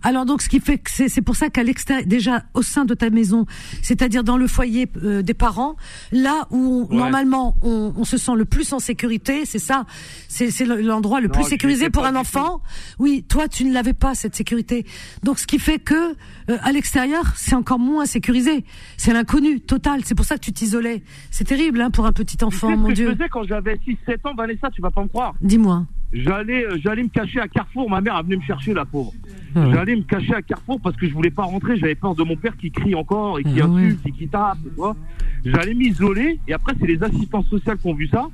[0.03, 2.95] Alors donc, ce qui fait que c'est pour ça qu'à l'extérieur, déjà au sein de
[2.95, 3.47] ta maison,
[3.83, 5.77] c'est-à-dire dans le foyer euh, des parents,
[6.11, 9.87] là où normalement on, on, se sent le plus en sécurité, c'est ça,
[10.29, 12.63] c'est l'endroit le plus sécurisé pour un enfant.
[12.99, 14.87] Oui, toi tu ne l'avais pas cette sécurité.
[15.23, 16.15] Donc ce qui fait que
[16.51, 18.65] euh, à l'extérieur, c'est encore moins sécurisé.
[18.97, 20.01] C'est l'inconnu total.
[20.05, 21.03] C'est pour ça que tu t'isolais.
[21.31, 23.11] C'est terrible hein, pour un petit enfant, mon Dieu.
[23.11, 25.35] Je faisais quand j'avais 6-7 ans, Vanessa, tu vas pas me croire.
[25.53, 25.84] Dis-moi.
[26.14, 27.90] J'allais, euh, j'allais me cacher à Carrefour.
[27.90, 29.12] Ma mère a venu me chercher, la pauvre.
[29.55, 31.76] Ah j'allais me cacher à Carrefour parce que je voulais pas rentrer.
[31.76, 34.57] J'avais peur de mon père qui crie encore et qui ah insulte et qui tape.
[34.62, 34.96] Tu vois.
[35.44, 38.28] J'allais m'isoler et après c'est les assistants sociaux qui ont vu ça.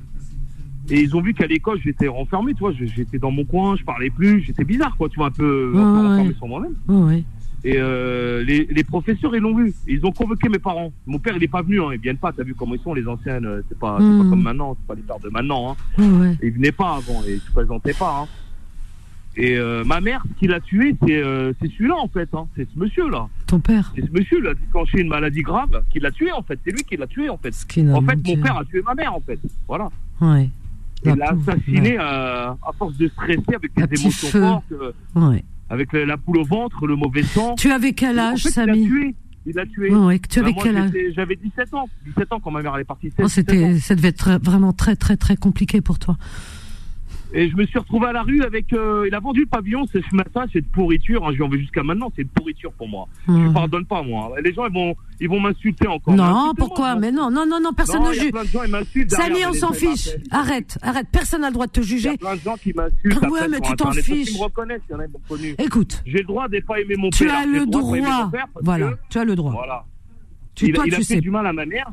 [0.89, 3.83] Et ils ont vu qu'à l'école, j'étais renfermé, tu vois, j'étais dans mon coin, je
[3.83, 6.73] parlais plus, j'étais bizarre, quoi, tu vois, un peu, renfermé sur moi-même.
[7.63, 7.71] Ouais.
[7.71, 9.73] Et euh, les, les, professeurs, ils l'ont vu.
[9.87, 10.91] Ils ont convoqué mes parents.
[11.05, 11.81] Mon père, il est pas venu.
[11.81, 11.89] Hein.
[11.93, 12.31] Ils viennent pas.
[12.31, 13.45] T'as vu comment ils sont, les anciennes.
[13.45, 14.29] Euh, c'est pas, pas hmm.
[14.29, 14.77] comme maintenant.
[14.79, 15.71] C'est pas les pères de maintenant.
[15.71, 16.01] Hein.
[16.01, 16.37] Ouais.
[16.41, 17.23] Ils venaient pas avant.
[17.27, 18.21] Et ils se présentaient pas.
[18.21, 18.27] Hein.
[19.39, 22.27] Et euh, ma mère, ce qui l'a tué, c'est euh, c'est celui-là en fait.
[22.33, 22.47] Hein.
[22.55, 23.29] C'est ce monsieur-là.
[23.47, 23.93] Ton père?
[23.95, 26.59] C'est ce monsieur là, déclenché une maladie grave, qui l'a tué en fait.
[26.65, 27.53] C'est lui qui l'a tué en fait.
[27.93, 29.39] En fait, mon père a tué ma mère en fait.
[29.67, 29.89] Voilà.
[30.19, 30.49] Ouais.
[31.05, 34.73] Il l'a assassiné à, à, force de stresser avec des émotions fortes.
[35.15, 35.45] Ouais.
[35.69, 37.55] Avec la, poule au ventre, le mauvais sang.
[37.55, 39.15] Tu avais quel âge, en fait, Samy Il l'a tué.
[39.45, 39.95] Il l'a tué.
[39.95, 41.89] Ouais, tu avais bah, quel âge J'avais 17 ans.
[42.07, 43.11] 17 ans quand ma mère est partie.
[43.19, 46.17] Oh, c'était, ça devait être vraiment très, très, très compliqué pour toi.
[47.33, 48.73] Et je me suis retrouvé à la rue avec.
[48.73, 51.27] Euh, il a vendu le pavillon ce matin, c'est de pourriture.
[51.27, 53.07] Hein, je veux jusqu'à maintenant, c'est de pourriture pour moi.
[53.27, 54.31] Je ne pardonne pas moi.
[54.43, 56.15] Les gens ils vont, ils vont m'insulter encore.
[56.15, 58.31] Non, pourquoi Mais non, non, non, non, personne ne juge.
[59.09, 60.09] Samy, on s'en fiche.
[60.31, 61.07] Arrête, arrête.
[61.11, 62.09] Personne n'a le droit de te juger.
[62.09, 63.29] Il y a plein de gens qui m'insultent.
[63.29, 64.33] Ouais, mais tu t'en fiches.
[64.33, 65.55] Me reconnaissent, il y en a connus.
[65.59, 66.01] Écoute.
[66.05, 67.37] J'ai le droit de pas aimer mon tu père.
[67.37, 68.31] As le droit.
[68.61, 69.51] Voilà, tu as le droit.
[69.51, 69.85] Voilà.
[70.55, 71.15] Tu, il, toi, il tu a sais.
[71.15, 71.91] fait du mal à ma mère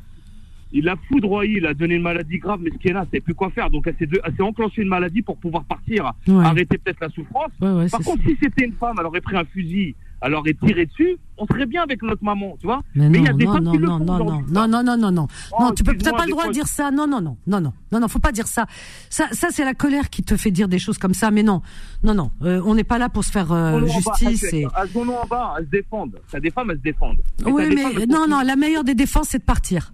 [0.73, 3.35] il l'a foudroyé, il a donné une maladie grave, mais ce qu'elle a, c'est plus
[3.35, 3.71] quoi faire.
[3.71, 6.45] Donc elle s'est enclenchée une maladie pour pouvoir partir, ouais.
[6.45, 7.51] arrêter peut-être la souffrance.
[7.61, 8.29] Ouais, ouais, Par contre, ça.
[8.29, 11.67] si c'était une femme, elle aurait pris un fusil, elle aurait tiré dessus, on serait
[11.67, 12.83] bien avec notre maman, tu vois.
[12.95, 14.19] Mais, mais non, il y a des non, femmes non, qui non, le font non,
[14.19, 16.53] non, non, non, non, non, non, oh, non, tu peux, t'as pas le droit de
[16.53, 16.91] dire ça.
[16.91, 18.67] Non, non, non, non, non, non, non, faut pas dire ça.
[19.11, 21.31] Ça, ça, c'est la colère qui te fait dire des choses comme ça.
[21.31, 21.63] Mais non,
[22.03, 24.53] non, non, euh, on n'est pas là pour se faire euh, justice.
[24.53, 24.67] Et...
[24.81, 26.19] Elles sont en bas, elles se défendent.
[26.31, 27.19] T'as des femmes, elles se défendent.
[27.45, 29.93] Oui, mais non, non, la meilleure des défenses, c'est de partir.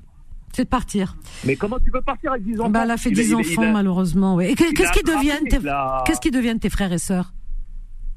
[0.53, 1.17] C'est de partir.
[1.47, 3.73] Mais comment tu peux partir avec 10 enfants Bah, elle a fait 10 enfants, a...
[3.73, 4.35] malheureusement.
[4.37, 4.53] Ouais.
[4.53, 5.59] Et qu'est-ce qu'ils deviennent, tes...
[5.59, 6.05] La...
[6.33, 7.33] deviennent tes frères et sœurs?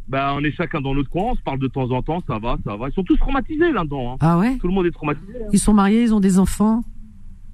[0.07, 2.37] Bah, on est chacun dans notre coin, on se parle de temps en temps, ça
[2.37, 2.89] va, ça va.
[2.89, 4.13] Ils sont tous traumatisés là-dedans.
[4.13, 4.17] Hein.
[4.19, 4.57] Ah ouais?
[4.57, 5.33] Tout le monde est traumatisé.
[5.33, 5.47] Hein.
[5.51, 6.83] Ils sont mariés, ils ont des enfants?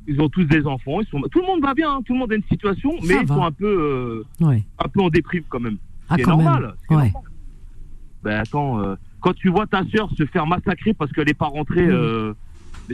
[0.07, 1.21] Ils ont tous des enfants, ils sont...
[1.31, 2.01] tout le monde va bien, hein.
[2.05, 3.35] tout le monde a une situation, mais ça ils va.
[3.35, 4.63] sont un peu, euh, ouais.
[4.79, 5.77] un peu en déprime quand même.
[6.09, 6.75] Ah, c'est normal.
[6.89, 6.99] Même.
[6.99, 7.11] Ouais.
[7.11, 7.31] Normal.
[8.23, 11.47] Ben attends, euh, quand tu vois ta sœur se faire massacrer parce qu'elle n'est pas
[11.47, 11.91] rentrée, mmh.
[11.91, 12.33] euh,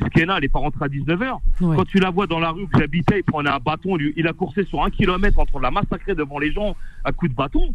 [0.05, 1.39] Skena, elle n'est pas rentrée à 19h.
[1.61, 1.75] Ouais.
[1.75, 4.33] Quand tu la vois dans la rue où j'habitais, il prenait un bâton, il a
[4.33, 7.35] coursé sur un kilomètre en train de la massacrer devant les gens à coups de
[7.35, 7.73] bâton.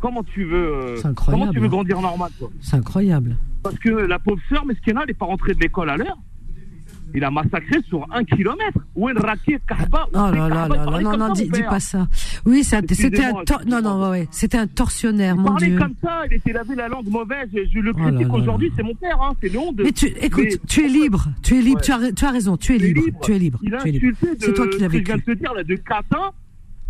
[0.00, 3.36] Comment tu veux, euh, comment tu veux grandir normal toi C'est incroyable.
[3.62, 6.18] Parce que la pauvre sœur Meskena, elle n'est pas rentrée de l'école à l'heure.
[7.14, 8.78] Il a massacré sur un kilomètre.
[8.94, 9.14] Où est
[9.66, 12.06] Kahba Oh là là là non, non, dis, pas ça.
[12.44, 13.32] Oui, c'était un,
[13.66, 15.78] non, non, ouais, c'était un tortionnaire, il mon parlait Dieu.
[15.78, 17.48] comme ça, il était lavé la langue mauvaise.
[17.52, 19.80] Je le critique oh aujourd'hui, c'est mon père, hein, c'est le honte.
[19.82, 22.74] Mais tu, écoute, tu es libre, tu es libre, tu, as, tu as raison, tu
[22.74, 23.58] es libre, tu es libre.
[23.62, 24.16] Il a libre.
[24.38, 25.04] C'est toi qui l'as vécu.
[25.04, 26.30] Je viens de te dire là, de catin,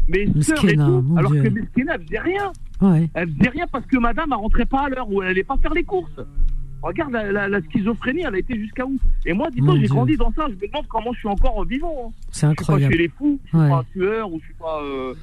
[0.08, 2.52] mais sœur et tout, alors que Meskina, elle faisait rien.
[2.80, 3.08] Ouais.
[3.14, 5.56] Elle faisait rien parce que madame, elle rentrait pas à l'heure ou elle allait pas
[5.58, 6.20] faire les courses.
[6.82, 10.16] Regarde la, la, la, schizophrénie, elle a été jusqu'à où Et moi, dis-toi, j'ai grandi
[10.16, 10.46] dans ça.
[10.48, 12.08] Je me demande comment je suis encore vivant.
[12.08, 12.12] Hein.
[12.30, 12.92] C'est incroyable.
[12.92, 13.68] Je suis pas chez les fous, je suis ouais.
[13.68, 14.82] pas un tueur ou je suis pas.
[14.82, 15.14] Euh,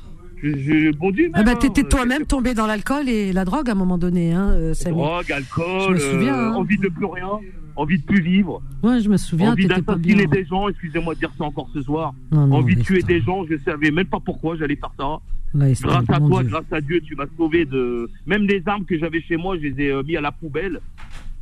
[0.42, 3.68] je, je, bon Dieu, ah bah, hein, t'étais toi-même tombé dans l'alcool et la drogue
[3.68, 6.56] à un moment donné, hein, euh, Drogue, alcool, je me souviens, euh, hein.
[6.56, 7.28] envie de plus rien,
[7.76, 8.62] envie de plus vivre.
[8.82, 9.52] Ouais, je me souviens.
[9.52, 12.14] Envie d'assassiner des gens, excusez-moi de dire ça encore ce soir.
[12.32, 15.20] Non, non, envie de tuer des gens, je savais même pas pourquoi j'allais faire ça.
[15.54, 16.52] Là, grâce à toi, Dieu.
[16.52, 18.10] grâce à Dieu, tu m'as sauvé de.
[18.26, 20.80] Même les armes que j'avais chez moi, je les ai euh, mis à la poubelle.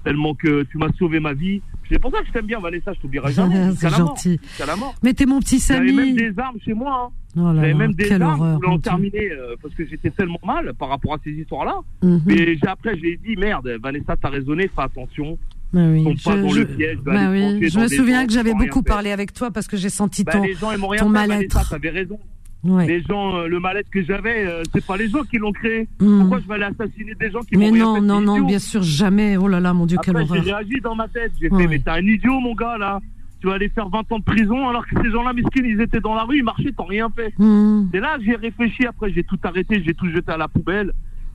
[0.03, 1.61] Tellement que tu m'as sauvé ma vie.
[1.89, 3.71] C'est pour ça que je t'aime bien, Vanessa, je t'oublierai jamais.
[3.77, 4.39] C'est gentil.
[4.65, 4.95] La mort.
[5.03, 5.89] Mais t'es mon petit Samy.
[5.89, 7.09] J'avais même des armes chez moi.
[7.11, 7.13] Hein.
[7.39, 8.39] Oh même des armes.
[8.41, 11.75] horreur, je en terminer euh, parce que j'étais tellement mal par rapport à ces histoires-là.
[12.01, 12.21] Mhm.
[12.25, 15.37] Mais j'ai- après, j'ai dit merde, Vanessa, t'as raisonné, fais attention.
[15.73, 18.53] Bah oui, tombe pas dans le piège, bah oui, je dans me souviens que j'avais
[18.53, 21.01] beaucoup parlé avec toi parce que j'ai senti Bah, ton, les gens, ils m'ont rien
[21.01, 21.69] ton mal-être.
[21.69, 22.17] T'avais raison.
[22.63, 22.87] Ouais.
[22.87, 25.87] Les gens, euh, le mal-être que j'avais, euh, c'est pas les gens qui l'ont créé.
[26.01, 26.19] Mhm.
[26.21, 28.59] Pourquoi je vais aller assassiner des gens qui Mais m'ont rien non, non, non, bien
[28.59, 29.37] sûr, jamais.
[29.37, 30.59] Oh là là, mon Dieu, quelle Après, j'ai horreur.
[30.59, 31.31] réagi dans ma tête.
[31.39, 31.61] J'ai Ouais.
[31.61, 32.99] fait, mais t'es un idiot, mon gars, là.
[33.39, 35.99] Tu vas aller faire 20 ans de prison alors que ces gens-là, miskin, ils étaient
[35.99, 37.31] dans la rue, ils marchaient, t'as rien fait.
[37.37, 37.89] Mhm.
[37.93, 38.85] C'est là j'ai réfléchi.
[38.87, 40.91] Après, j'ai tout arrêté, j'ai tout jeté à la poubelle.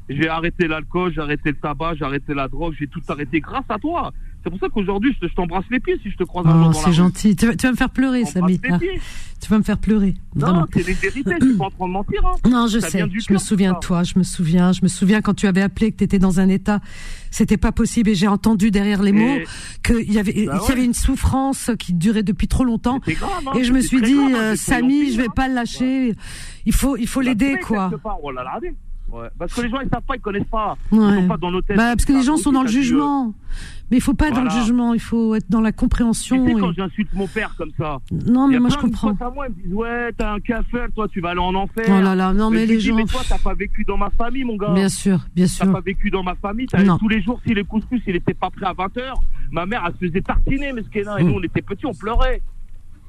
[0.09, 3.65] J'ai arrêté l'alcool, j'ai arrêté le tabac, j'ai arrêté la drogue, j'ai tout arrêté grâce
[3.69, 4.13] à toi.
[4.45, 6.51] C'est pour ça qu'aujourd'hui, je te- je t'embrasse les pieds si je te croise un
[6.51, 7.37] jour Oh, dans la c'est gentil.
[7.37, 8.61] Tu vas, tu vas me faire pleurer, Samy.
[8.71, 9.01] Ah, pieds.
[9.41, 10.15] tu vas me faire pleurer.
[10.35, 12.21] Non, c'est les vérités, je suis pas en train de mentir.
[12.27, 12.49] Hein.
[12.51, 12.99] Non, je Ça sais.
[12.99, 14.03] Je cœur, me souviens de toi.
[14.03, 14.73] Je me souviens.
[14.73, 16.81] Je me souviens quand tu avais appelé que tu étais dans un état.
[17.31, 19.47] C'était pas possible et j'ai entendu derrière les mots Et-
[19.85, 22.99] qu'il y avait, Bah qu'il y avait une souffrance qui durait depuis trop longtemps.
[23.07, 25.33] Grave, hein, Et je me suis dit, grave, hein, euh, Samy, je vais hein.
[25.35, 26.15] pas le lâcher.
[26.67, 27.91] Il faut, il faut l'aider, quoi.
[29.13, 29.19] L'a.
[29.19, 29.29] Ouais.
[29.39, 30.77] Parce que les gens, ils savent pas, ils connaissent pas.
[30.91, 30.99] Ouais.
[30.99, 31.77] Ils sont pas dans nos têtes.
[31.77, 33.35] Bah, parce que les gens sont dans le t'as vu, euh, jugement.
[33.91, 34.95] Mais il faut pas être dans le jugement.
[34.95, 36.47] Il faut être dans la Tu compréhension.
[36.47, 39.11] sais, quand j'insulte mon père comme ça, Non, mais moi, je comprends.
[39.21, 41.85] à moi, ils me disent, ouais, t'as un café, toi, tu vas aller en enfer.
[41.89, 42.97] Oh là là, non, mais les dis, gens.
[42.97, 44.73] Mais toi, t'as pas vécu dans ma famille, mon gars.
[44.73, 45.73] Bien sûr, bien T'as sûr.
[45.73, 46.67] pas vécu dans ma famille.
[46.67, 49.13] T'as tous les jours, si les couscous, il était pas prêt à 20h,
[49.51, 51.19] ma mère, elle se faisait tartiner, mais ce qu'elle a.
[51.21, 52.41] Et nous, on était petits, on pleurait.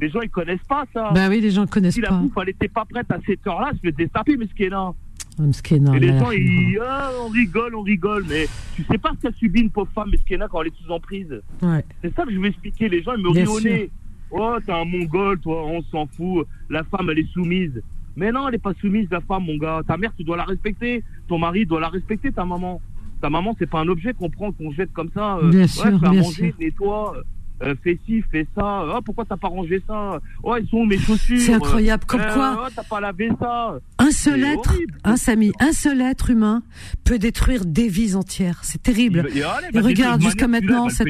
[0.01, 1.11] Les gens, ils connaissent pas ça.
[1.13, 2.15] Bah oui, les gens connaissent si la pas.
[2.15, 4.91] bouffe, elle était pas prête à cette heure-là, je vais taper, mais ce qu'elle a.
[5.39, 9.27] Mskena, Et les gens, ils, ah, on rigole, on rigole, mais tu sais pas ce
[9.27, 11.41] qu'a subi une pauvre femme, mais ce qu'elle a quand elle est sous emprise.
[11.61, 11.83] Ouais.
[12.01, 12.89] C'est ça que je vais expliquer.
[12.89, 13.89] Les gens, ils me rient au nez.
[14.31, 16.47] Oh, t'es un mongol, toi, on s'en fout.
[16.69, 17.81] La femme, elle est soumise.
[18.15, 19.81] Mais non, elle est pas soumise, la femme, mon gars.
[19.87, 21.03] Ta mère, tu dois la respecter.
[21.27, 22.81] Ton mari doit la respecter, ta maman.
[23.21, 25.37] Ta maman, c'est pas un objet qu'on prend, qu'on jette comme ça.
[25.37, 26.53] Euh, bien sûr, bien manger, sûr.
[26.59, 27.17] nettoie.
[27.63, 28.85] Euh, fais ci, fais ça.
[28.85, 31.39] Oh, pourquoi t'as pas rangé ça Oh, ils sont mes chaussures.
[31.39, 32.03] C'est incroyable.
[32.05, 33.79] Comme euh, quoi oh, T'as pas lavé ça.
[33.99, 36.61] Un seul être, un Samy, un seul être humain
[37.03, 38.59] peut détruire des vies entières.
[38.63, 39.27] C'est terrible.
[39.33, 41.05] Il, et regarde jusqu'à maintenant, c'est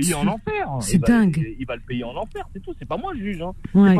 [0.81, 1.55] C'est dingue.
[1.59, 2.73] il va le payer en enfer, c'est tout.
[2.77, 3.41] C'est pas moi le juge.
[3.41, 3.53] Hein.
[3.73, 3.95] Ouais,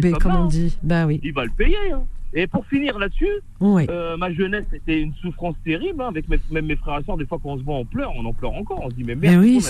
[0.00, 0.76] B, comme on dit.
[0.82, 1.20] Bah oui.
[1.22, 1.76] Il va le payer.
[1.92, 2.02] Hein.
[2.36, 3.28] Et pour finir là-dessus,
[3.62, 6.02] euh, ma jeunesse c'était une souffrance terrible.
[6.02, 7.84] Hein, avec mes, même mes frères et soeurs, des fois quand on se voit, on
[7.84, 8.80] pleure, on en pleure encore.
[8.84, 9.40] On se dit mais merde.
[9.40, 9.60] Mais oui.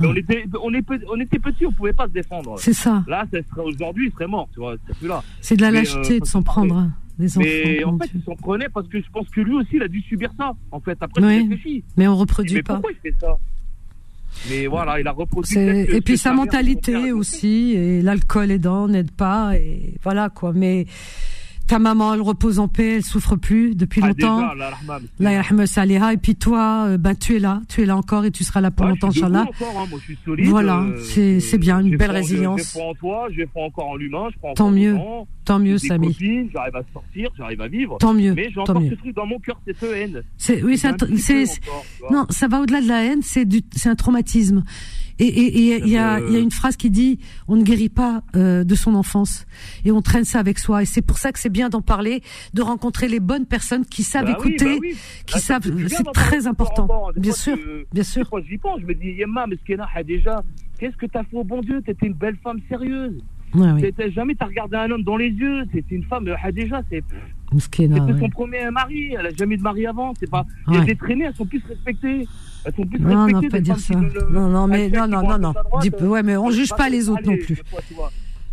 [0.00, 2.58] Mais on était, on, est, on était petits, on pouvait pas se défendre.
[2.58, 3.04] C'est ça.
[3.06, 3.26] Là,
[3.58, 5.22] aujourd'hui, il serait mort, tu vois, c'est plus là.
[5.40, 6.90] C'est de la lâcheté euh, de s'en prendre.
[7.18, 9.72] Des enfants, mais en fait, il s'en prenait parce que je pense que lui aussi,
[9.74, 10.52] il a dû subir ça.
[10.70, 11.42] En fait, après, oui.
[11.42, 11.84] réfléchi.
[11.98, 12.74] Mais on reproduit mais pas.
[12.74, 13.38] Pourquoi il fait ça?
[14.48, 15.58] Mais voilà, il a reproduit.
[15.58, 20.52] Et puis sa mentalité aussi, et l'alcool aidant n'aide pas, et voilà quoi.
[20.54, 20.86] Mais
[21.72, 24.50] ta maman, elle repose en paix, elle souffre plus depuis ah, longtemps.
[25.18, 28.44] La et puis toi, euh, ben tu es là, tu es là encore et tu
[28.44, 29.46] seras là pour longtemps, Inch'Allah.
[29.48, 29.86] Hein,
[30.44, 32.74] voilà, euh, c'est c'est bien, une belle résilience.
[32.74, 34.98] Je, je en toi, je prends encore en l'humain, je prends Tant mieux,
[35.46, 36.14] tant mieux, Samy.
[36.52, 37.96] J'arrive à sortir, j'arrive à vivre.
[37.98, 40.22] Tant mieux, mais j'ai encore ce truc dans mon cœur, cette haine.
[40.36, 40.90] C'est oui, c'est
[42.10, 44.62] non, ça va au-delà de la haine, c'est du, c'est un traumatisme.
[45.18, 48.64] Et il y, a, y a une phrase qui dit on ne guérit pas euh,
[48.64, 49.46] de son enfance
[49.84, 50.82] et on traîne ça avec soi.
[50.82, 52.22] Et c'est pour ça que c'est bien d'en parler,
[52.54, 55.62] de rencontrer les bonnes personnes qui savent bah écouter, oui, bah qui savent.
[55.88, 56.88] C'est très important.
[57.16, 57.56] Bien sûr,
[57.92, 58.26] bien sûr.
[58.32, 58.80] Moi, j'y pense.
[58.80, 59.56] Je me dis Yemma, mais
[60.04, 60.42] déjà,
[60.78, 61.82] qu'est-ce que t'as fait au bon Dieu?
[61.82, 63.22] T'étais une belle femme sérieuse.
[63.54, 64.12] Ouais, oui.
[64.14, 65.64] Jamais t'as regardé un homme dans les yeux.
[65.72, 66.80] C'était une femme déjà.
[66.90, 67.04] C'est.
[67.60, 69.14] C'était son premier mari.
[69.18, 70.14] Elle a jamais eu de mari avant.
[70.18, 70.46] C'est pas.
[70.66, 71.24] A des traînées.
[71.24, 72.26] Elles sont plus respectées.
[72.64, 73.26] Elles sont plus non.
[73.26, 73.94] Non, pas dire ça.
[74.30, 75.54] Non, non, mais non, non, non, non.
[75.80, 77.62] Dis, ouais, mais on juge pas les autres non plus.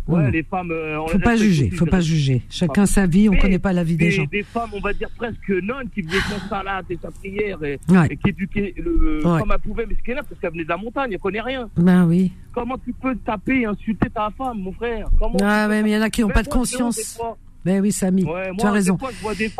[0.08, 0.70] Ouais, les femmes.
[0.72, 2.42] Euh, faut pas juger, faut pas juger.
[2.50, 4.24] Chacun sa vie, on connaît pas la vie des, gens.
[4.30, 7.78] Des femmes, on va dire presque nonnes qui faisaient son salade et sa prière et,
[8.10, 9.40] et qui éduquaient le, ouais.
[9.40, 11.40] comme elle pouvait, mais ce qu'elle a, parce qu'elle venait de la montagne, elle connaît
[11.40, 11.68] rien.
[11.76, 12.32] Ben oui.
[12.52, 15.08] Comment tu peux taper et insulter ta femme, mon frère?
[15.18, 17.20] Comment Ah ouais, mais il y en a qui n'ont pas de conscience.
[17.64, 18.96] Ben oui, Samy, ouais, tu as raison.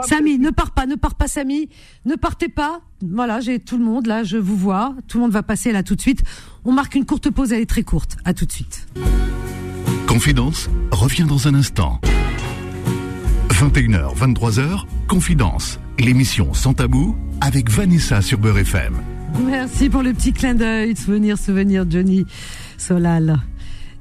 [0.06, 1.68] Samy, ne pars pas, ne pars pas, Samy,
[2.06, 2.80] ne partez pas.
[3.02, 4.94] Voilà, j'ai tout le monde là, je vous vois.
[5.06, 6.22] Tout le monde va passer là tout de suite.
[6.64, 8.16] On marque une courte pause, elle est très courte.
[8.24, 8.86] À tout de suite.
[10.06, 12.00] Confidence revient dans un instant.
[13.50, 18.94] 21h, 23h, Confidence, l'émission sans tabou avec Vanessa sur Beurre FM.
[19.44, 22.24] Merci pour le petit clin d'œil, souvenir, souvenir, Johnny
[22.78, 23.38] Solal.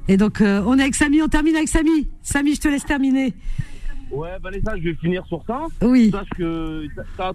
[0.08, 2.08] Et donc, euh, on est avec Samy, on termine avec Samy.
[2.22, 3.34] Samy, je te laisse terminer.
[4.10, 5.66] Ouais, Vanessa, je vais finir sur ça.
[5.82, 6.10] Oui.
[6.10, 6.86] Sache que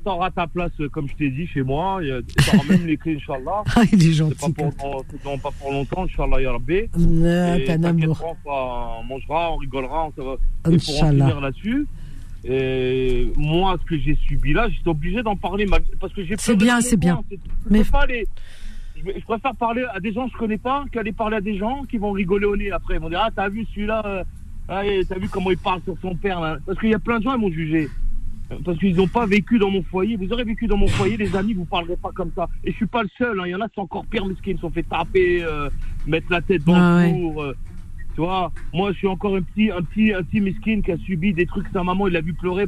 [0.03, 2.01] t'auras ta place, comme je t'ai dit, chez moi.
[2.45, 3.63] T'auras même les clés, Inch'Allah.
[3.75, 4.35] Ah, il est gentil.
[4.39, 6.81] C'est pas, pour, non, pas pour longtemps, Inch'Allah, ya Rabbi.
[6.97, 8.37] Non, t'as un amour.
[8.45, 10.35] On mangera, on rigolera, on va.
[10.71, 11.87] Et pour en finir là-dessus.
[12.47, 15.65] Et moi, ce que j'ai subi là, j'étais obligé d'en parler
[15.99, 16.35] parce que j'ai.
[16.37, 17.21] C'est bien, c'est bien.
[17.69, 18.27] Mais pas les.
[18.97, 21.83] Je préfère parler à des gens que je connais pas qu'aller parler à des gens
[21.89, 22.95] qui vont rigoler au nez après.
[22.95, 24.23] Ils vont dire ah t'as vu celui-là.
[24.67, 27.19] Ah, t'as vu comment il parle sur son père là Parce qu'il y a plein
[27.19, 27.89] de gens qui m'ont jugé.
[28.63, 30.17] Parce qu'ils n'ont pas vécu dans mon foyer.
[30.17, 32.47] Vous aurez vécu dans mon foyer, les amis, vous parlerez pas comme ça.
[32.63, 33.39] Et je suis pas le seul.
[33.39, 33.43] Hein.
[33.45, 35.69] Il y en a qui sont encore pires, mais qui se sont fait taper, euh,
[36.05, 37.43] mettre la tête dans ah, le four.
[37.43, 37.55] Euh.
[38.13, 40.97] tu vois, moi, je suis encore un petit, un petit, un petit miskin qui a
[40.97, 41.67] subi des trucs.
[41.73, 42.67] Sa maman, il l'a vu pleurer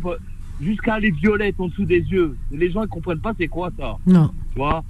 [0.59, 2.35] jusqu'à les violettes en dessous des yeux.
[2.51, 3.97] Les gens, ils comprennent pas c'est quoi ça.
[4.07, 4.31] Non.
[4.53, 4.83] Tu vois?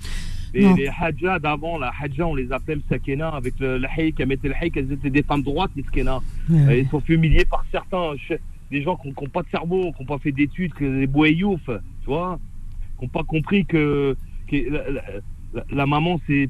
[0.61, 4.55] Les hadjas d'avant, la hadja, on les appelait Sakena, avec le, haïk, elles mettaient le
[4.61, 6.19] elles étaient des femmes droites, les skena.
[6.49, 6.81] Ouais.
[6.81, 8.13] Ils sont fait humilier par certains,
[8.71, 11.61] des gens qui n'ont pas de cerveau, qui n'ont pas fait d'études, que des boyouf,
[11.65, 12.39] tu vois,
[12.97, 14.15] qui n'ont pas compris que,
[14.47, 15.01] que la, la,
[15.53, 16.49] la, la, maman, c'est.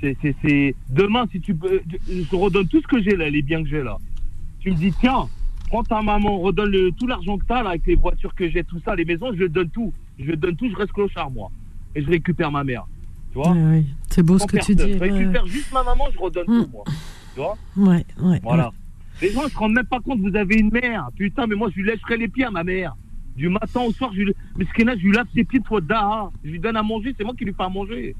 [0.00, 1.80] c'est Demain, si tu peux.
[2.08, 3.96] Je te redonne tout ce que j'ai là, les biens que j'ai là.
[4.60, 5.26] Tu me dis, tiens,
[5.68, 8.48] prends ta maman, redonne le, tout l'argent que tu as là, avec les voitures que
[8.50, 9.92] j'ai, tout ça, les maisons, je donne tout.
[10.18, 11.50] Je donne tout, je reste clochard, moi.
[11.94, 12.86] Et je récupère ma mère.
[13.32, 13.86] Tu vois oui, oui.
[14.10, 14.94] C'est beau ce que tu dis.
[14.94, 16.64] Je récupère juste ma maman, je redonne mmh.
[16.64, 16.84] tout, moi.
[17.34, 18.40] Tu vois Ouais, ouais.
[18.42, 18.70] Voilà.
[19.22, 21.08] Les gens ne se rendent même pas compte que vous avez une mère.
[21.16, 22.96] Putain, mais moi, je lui lècherai les pieds à ma mère.
[23.36, 24.34] Du matin au soir, je lui...
[24.56, 26.30] mais ce je lui lave ses pieds de fois daha.
[26.44, 28.16] Je lui donne à manger, c'est moi qui lui fais à manger.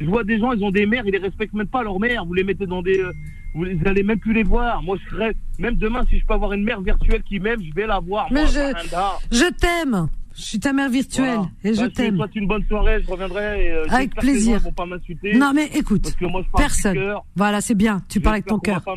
[0.00, 2.24] Je vois des gens, ils ont des mères, ils les respectent même pas leur mère.
[2.24, 2.98] Vous les mettez dans des.
[2.98, 3.12] Euh,
[3.54, 4.82] vous les allez même plus les voir.
[4.82, 5.34] Moi, je serais.
[5.58, 8.28] Même demain, si je peux avoir une mère virtuelle qui m'aime, je vais la voir.
[8.30, 10.08] Mais moi, je, je t'aime.
[10.40, 11.50] Je suis ta mère virtuelle voilà.
[11.64, 12.24] et je t'aime.
[12.34, 13.64] Je une bonne soirée, je reviendrai.
[13.66, 14.58] Et, euh, avec plaisir.
[14.60, 15.34] Ils vont pas m'insulter.
[15.36, 16.98] Non mais écoute, parce que moi, je personne.
[17.36, 18.02] Voilà, c'est bien.
[18.08, 18.82] Tu parles avec ton cœur.
[18.82, 18.94] Pas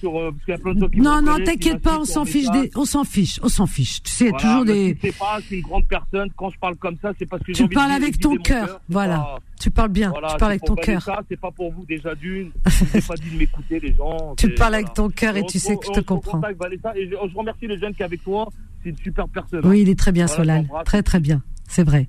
[0.00, 2.48] sur, euh, parce y a plein de qui non, non, t'inquiète pas, on s'en fiche
[2.50, 4.02] des, on s'en fiche, on s'en fiche.
[4.02, 4.94] Tu sais, voilà, toujours des.
[4.94, 6.30] Tu sais pas, c'est une grande personne.
[6.36, 8.80] Quand je parle comme ça, c'est parce que tu parles avec ton cœur.
[8.88, 9.38] Voilà.
[9.60, 10.10] Tu parles bien.
[10.10, 11.02] Tu parles avec ton cœur.
[11.28, 12.50] C'est pas pour vous déjà d'une.
[12.68, 14.34] C'est pas dit de m'écouter les gens.
[14.36, 16.40] Tu parles avec ton cœur et tu sais que je te comprends.
[16.40, 18.48] Je remercie les jeunes qui est avec toi.
[18.82, 19.60] c'est une super personne.
[19.64, 20.59] Oui, il est très bien, Solal.
[20.84, 21.42] Très, très bien.
[21.68, 22.06] C'est vrai.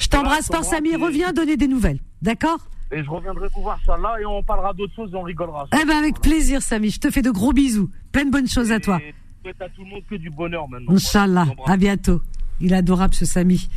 [0.00, 0.96] Je t'embrasse fort, Samy.
[0.96, 2.00] Reviens donner des nouvelles.
[2.22, 2.58] D'accord
[2.90, 5.66] Et je reviendrai vous voir, là et on parlera d'autres choses et on rigolera.
[5.80, 6.90] Eh ben, avec plaisir, Samy.
[6.90, 7.90] Je te fais de gros bisous.
[8.10, 9.00] Plein de bonnes choses à toi.
[9.00, 10.94] Je souhaite à tout le monde que du bonheur maintenant.
[10.94, 11.46] Inch'Allah.
[11.66, 12.22] À bientôt.
[12.60, 13.68] Il est adorable, ce Samy.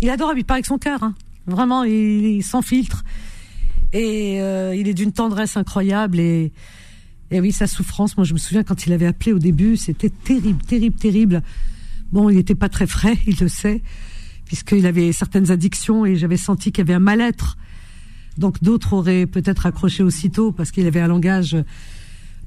[0.00, 0.40] Il est adorable.
[0.40, 1.02] Il parle avec son cœur.
[1.02, 1.14] Hein.
[1.46, 3.04] Vraiment, il, sans filtre.
[3.92, 6.18] Et euh, il est d'une tendresse incroyable.
[6.20, 6.52] Et,
[7.30, 10.10] et oui, sa souffrance, moi je me souviens quand il avait appelé au début, c'était
[10.10, 11.42] terrible, terrible, terrible.
[12.12, 13.82] Bon, il n'était pas très frais, il le sait
[14.46, 17.58] puisqu'il avait certaines addictions et j'avais senti qu'il y avait un mal-être.
[18.38, 21.56] Donc d'autres auraient peut-être accroché aussitôt parce qu'il avait un langage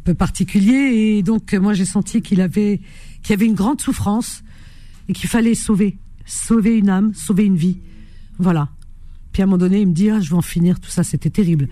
[0.03, 2.79] peu particulier et donc moi j'ai senti qu'il avait
[3.21, 4.43] qu'il y avait une grande souffrance
[5.09, 7.79] et qu'il fallait sauver, sauver une âme, sauver une vie.
[8.37, 8.69] Voilà.
[9.33, 11.03] Puis à un moment donné, il me dit ah, je vais en finir tout ça,
[11.03, 11.67] c'était terrible.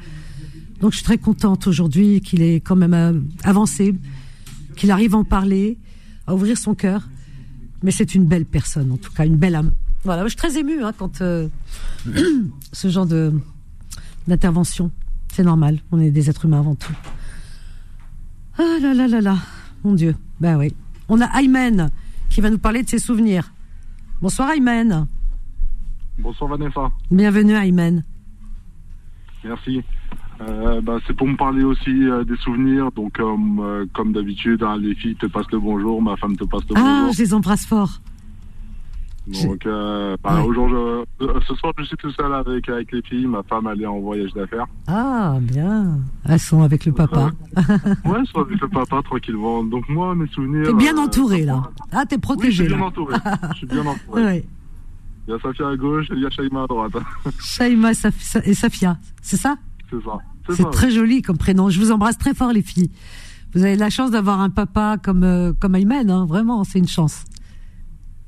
[0.81, 3.13] Donc je suis très contente aujourd'hui qu'il ait quand même euh,
[3.43, 3.95] avancé,
[4.75, 5.77] qu'il arrive à en parler,
[6.27, 7.07] à ouvrir son cœur.
[7.83, 9.71] Mais c'est une belle personne, en tout cas, une belle âme.
[10.03, 11.47] Voilà, je suis très émue hein, quand euh,
[12.73, 13.33] ce genre de
[14.27, 14.91] d'intervention.
[15.31, 16.93] C'est normal, on est des êtres humains avant tout.
[18.57, 19.37] Ah là là là là,
[19.83, 20.15] mon Dieu.
[20.39, 20.73] Ben oui.
[21.09, 21.89] On a Aymen
[22.29, 23.51] qui va nous parler de ses souvenirs.
[24.21, 25.07] Bonsoir Aymen.
[26.17, 26.91] Bonsoir Vanessa.
[27.11, 28.03] Bienvenue Aymen.
[29.43, 29.83] Merci.
[30.41, 32.91] Euh, bah, c'est pour me parler aussi euh, des souvenirs.
[32.91, 36.75] Donc, comme d'habitude, hein, les filles te passent le bonjour, ma femme te passe le
[36.75, 37.07] ah, bonjour.
[37.07, 38.01] Ah, je les embrasse fort.
[39.27, 40.77] Donc, euh, bah, aujourd'hui,
[41.21, 43.27] euh, ce soir, je suis tout seul avec, avec les filles.
[43.27, 44.67] Ma femme, elle est en voyage d'affaires.
[44.87, 45.99] Ah, bien.
[46.25, 47.31] Elles sont avec le papa.
[47.57, 49.63] ouais, elles sont avec le papa, tranquillement.
[49.65, 50.67] Donc, moi, mes souvenirs.
[50.67, 51.63] T'es bien euh, entouré, là.
[51.91, 53.15] Ah, t'es protégé, oui, je suis bien entouré.
[53.51, 54.23] je suis bien entouré.
[54.27, 54.45] Ouais.
[55.27, 56.93] Il y a Safia à gauche et il y a Shaima à droite.
[57.41, 59.57] Shaima et Safia, c'est ça?
[60.49, 61.69] C'est très joli comme prénom.
[61.69, 62.91] Je vous embrasse très fort, les filles.
[63.53, 66.25] Vous avez la chance d'avoir un papa comme, comme Ayman, hein.
[66.25, 67.25] vraiment, c'est une chance.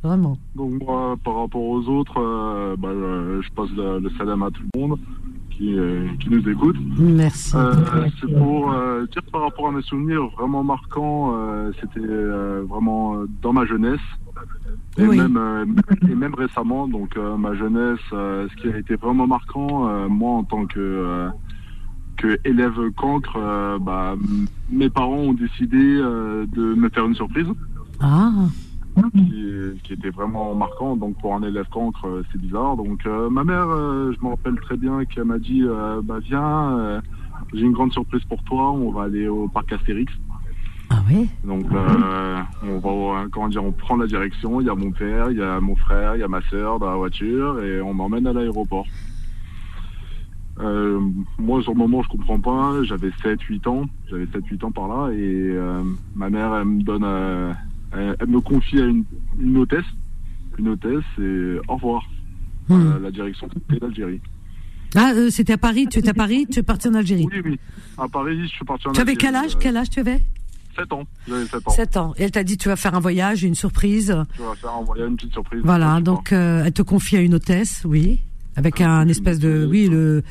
[0.01, 0.37] Vraiment.
[0.55, 4.61] Donc moi, par rapport aux autres, euh, bah, euh, je passe le, salam à tout
[4.73, 4.99] le monde
[5.59, 6.77] qui, euh, qui nous écoute.
[6.97, 7.51] Merci.
[8.19, 8.73] c'est pour
[9.11, 11.35] dire par rapport à mes souvenirs vraiment marquants,
[11.81, 11.99] c'était
[12.67, 13.99] vraiment dans ma jeunesse.
[14.97, 15.75] Et, même,
[16.09, 20.65] et même récemment, donc ma jeunesse, ce qui a été vraiment marquant, moi en tant
[20.65, 21.27] que,
[22.17, 23.37] que élève cancre,
[23.81, 24.15] bah,
[24.71, 27.47] mes parents ont décidé de me faire une surprise.
[27.99, 28.31] Ah
[29.83, 30.95] qui, était vraiment marquant.
[30.95, 32.77] Donc pour un élève cancre, euh, c'est bizarre.
[32.77, 35.63] Donc euh, ma mère, euh, je me rappelle très bien qu'elle m'a dit
[36.03, 37.01] bah viens,
[37.53, 38.71] j'ai une grande surprise pour toi.
[38.71, 40.11] On va aller au parc Astérix.
[40.91, 41.29] Ah oui.
[41.43, 44.61] Donc on va comment dire, on prend la direction.
[44.61, 46.79] Il y a mon père, il y a mon frère, il y a ma soeur
[46.79, 48.85] dans la voiture et on m'emmène à l'aéroport.
[50.59, 52.83] moi, sur le moment, je comprends pas.
[52.83, 53.85] J'avais 7-8 ans.
[54.09, 55.13] J'avais 7-8 ans par là.
[55.13, 55.55] Et
[56.15, 57.05] ma mère, elle me donne,
[57.93, 59.85] elle, me confie à une, hôtesse,
[60.57, 62.03] une hôtesse, et au revoir.
[62.67, 63.01] Hmm.
[63.01, 64.21] la direction c'était l'Algérie.
[64.95, 67.41] Ah, euh, c'était à Paris, tu étais à Paris, tu es parti en Algérie Oui,
[67.43, 67.59] oui.
[67.97, 69.17] À Paris, je suis parti en tu Algérie.
[69.17, 70.21] Tu avais quel âge Quel âge tu avais?
[70.75, 71.03] 7 ans.
[71.27, 71.71] J'avais 7 ans.
[71.71, 72.13] 7 ans.
[72.17, 74.15] Et elle t'a dit, tu vas faire un voyage, une surprise.
[74.35, 75.61] Tu vas faire un voyage, une petite surprise.
[75.63, 78.19] Voilà, donc euh, elle te confie à une hôtesse, oui.
[78.55, 80.23] Avec un, espèce de, oui, le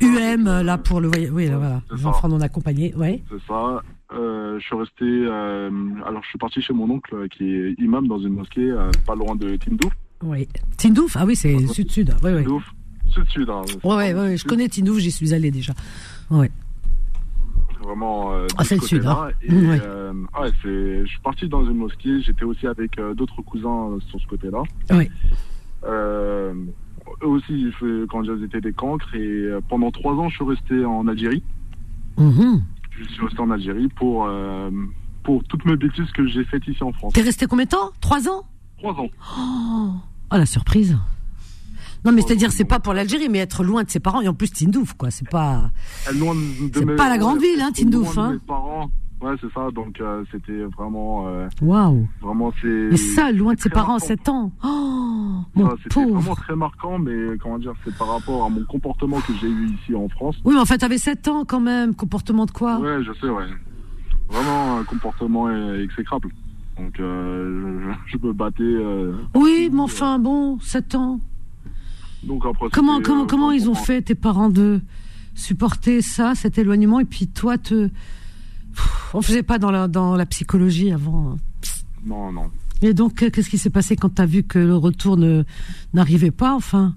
[0.00, 1.30] UM, euh, là, pour le voyage.
[1.32, 1.82] Oui, là, voilà.
[1.94, 3.22] Les enfants non accompagnés, oui.
[3.28, 3.82] C'est ça.
[4.12, 5.04] Euh, je suis resté.
[5.04, 5.70] Euh,
[6.04, 8.74] alors, je suis parti chez mon oncle qui est imam dans une mosquée
[9.06, 9.92] pas loin de Tindouf.
[10.22, 10.48] Oui.
[10.76, 11.16] Tindouf?
[11.16, 12.14] Ah oui, c'est sud-sud.
[12.22, 12.42] Oui, oui.
[12.42, 12.64] Tindouf.
[13.08, 13.48] Sud-sud.
[13.48, 15.72] Hein, oui, oui, je connais Tindouf, j'y suis allé déjà.
[16.30, 16.48] Oui.
[17.82, 18.32] Vraiment.
[18.58, 19.06] ah, c'est le sud.
[19.06, 19.30] Hein.
[19.42, 19.80] Et, ouais.
[19.80, 22.20] ouais je suis parti dans une mosquée.
[22.22, 24.62] J'étais aussi avec d'autres cousins sur ce côté-là.
[24.90, 25.08] Oui.
[25.86, 27.72] eux aussi,
[28.10, 29.14] quand ils étaient des cancres.
[29.14, 31.42] Et pendant trois ans, je suis resté en Algérie.
[32.18, 32.58] Mmh
[33.04, 34.70] je suis resté en Algérie pour, euh,
[35.22, 37.12] pour toutes mes bêtises que j'ai faites ici en France.
[37.12, 37.90] T'es resté combien de temps?
[38.00, 38.44] Trois ans?
[38.78, 39.08] Trois ans.
[39.38, 39.90] Oh,
[40.32, 40.96] oh la surprise
[42.02, 44.32] non, mais c'est-à-dire, c'est pas pour l'Algérie, mais être loin de ses parents, et en
[44.32, 45.10] plus Tindouf, quoi.
[45.10, 45.70] C'est pas.
[46.04, 48.32] C'est pas la grande ville, hein, Tindouf, hein.
[48.32, 48.90] Mes parents.
[49.20, 49.70] Ouais, c'est ça.
[49.70, 51.28] Donc, euh, c'était vraiment.
[51.28, 52.08] Euh, Waouh.
[52.20, 52.88] Vraiment, c'est.
[52.90, 54.52] Mais ça, loin de ses parents, à 7 ans.
[54.64, 59.20] Oh, mon C'était vraiment très marquant, mais comment dire, c'est par rapport à mon comportement
[59.20, 60.36] que j'ai eu ici en France.
[60.44, 61.94] Oui, mais en fait, t'avais 7 ans quand même.
[61.94, 62.78] Comportement de quoi?
[62.78, 63.46] Ouais, je sais, ouais.
[64.30, 66.28] Vraiment un comportement exécrable.
[66.78, 68.76] Donc, euh, je, je, me battais.
[69.34, 71.20] oui, mais enfin, bon, 7 ans.
[72.22, 74.80] Donc après, comment comment comment ils ont fait tes parents de
[75.34, 77.88] supporter ça, cet éloignement, et puis toi te
[79.14, 81.32] on faisait pas dans la, dans la psychologie avant.
[81.32, 81.36] Hein.
[82.04, 82.50] Non, non.
[82.82, 85.18] Et donc, qu'est-ce qui s'est passé quand tu as vu que le retour
[85.92, 86.94] n'arrivait pas, enfin?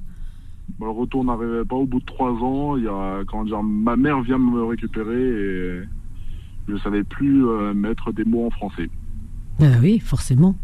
[0.80, 2.78] Bah, Le retour n'arrivait pas au bout de trois ans.
[2.78, 5.82] Il y a, quand dire, ma mère vient me récupérer et
[6.68, 8.90] je ne savais plus euh, mettre des mots en français.
[9.62, 10.56] Ah oui, forcément.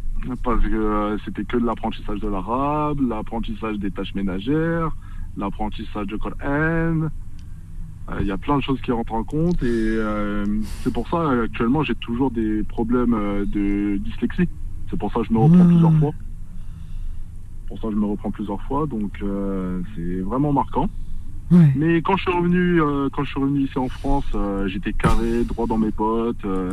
[0.43, 4.95] parce que c'était que de l'apprentissage de l'arabe, l'apprentissage des tâches ménagères,
[5.37, 7.09] l'apprentissage du Coran.
[8.19, 9.97] Il y a plein de choses qui rentrent en compte et
[10.81, 14.49] c'est pour ça actuellement j'ai toujours des problèmes de dyslexie.
[14.89, 16.11] C'est pour ça que je me reprends plusieurs fois.
[17.67, 19.23] Pour ça je me reprends plusieurs fois, donc
[19.95, 20.89] c'est vraiment marquant.
[21.51, 24.93] Mais quand je suis revenu, euh, quand je suis revenu ici en France, euh, j'étais
[24.93, 26.45] carré, droit dans mes potes.
[26.45, 26.71] Euh,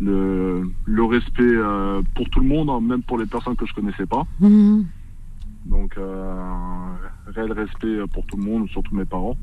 [0.00, 1.54] le, le respect
[2.16, 4.26] pour tout le monde, hein, même pour les personnes que je connaissais pas.
[4.40, 4.86] Mhm.
[5.66, 5.96] Donc
[7.28, 9.36] réel respect pour tout le monde, surtout mes parents.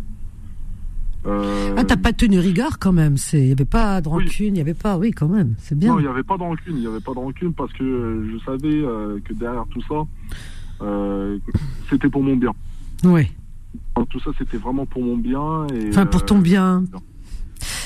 [1.25, 3.15] Ah, t'as pas tenu rigueur quand même.
[3.33, 5.55] Il n'y avait pas de rancune, il n'y avait pas, oui, quand même.
[5.59, 5.93] C'est bien.
[5.93, 8.27] Non, il n'y avait pas de rancune, il n'y avait pas de rancune parce que
[8.31, 8.81] je savais
[9.23, 10.87] que derrière tout ça,
[11.89, 12.53] c'était pour mon bien.
[13.03, 13.31] Oui.
[14.09, 15.67] Tout ça, c'était vraiment pour mon bien.
[15.73, 16.83] Et, enfin, pour ton euh, bien.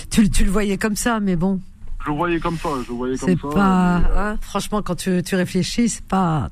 [0.10, 1.60] Tu, tu, le voyais comme ça, mais bon.
[2.04, 3.48] Je le voyais comme ça, je le voyais comme ça.
[3.50, 3.98] Pas.
[3.98, 6.50] Hein, franchement, quand tu, tu réfléchis, c'est pas.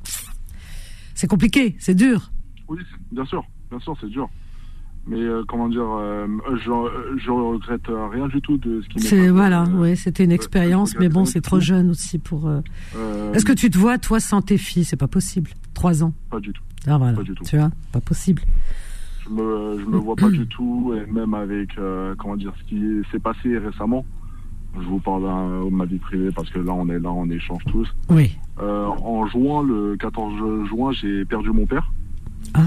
[1.16, 2.32] C'est compliqué, c'est dur.
[2.68, 2.80] Oui,
[3.12, 4.30] bien sûr, bien sûr, c'est dur.
[5.06, 9.04] Mais euh, comment dire, euh, je, je regrette rien du tout de ce qui m'est
[9.04, 9.30] passé.
[9.30, 12.50] Voilà, ouais, c'était une expérience, mais bon, c'est trop jeune aussi pour.
[13.34, 14.86] Est-ce que tu te vois, toi, sans tes filles?
[14.86, 15.52] C'est pas possible.
[15.74, 16.14] Trois ans.
[16.30, 16.64] Pas du tout.
[16.88, 17.18] Ah voilà.
[17.18, 17.44] Pas du tout.
[17.44, 18.42] Tu vois, pas possible
[19.26, 22.64] je me, je me vois pas du tout, et même avec, euh, comment dire, ce
[22.66, 24.06] qui s'est passé récemment.
[24.76, 27.64] Je vous parle de ma vie privée parce que là, on est là, on échange
[27.66, 27.88] tous.
[28.10, 28.36] Oui.
[28.60, 31.92] Euh, en juin, le 14 juin, j'ai perdu mon père.
[32.54, 32.62] Ah,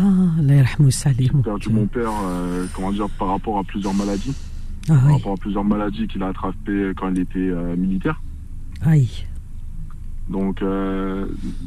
[1.36, 4.34] J'ai perdu mon père, euh, comment dire, par rapport à plusieurs maladies.
[4.88, 8.20] Ah, par rapport à plusieurs maladies qu'il a attrapées quand il était militaire.
[8.82, 9.26] Aïe.
[10.28, 10.62] Donc,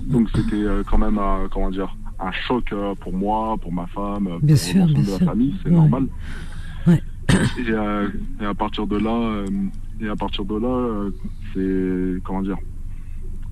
[0.07, 1.20] donc c'était quand même,
[1.51, 5.55] comment dire, un choc euh, pour moi, pour ma femme, pour l'ensemble de la famille,
[5.64, 6.07] c'est normal.
[7.70, 8.10] Euh,
[8.41, 9.45] et, à partir de là, euh,
[10.01, 11.10] et à partir de là,
[11.53, 12.57] c'est comment dire.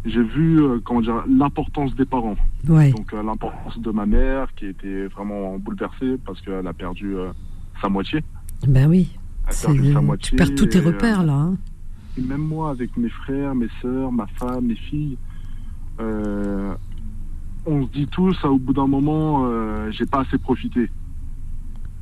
[0.08, 2.38] J'ai vu comment dire l'importance des parents.
[2.64, 7.16] Donc l'importance de ma mère qui était vraiment bouleversée parce qu'elle a perdu
[7.82, 8.24] sa moitié.
[8.68, 9.12] Ben oui.
[10.22, 11.34] Tu perds tous tes repères là.
[11.34, 11.58] Hein.
[12.18, 15.18] Et même moi, avec mes frères, mes sœurs, ma femme, mes filles,
[16.00, 16.74] euh,
[17.66, 20.90] on se dit tous, au bout d'un moment, euh, j'ai pas assez profité.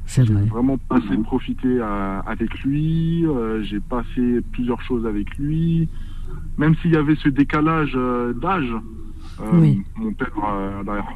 [0.06, 0.44] C'est vrai.
[0.44, 3.26] Vraiment pas assez profité euh, avec lui.
[3.26, 5.90] Euh, j'ai pas fait plusieurs choses avec lui.
[6.58, 7.98] Même s'il y avait ce décalage
[8.42, 8.74] d'âge.
[9.40, 10.32] Mon père,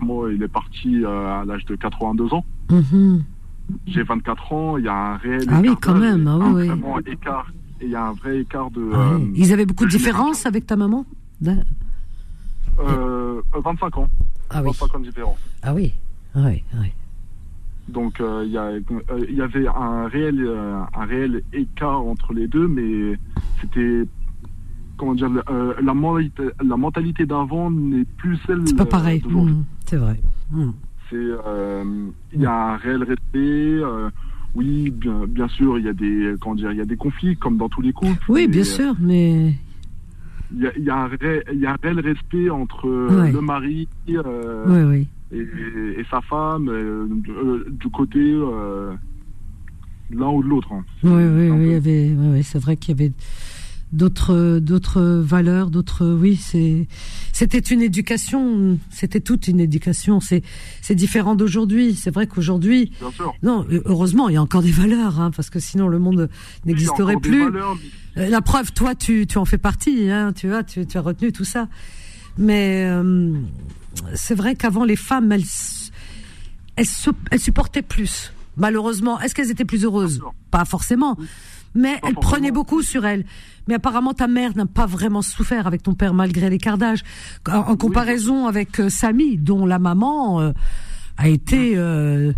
[0.01, 2.45] moi, il est parti à l'âge de 82 ans.
[2.69, 3.23] Mhm.
[3.87, 4.77] J'ai 24 ans.
[4.77, 6.27] Il y a un réel ah oui, quand même.
[6.27, 6.69] Ah, un oui.
[7.05, 7.51] écart.
[7.81, 8.89] Et il y a un vrai écart de.
[8.93, 11.05] Ah Ils avaient beaucoup de, différences avec ta maman.
[12.81, 14.09] 25 ans.
[14.49, 14.71] Ah oui.
[15.61, 15.93] Ah oui,
[16.35, 16.91] ah oui, ah oui.
[17.89, 18.79] Donc euh, il y, euh,
[19.29, 23.17] y, avait un réel, euh, un réel écart entre les deux, mais
[23.59, 24.03] c'était
[24.99, 28.67] comment dire la, mentalité, la mentalité d'avant n'est plus celle.
[28.67, 29.23] C'est pas pareil.
[29.27, 30.19] Mmh, c'est vrai.
[30.51, 30.69] Mmh.
[31.09, 31.27] C'est
[32.33, 33.79] il y a un réel respect.
[34.53, 37.37] oui, bien, bien sûr, il y a des comment dire, il y a des conflits
[37.37, 38.23] comme dans tous les couples.
[38.29, 39.55] Oui, bien sûr, mais
[40.51, 41.09] il y a, y, a
[41.53, 47.07] y a, un réel respect entre euh, le mari euh, Et, sa femme euh,
[47.69, 48.21] du côté
[50.11, 50.73] l'un ou de l'autre.
[50.73, 50.83] Hein.
[51.03, 53.13] Oui, oui, oui, c'est vrai qu'il y avait
[53.91, 56.87] d'autres d'autres valeurs d'autres oui c'est
[57.33, 60.43] c'était une éducation c'était toute une éducation c'est
[60.81, 61.95] c'est différent d'aujourd'hui.
[61.95, 62.91] C'est vrai qu'aujourd'hui
[63.41, 66.29] non heureusement il y a encore des valeurs hein, parce que sinon le monde
[66.65, 67.43] n'existerait plus.
[68.17, 71.01] euh, la preuve toi tu tu en fais partie hein, tu vois tu, tu as
[71.01, 71.67] retenu tout ça.
[72.37, 73.33] Mais euh,
[74.13, 75.43] c'est vrai qu'avant les femmes elles
[76.75, 76.85] elles,
[77.31, 79.19] elles supportaient plus malheureusement.
[79.19, 80.21] Est-ce qu'elles étaient plus heureuses?
[80.51, 81.17] Pas forcément
[81.75, 83.25] mais elle prenait beaucoup sur elle.
[83.67, 87.03] Mais apparemment, ta mère n'a pas vraiment souffert avec ton père malgré l'écart d'âge.
[87.47, 90.51] En, comparaison avec euh, Samy, dont la maman euh,
[91.17, 92.33] a été, euh,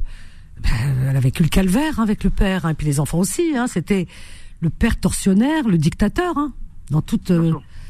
[0.62, 0.70] ben,
[1.10, 3.56] elle a vécu le calvaire hein, avec le père, hein, et puis les enfants aussi.
[3.56, 4.08] Hein, C'était
[4.60, 6.36] le père tortionnaire, le dictateur,
[6.90, 7.32] dans toute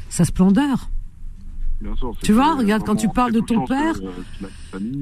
[0.08, 0.88] sa splendeur.
[1.80, 3.96] Bien sûr, tu vois, regarde quand tu parles de ton père.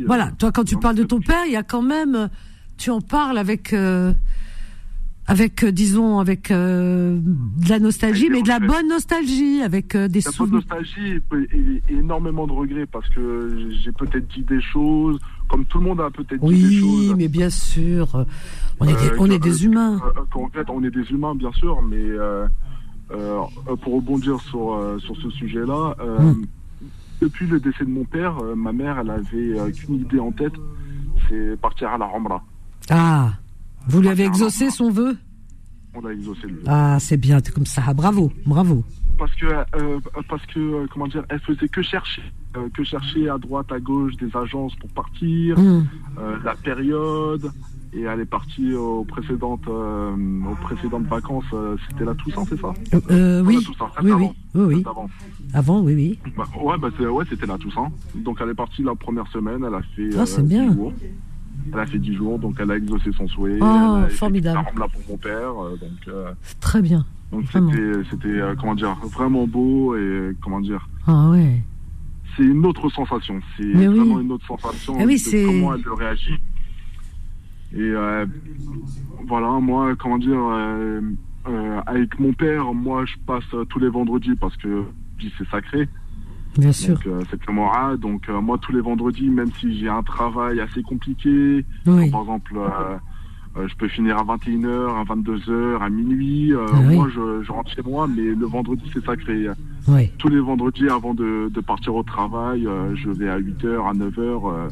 [0.07, 2.31] voilà, toi quand tu parles de ton père, il y a quand même,
[2.79, 3.75] tu en parles avec
[5.31, 10.09] avec euh, disons avec euh, de la nostalgie mais de la bonne nostalgie avec euh,
[10.09, 10.57] des souvenirs.
[10.57, 11.21] nostalgie
[11.53, 16.01] et, énormément de regrets parce que j'ai peut-être dit des choses comme tout le monde
[16.01, 17.11] a peut-être dit des choses.
[17.11, 18.27] Oui, mais bien sûr.
[18.81, 20.01] On est des, on est des humains.
[20.35, 22.05] en fait, on est des humains bien sûr mais
[23.83, 26.45] pour rebondir sur sur ce sujet-là hum.
[27.23, 30.55] depuis le décès de mon père, ma mère elle avait qu'une idée en tête,
[31.29, 32.43] c'est partir à la Rambla.
[32.89, 33.31] Ah
[33.89, 35.17] vous lui avez exaucé son vœu?
[35.95, 36.63] On a exaucé le vœu.
[36.67, 37.93] Ah, c'est bien, c'est comme ça.
[37.95, 38.85] Bravo, bravo.
[39.19, 42.23] parce que, euh, parce que, euh, comment dire, elle faisait que chercher,
[42.75, 45.87] que chercher à droite, à gauche des agences pour partir, hmm.
[46.45, 47.51] la période,
[47.93, 51.45] et elle est partie aux précédentes, aux précédentes vacances.
[51.89, 52.73] C'était la Toussaint, c'est ça?
[52.93, 53.01] Oui.
[53.45, 53.59] oui,
[54.05, 55.11] oui, oui, Avant.
[55.55, 55.81] avant.
[55.81, 56.19] oui, oui.
[56.37, 57.91] Bah, ouais, bah, ouais, c'était la Toussaint.
[58.15, 60.11] Donc elle est partie la première semaine, elle a fait.
[60.17, 60.77] Ah, c'est bien.
[61.73, 63.59] Elle a fait 10 jours, donc elle a exaucé son souhait.
[63.61, 64.65] Oh, formidable.
[64.79, 66.15] là pour mon père, donc.
[66.61, 67.05] Très bien.
[67.33, 67.45] Donc
[68.11, 70.89] c'était, euh, comment dire, vraiment beau et comment dire.
[71.07, 71.63] Ah ouais.
[72.37, 73.41] C'est une autre sensation.
[73.57, 74.97] C'est vraiment une autre sensation.
[74.99, 76.39] Ah oui, de comment elle réagit.
[77.73, 78.27] Et euh,
[79.29, 81.01] voilà, moi, comment dire, euh,
[81.87, 84.85] avec mon père, moi, je passe tous les vendredis parce que
[85.21, 85.89] c'est sacré.
[86.59, 86.99] Bien sûr.
[87.05, 87.99] Donc, c'est le moral.
[87.99, 92.59] Donc, moi, tous les vendredis, même si j'ai un travail assez compliqué, par exemple,
[93.57, 96.53] euh, je peux finir à 21h, à 22h, à minuit.
[96.53, 99.47] Euh, ah moi, je, rentre chez moi, mais le vendredi, c'est sacré.
[100.19, 104.71] Tous les vendredis, avant de, partir au travail, euh, je vais à 8h, à 9h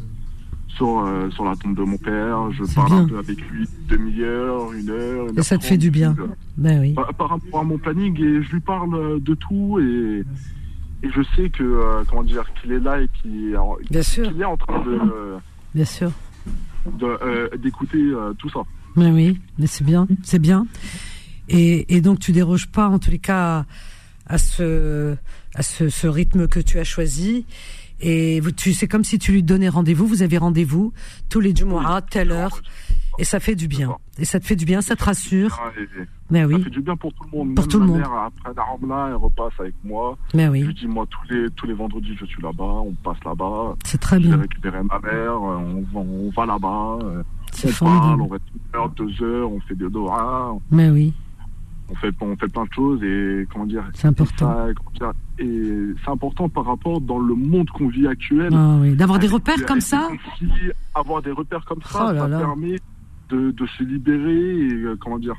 [0.68, 2.52] sur, sur la tombe de mon père.
[2.52, 5.26] Je parle un peu avec lui demi-heure, une heure.
[5.36, 6.14] et ça te fait du bien.
[6.56, 6.92] Ben oui.
[6.92, 10.22] Par, rapport à mon planning, et je lui parle de tout et,
[11.02, 13.56] et je sais que, comment dire, qu'il est là et qu'il est
[14.44, 14.98] en train de.
[15.74, 16.10] Bien sûr
[17.02, 18.60] euh, d'écouter euh, tout ça.
[18.96, 20.66] Mais oui, mais c'est bien, c'est bien.
[21.48, 23.64] Et, et, donc tu déroges pas en tous les cas
[24.26, 25.16] à, ce
[25.54, 27.46] à ce, ce, rythme que tu as choisi.
[28.00, 30.06] Et tu c'est comme si tu lui donnais rendez-vous.
[30.06, 30.92] Vous avez rendez-vous
[31.28, 32.60] tous les Jumu'ah, telle heure.
[33.18, 33.96] Et ça fait du bien.
[34.18, 35.58] Et ça te fait du bien, ça te rassure.
[36.30, 36.58] Mais oui.
[36.58, 37.54] Ça fait du bien pour tout le monde.
[37.54, 37.98] Pour tout le monde.
[37.98, 40.16] Mère, après là, elle repasse avec moi.
[40.34, 40.64] Mais oui.
[40.64, 43.74] Je dis, moi, tous les, tous les vendredis, je suis là-bas, on passe là-bas.
[43.84, 44.32] C'est très bien.
[44.32, 46.98] Je vais récupérer ma mère, on va, on va là-bas.
[47.52, 48.06] C'est formidable.
[48.06, 50.54] Parle, on reste une heure, deux heures, on fait des doras.
[50.70, 51.12] Mais oui.
[51.90, 53.82] On fait, on fait plein de choses et comment dire.
[53.94, 54.68] C'est important.
[55.38, 58.50] et c'est important par rapport dans le monde qu'on vit actuel.
[58.52, 58.94] Ah oui.
[58.94, 60.08] D'avoir des repères comme ça.
[60.94, 62.76] Avoir des repères comme ça, oh ça permet
[63.28, 65.36] de, de se libérer et euh, comment dire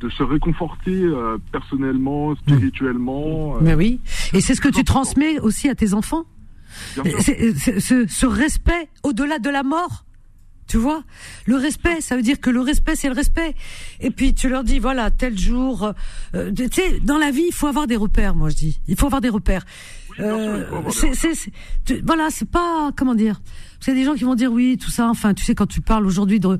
[0.00, 3.54] de se réconforter euh, personnellement, spirituellement.
[3.54, 3.58] Euh.
[3.62, 4.00] Mais oui.
[4.32, 6.24] Et c'est ce que tu transmets aussi à tes enfants.
[6.96, 10.04] ce, ce, respect au-delà de la mort.
[10.66, 11.04] Tu vois,
[11.46, 13.54] le respect, ça veut dire que le respect, c'est le respect.
[14.00, 15.92] Et puis tu leur dis, voilà, tel jour,
[16.32, 18.34] tu sais, dans la vie, il faut avoir des repères.
[18.34, 19.64] Moi, je dis, il faut avoir des repères.
[20.16, 23.40] c'est, voilà, c'est pas comment dire.
[23.80, 25.08] C'est des gens qui vont dire oui, tout ça.
[25.08, 26.58] Enfin, tu sais, quand tu parles aujourd'hui de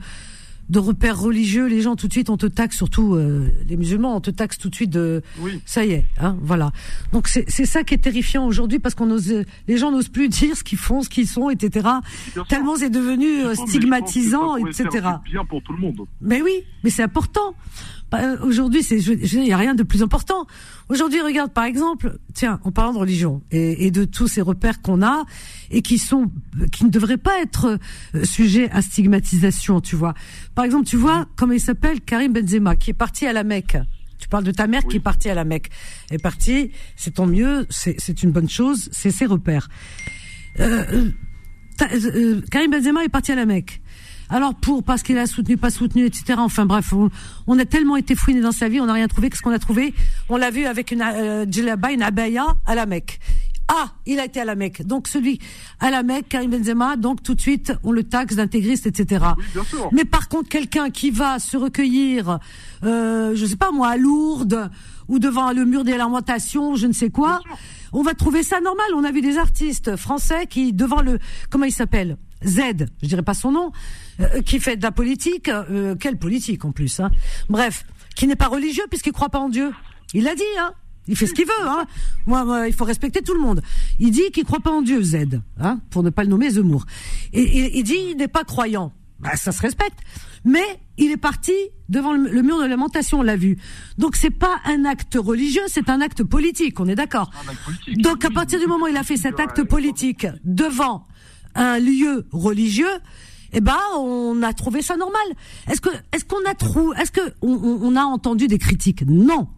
[0.69, 4.17] de repères religieux, les gens tout de suite on te taxe, surtout euh, les musulmans,
[4.17, 5.23] on te taxe tout de suite de
[5.67, 6.73] ça y est, hein, voilà.
[7.13, 10.57] Donc c'est ça qui est terrifiant aujourd'hui parce qu'on ose, les gens n'osent plus dire
[10.57, 11.89] ce qu'ils font, ce qu'ils sont, etc.
[12.49, 14.89] Tellement c'est devenu euh, stigmatisant, etc.
[15.25, 16.07] Bien pour tout le monde.
[16.21, 17.55] Mais oui, mais c'est important.
[18.43, 20.47] Aujourd'hui, c'est, il n'y a rien de plus important.
[20.89, 25.03] Aujourd'hui, regarde par exemple, tiens, en parlant de religion et, de tous ces repères qu'on
[25.03, 25.25] a
[25.71, 26.31] et qui sont,
[26.73, 27.79] qui ne devraient pas être
[28.15, 30.15] euh, sujets à stigmatisation, tu vois.
[30.55, 33.79] Par exemple, tu vois, comment il s'appelle, Karim Benzema, qui est parti à la Mecque.
[34.19, 35.71] Tu parles de ta mère qui est partie à la Mecque.
[36.09, 39.69] Elle est partie, c'est tant mieux, c'est une bonne chose, c'est ses repères.
[40.61, 41.11] Euh,
[41.91, 43.82] euh, Karim Benzema est parti à la Mecque.
[44.33, 46.39] Alors pour parce qu'il a soutenu, pas soutenu, etc.
[46.39, 46.95] Enfin bref,
[47.47, 49.29] on, a tellement été fouiné dans sa vie, on n'a rien trouvé.
[49.29, 49.93] Qu'est-ce qu'on a trouvé
[50.31, 53.21] On l'a vu avec une euh, une abaya à la Mecque.
[53.69, 54.87] Ah, il a été à la Mecque.
[54.87, 55.39] Donc celui
[55.81, 59.23] à la Mecque, Karim Benzema, donc tout de suite on le taxe d'intégriste, etc.
[59.93, 62.39] Mais par contre, quelqu'un qui va se recueillir,
[62.85, 64.71] euh, je sais pas moi, à Lourdes
[65.09, 67.43] ou devant le mur des lamentations, je ne sais quoi,
[67.93, 68.87] on va trouver ça normal.
[68.97, 71.19] On a vu des artistes français qui devant le
[71.51, 72.17] comment il s'appelle?
[72.45, 73.73] Z, je dirais pas son nom,
[74.21, 77.11] euh, qui fait de la politique, euh, quelle politique en plus, hein.
[77.49, 77.85] Bref,
[78.15, 79.73] qui n'est pas religieux puisqu'il croit pas en Dieu.
[80.15, 80.73] Il l'a dit, hein.
[81.09, 81.87] Il fait ce qu'il veut, hein.
[82.27, 83.63] Moi, il faut respecter tout le monde.
[83.99, 86.85] Il dit qu'il croit pas en Dieu, Z, hein, pour ne pas le nommer Zemmour.
[87.33, 88.93] Et, il dit il n'est pas croyant.
[89.19, 89.99] Bah, ça se respecte.
[90.45, 90.65] Mais
[90.99, 91.53] il est parti
[91.89, 93.59] devant le, mur de lamentation, on l'a vu.
[93.99, 97.31] Donc c'est pas un acte religieux, c'est un acte politique, on est d'accord.
[97.97, 101.07] Donc à partir du moment où il a fait cet acte politique devant
[101.55, 102.91] un lieu religieux,
[103.53, 105.23] eh ben on a trouvé ça normal.
[105.71, 109.05] Est-ce que est-ce qu'on a trouvé est-ce que on, a entendu des critiques?
[109.07, 109.49] Non.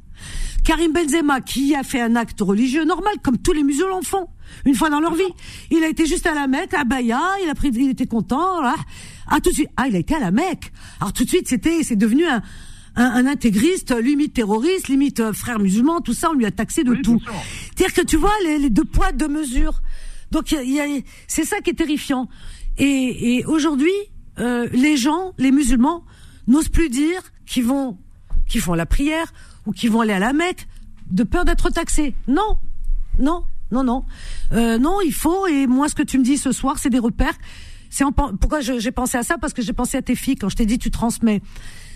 [0.65, 4.29] Karim Benzema qui a fait un acte religieux normal comme tous les musulmans font
[4.65, 5.23] une fois dans leur vie.
[5.71, 8.61] Il a été juste à la Mecque, à Baya, il a pris il était content
[8.61, 8.75] là.
[9.29, 10.73] Ah tout de suite, ah il a été à la Mecque.
[11.01, 12.43] Alors tout de suite c'était c'est devenu un
[12.97, 16.95] un, intégriste, limite terroriste, limite euh, frère musulman, tout ça, on lui a taxé de
[16.95, 17.21] tout.
[17.75, 19.83] C'est-à-dire que tu vois les, les deux poids, deux mesures.
[20.35, 20.53] Donc
[21.29, 22.29] c'est ça qui est terrifiant.
[22.77, 23.93] Et, aujourd'hui,
[24.41, 26.05] euh, les gens, les musulmans,
[26.49, 27.97] n'osent plus dire qu'ils vont,
[28.49, 29.33] qu'ils font la prière
[29.65, 30.67] ou qu'ils vont aller à la Mecque
[31.11, 32.17] de peur d'être taxé.
[32.27, 32.59] Non,
[33.21, 34.05] non, non, non,
[34.53, 35.01] euh, non.
[35.01, 35.47] Il faut.
[35.47, 37.39] Et moi, ce que tu me dis ce soir, c'est des repères.
[37.89, 38.05] C'est
[38.41, 39.39] pourquoi j'ai pensé à ça?
[39.39, 41.43] Parce que j'ai pensé à tes filles quand je t'ai dit tu transmets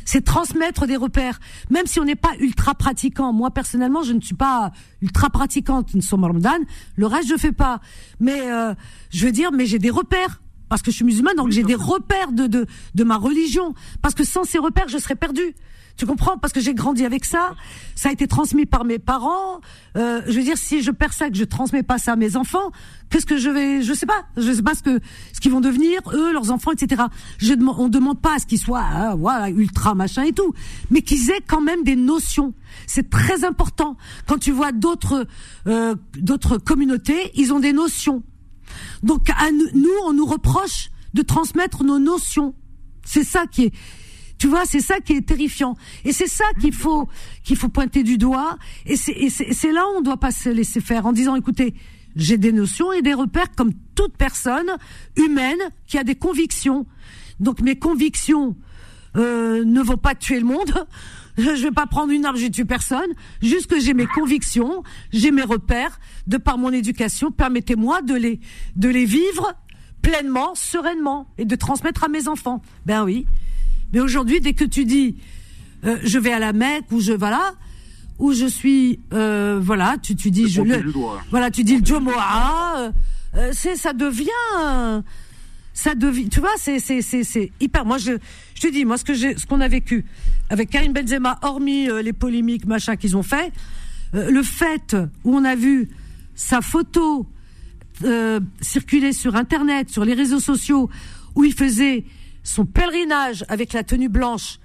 [0.09, 1.39] c'est transmettre des repères.
[1.68, 3.30] Même si on n'est pas ultra pratiquant.
[3.35, 4.72] Moi, personnellement, je ne suis pas
[5.02, 6.56] ultra pratiquante, une Ramadan.
[6.97, 7.82] Le reste, je fais pas.
[8.18, 8.72] Mais, euh,
[9.10, 10.40] je veux dire, mais j'ai des repères.
[10.70, 13.74] Parce que je suis musulmane, donc j'ai des repères de, de, de ma religion.
[14.01, 15.55] Parce que sans ces repères, je serais perdue.
[15.98, 16.38] Tu comprends?
[16.38, 17.56] Parce que j'ai grandi avec ça,
[17.96, 19.60] ça a été transmis par mes parents.
[19.96, 22.36] Euh, je veux dire, si je perds ça, que je transmets pas ça à mes
[22.36, 22.70] enfants,
[23.10, 24.24] qu'est-ce que je vais Je sais pas.
[24.36, 25.00] Je sais pas ce que
[25.32, 27.02] ce qu'ils vont devenir eux, leurs enfants, etc.
[27.38, 30.54] Je on demande pas à ce qu'ils soient hein, voilà ultra machin et tout,
[30.90, 32.54] mais qu'ils aient quand même des notions.
[32.86, 33.96] C'est très important.
[34.28, 35.26] Quand tu vois d'autres
[35.66, 38.22] euh, d'autres communautés, ils ont des notions.
[39.02, 42.54] Donc à nous, on nous reproche de transmettre nos notions.
[43.04, 43.72] C'est ça qui est
[44.39, 45.77] tu vois, c'est ça qui est terrifiant.
[46.05, 47.09] Et c'est ça qu'il faut
[47.43, 48.56] qu'il faut pointer du doigt.
[48.86, 51.74] Et c'est là où on doit pas se laisser faire en disant, écoutez,
[52.16, 54.70] j'ai des notions et des repères comme toute personne
[55.16, 56.86] humaine qui a des convictions.
[57.40, 58.56] Donc mes convictions
[59.16, 60.86] euh, ne vont pas tuer le monde.
[61.39, 63.12] Je vais pas prendre une arme, je tue personne.
[63.40, 64.82] Juste que j'ai mes convictions,
[65.12, 66.01] j'ai mes repères.
[66.27, 68.40] De par mon éducation, permettez-moi de les
[68.74, 69.55] de les vivre
[70.02, 72.60] pleinement, sereinement et de transmettre à mes enfants.
[72.86, 73.27] Ben oui.
[73.93, 75.16] Mais aujourd'hui, dès que tu dis
[75.85, 77.55] euh, je vais à la Mecque ou je voilà
[78.19, 80.93] ou je suis euh, voilà, tu tu dis je le
[81.31, 82.93] voilà, tu dis le Jomoa,
[83.36, 85.02] euh, c'est ça devient
[85.73, 87.85] ça devient tu vois c'est c'est c'est c'est hyper.
[87.85, 88.12] Moi je
[88.55, 90.05] je te dis moi ce que j'ai ce qu'on a vécu
[90.51, 93.52] avec Karim Benzema hormis les polémiques machin qu'ils ont fait
[94.12, 95.89] le fait où on a vu
[96.35, 97.27] sa photo
[98.60, 100.90] circuler sur internet sur les réseaux sociaux
[101.36, 102.05] où il faisait
[102.48, 104.58] son pèlerinage avec la tenue blanche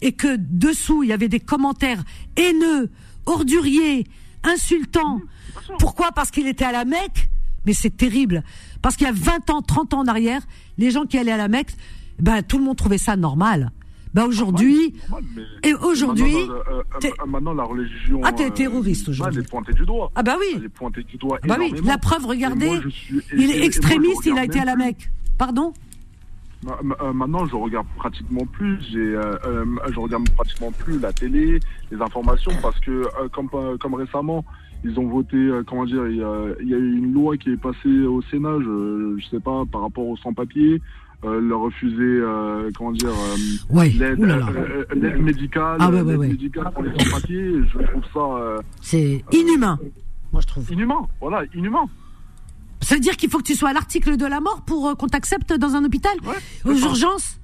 [0.00, 2.02] et que dessous il y avait des commentaires
[2.36, 2.90] haineux,
[3.26, 4.06] orduriers,
[4.44, 5.20] insultants.
[5.78, 6.12] Pourquoi?
[6.12, 7.28] Parce qu'il était à la Mecque?
[7.66, 8.44] Mais c'est terrible.
[8.82, 10.42] Parce qu'il y a 20 ans, 30 ans en arrière,
[10.78, 11.74] les gens qui allaient à la Mecque,
[12.20, 13.72] ben tout le monde trouvait ça normal.
[14.12, 14.94] Ben aujourd'hui,
[15.64, 18.20] et aujourd'hui, euh, euh, maintenant, la religion.
[18.22, 19.38] Ah, t'es euh, terroriste aujourd'hui.
[19.40, 20.12] Elle est pointée du doigt.
[20.14, 20.54] Ah bah oui.
[20.54, 21.40] Elle est pointée du doigt.
[21.42, 21.74] Ah bah oui.
[21.84, 22.78] La preuve, regardez,
[23.36, 25.10] il est extrémiste, il a été à la Mecque.
[25.36, 25.72] Pardon?
[25.72, 25.93] euh,
[27.14, 28.80] maintenant, je regarde pratiquement plus.
[28.90, 31.60] J'ai, euh, euh, je regarde pratiquement plus la télé,
[31.90, 34.44] les informations, parce que comme comme récemment,
[34.84, 36.22] ils ont voté, comment dire, il y,
[36.74, 40.06] a, eu une loi qui est passée au Sénat, je, je sais pas, par rapport
[40.06, 40.80] aux sans-papiers.
[41.24, 42.20] Euh, leur refuser,
[42.76, 43.08] comment dire,
[43.72, 44.18] l'aide,
[45.20, 47.52] médicale, ah, médicale pour les sans-papiers.
[47.72, 48.62] Je trouve ça.
[48.82, 49.78] c'est inhumain,
[50.32, 50.70] moi je trouve.
[50.70, 51.86] Inhumain, voilà, inhumain.
[52.84, 54.94] Ça veut dire qu'il faut que tu sois à l'article de la mort pour euh,
[54.94, 56.14] qu'on t'accepte dans un hôpital
[56.64, 57.38] aux urgences.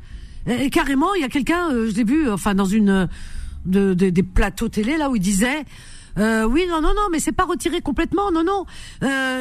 [0.47, 3.09] Et, carrément, il y a quelqu'un, euh, je l'ai vu, enfin dans une
[3.67, 5.65] de, des plateaux télé là où il disait.
[6.19, 8.67] Euh, oui, non, non, non, mais c'est pas retiré complètement, non, non.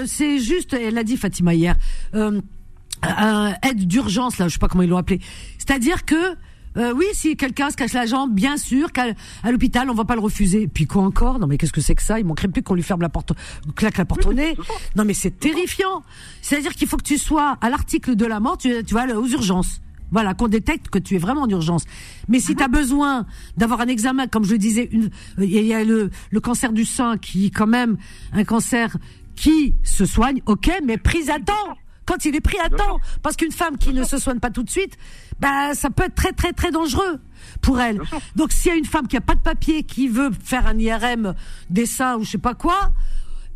[0.05, 1.76] c'est juste, elle l'a dit Fatima hier,
[2.13, 5.19] aide d'urgence là, je sais pas comment ils l'ont appelé.
[5.57, 6.35] C'est-à-dire que
[6.78, 9.08] euh, oui, si quelqu'un se cache la jambe, bien sûr qu'à
[9.50, 10.68] l'hôpital, on va pas le refuser.
[10.68, 11.40] Puis quoi encore?
[11.40, 12.20] Non mais qu'est-ce que c'est que ça?
[12.20, 13.34] Il manquerait plus qu'on lui ferme la porte,
[13.76, 14.56] claque la porte au nez.
[14.96, 16.04] Non mais c'est terrifiant.
[16.41, 19.28] C'est-à-dire qu'il faut que tu sois à l'article de la mort, tu, tu vas aux
[19.28, 19.82] urgences.
[20.12, 21.84] Voilà, qu'on détecte que tu es vraiment en urgence.
[22.28, 23.28] Mais si tu as besoin
[23.58, 24.90] d'avoir un examen, comme je le disais,
[25.38, 27.98] il y a le, le cancer du sein qui est quand même
[28.34, 28.98] un cancer
[29.36, 32.98] qui se soigne, ok, mais prise à temps quand il est pris à temps.
[33.22, 34.98] Parce qu'une femme qui ne se soigne pas tout de suite,
[35.40, 37.20] bah, ça peut être très, très, très dangereux
[37.61, 38.02] pour elle.
[38.36, 40.78] Donc, s'il y a une femme qui a pas de papier, qui veut faire un
[40.78, 41.34] IRM
[41.70, 42.91] des seins ou je sais pas quoi,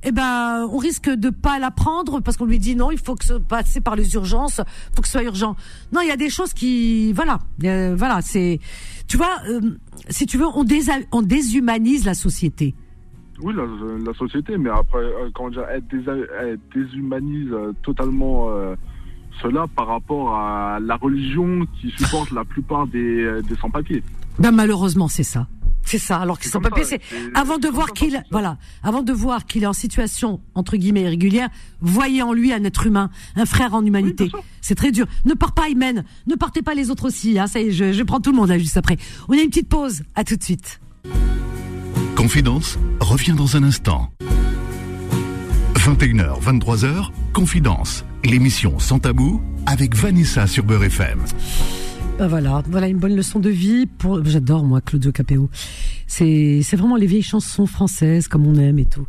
[0.05, 3.15] eh ben, on risque de pas la prendre parce qu'on lui dit non, il faut
[3.15, 4.61] que ce passer par les urgences,
[4.95, 5.55] faut que ce soit urgent.
[5.93, 8.59] Non, il y a des choses qui, voilà, euh, voilà, c'est,
[9.07, 9.61] tu vois, euh,
[10.09, 10.65] si tu veux, on,
[11.11, 12.75] on déshumanise la société.
[13.41, 18.47] Oui, la, société, mais après, euh, comment dire, elle, déshumanise euh, totalement
[19.41, 24.03] cela par rapport à la religion qui supporte la plupart des, des sans-papiers.
[24.39, 25.47] Ben malheureusement, c'est ça.
[25.85, 26.17] C'est ça.
[26.17, 27.01] Alors qu'ils sont papiers, c'est
[27.35, 31.49] avant de voir qu'il, voilà, avant de voir qu'il est en situation entre guillemets irrégulière,
[31.81, 34.31] voyez en lui un être humain, un frère en humanité.
[34.61, 35.05] c'est très dur.
[35.25, 36.03] Ne pars pas, Imen.
[36.25, 37.37] Ne partez pas les autres aussi.
[37.37, 37.47] Hein.
[37.47, 38.97] Ça y est, je, je prends tout le monde là juste après.
[39.27, 40.03] On a une petite pause.
[40.15, 40.79] À tout de suite.
[42.15, 44.09] Confidence revient dans un instant.
[45.75, 51.19] 21h, 23h, Confidence, l'émission sans tabou avec Vanessa sur Beurre FM.
[52.17, 53.87] Ben voilà, voilà une bonne leçon de vie.
[54.25, 55.49] J'adore moi Claudio Capéo.
[56.07, 59.07] C'est vraiment les vieilles chansons françaises comme on aime et tout,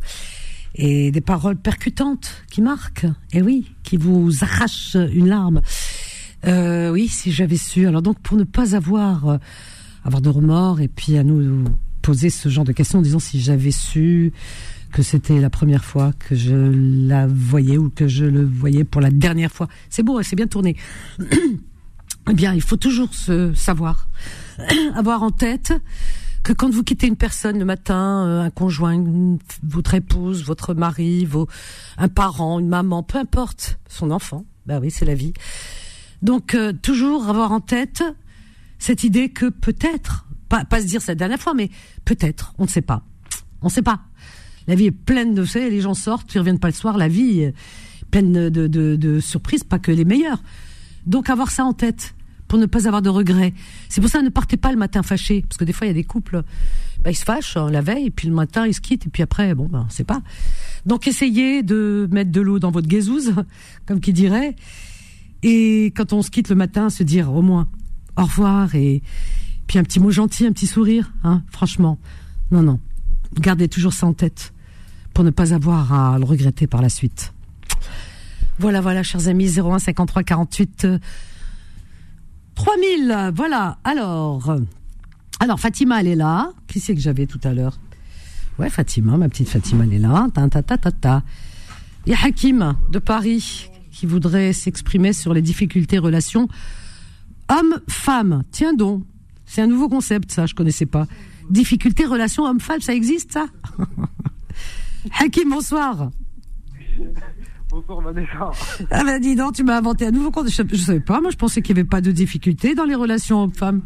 [0.73, 3.07] et des paroles percutantes qui marquent.
[3.31, 5.61] Et oui, qui vous arrachent une larme.
[6.45, 7.87] Euh, oui, si j'avais su.
[7.87, 9.37] Alors donc pour ne pas avoir euh,
[10.03, 11.65] avoir de remords et puis à nous
[12.01, 14.31] posé ce genre de questions en disant si j'avais su
[14.95, 16.55] que c'était la première fois que je
[17.05, 19.67] la voyais ou que je le voyais pour la dernière fois.
[19.89, 20.77] C'est beau, c'est bien tourné.
[22.29, 24.07] eh bien, il faut toujours se savoir,
[24.95, 25.73] avoir en tête
[26.43, 29.03] que quand vous quittez une personne le matin, euh, un conjoint,
[29.63, 31.27] votre épouse, votre mari,
[31.97, 35.33] un parent, une maman, peu importe, son enfant, bah oui, c'est la vie.
[36.21, 38.01] Donc euh, toujours avoir en tête
[38.79, 41.69] cette idée que peut-être, pas, pas se dire cette dernière fois, mais
[42.05, 43.03] peut-être, on ne sait pas,
[43.61, 44.05] on ne sait pas.
[44.67, 46.97] La vie est pleine de, vous les gens sortent, ils reviennent pas le soir.
[46.97, 47.53] La vie est
[48.11, 50.41] pleine de, de, de surprises, pas que les meilleures.
[51.05, 52.15] Donc avoir ça en tête
[52.47, 53.53] pour ne pas avoir de regrets.
[53.89, 55.91] C'est pour ça ne partez pas le matin fâché, parce que des fois il y
[55.91, 56.43] a des couples,
[57.03, 59.23] bah, ils se fâchent hein, la veille, puis le matin ils se quittent, et puis
[59.23, 60.21] après bon ben c'est pas.
[60.85, 63.33] Donc essayez de mettre de l'eau dans votre guézouze,
[63.85, 64.55] comme qui dirait,
[65.43, 67.67] et quand on se quitte le matin, se dire au moins
[68.17, 69.01] au revoir et
[69.67, 71.97] puis un petit mot gentil, un petit sourire, hein, franchement.
[72.51, 72.79] Non non,
[73.39, 74.53] gardez toujours ça en tête
[75.15, 77.33] pour ne pas avoir à le regretter par la suite.
[78.59, 80.87] Voilà, voilà, chers amis, 01 53 48
[82.53, 83.77] 3000, voilà.
[83.85, 84.57] Alors,
[85.39, 86.51] alors Fatima, elle est là.
[86.67, 87.79] Qui c'est que j'avais tout à l'heure?
[88.59, 90.27] Ouais, Fatima, ma petite Fatima, elle est là.
[90.33, 91.23] Ta, ta, ta, ta, ta.
[92.05, 96.49] Il y a Hakim de Paris qui voudrait s'exprimer sur les difficultés relations
[97.49, 98.43] homme-femme.
[98.51, 99.05] Tiens donc,
[99.45, 101.07] c'est un nouveau concept, ça, je connaissais pas.
[101.49, 103.45] Difficultés relations homme-femme, ça existe, ça?
[105.11, 106.09] Hakim, bonsoir.
[107.69, 108.51] Bonsoir Vanessa.
[108.91, 110.49] Ah ben dis donc, tu m'as inventé un nouveau compte.
[110.49, 112.95] Je, ne savais pas, moi je pensais qu'il n'y avait pas de difficultés dans les
[112.95, 113.81] relations hommes-femmes.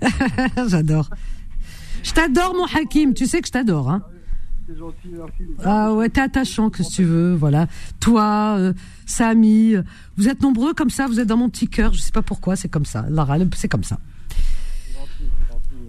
[0.68, 1.10] J'adore.
[2.02, 3.90] Je t'adore mon Hakim, tu sais que je t'adore.
[3.90, 4.02] Hein.
[4.68, 5.42] Gentil, merci.
[5.64, 7.66] Ah ouais, t'es attachant que tu veux, voilà.
[8.00, 8.72] Toi, euh,
[9.06, 9.82] Samy, euh,
[10.16, 12.56] vous êtes nombreux comme ça, vous êtes dans mon petit cœur, je sais pas pourquoi,
[12.56, 13.04] c'est comme ça.
[13.10, 13.98] Lara, c'est comme ça.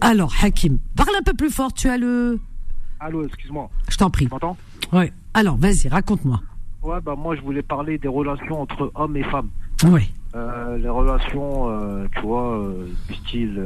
[0.00, 2.38] Alors, Hakim, parle un peu plus fort, tu as le...
[3.00, 3.70] Allô, excuse-moi.
[3.88, 4.26] Je t'en prie.
[4.26, 4.56] Tu m'entends
[4.92, 5.12] Ouais.
[5.34, 6.40] Alors, vas-y, raconte-moi.
[6.82, 9.48] Ouais, bah moi je voulais parler des relations entre hommes et femmes.
[9.84, 10.12] Oui.
[10.36, 13.62] Euh, les relations, euh, tu vois, euh, du style,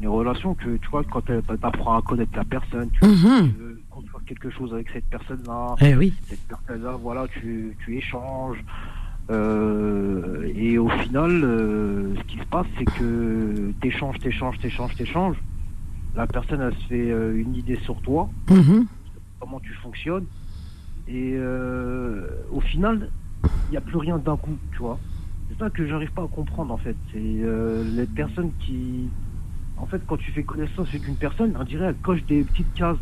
[0.00, 1.32] les relations que tu vois quand tu
[1.62, 3.52] apprends à connaître la personne, tu, mhm.
[3.58, 5.74] veux construire quelque chose avec cette personne-là.
[5.80, 6.14] Eh oui.
[6.28, 8.58] Cette personne-là, voilà, tu, tu échanges.
[9.30, 11.30] et au final,
[12.16, 15.36] ce qui se passe, c'est que t'échanges, t'échanges, t'échanges, t'échanges.
[16.16, 18.86] La personne, elle se fait une idée sur toi, mhm.
[19.40, 20.24] comment tu fonctionnes.
[21.08, 23.10] Et euh, au final,
[23.44, 24.98] il n'y a plus rien d'un coup, tu vois.
[25.48, 26.96] C'est ça que j'arrive pas à comprendre en fait.
[27.12, 29.08] C'est euh, les personnes qui.
[29.78, 32.72] En fait, quand tu fais connaissance avec une personne, on dirait elle coche des petites
[32.74, 32.98] cases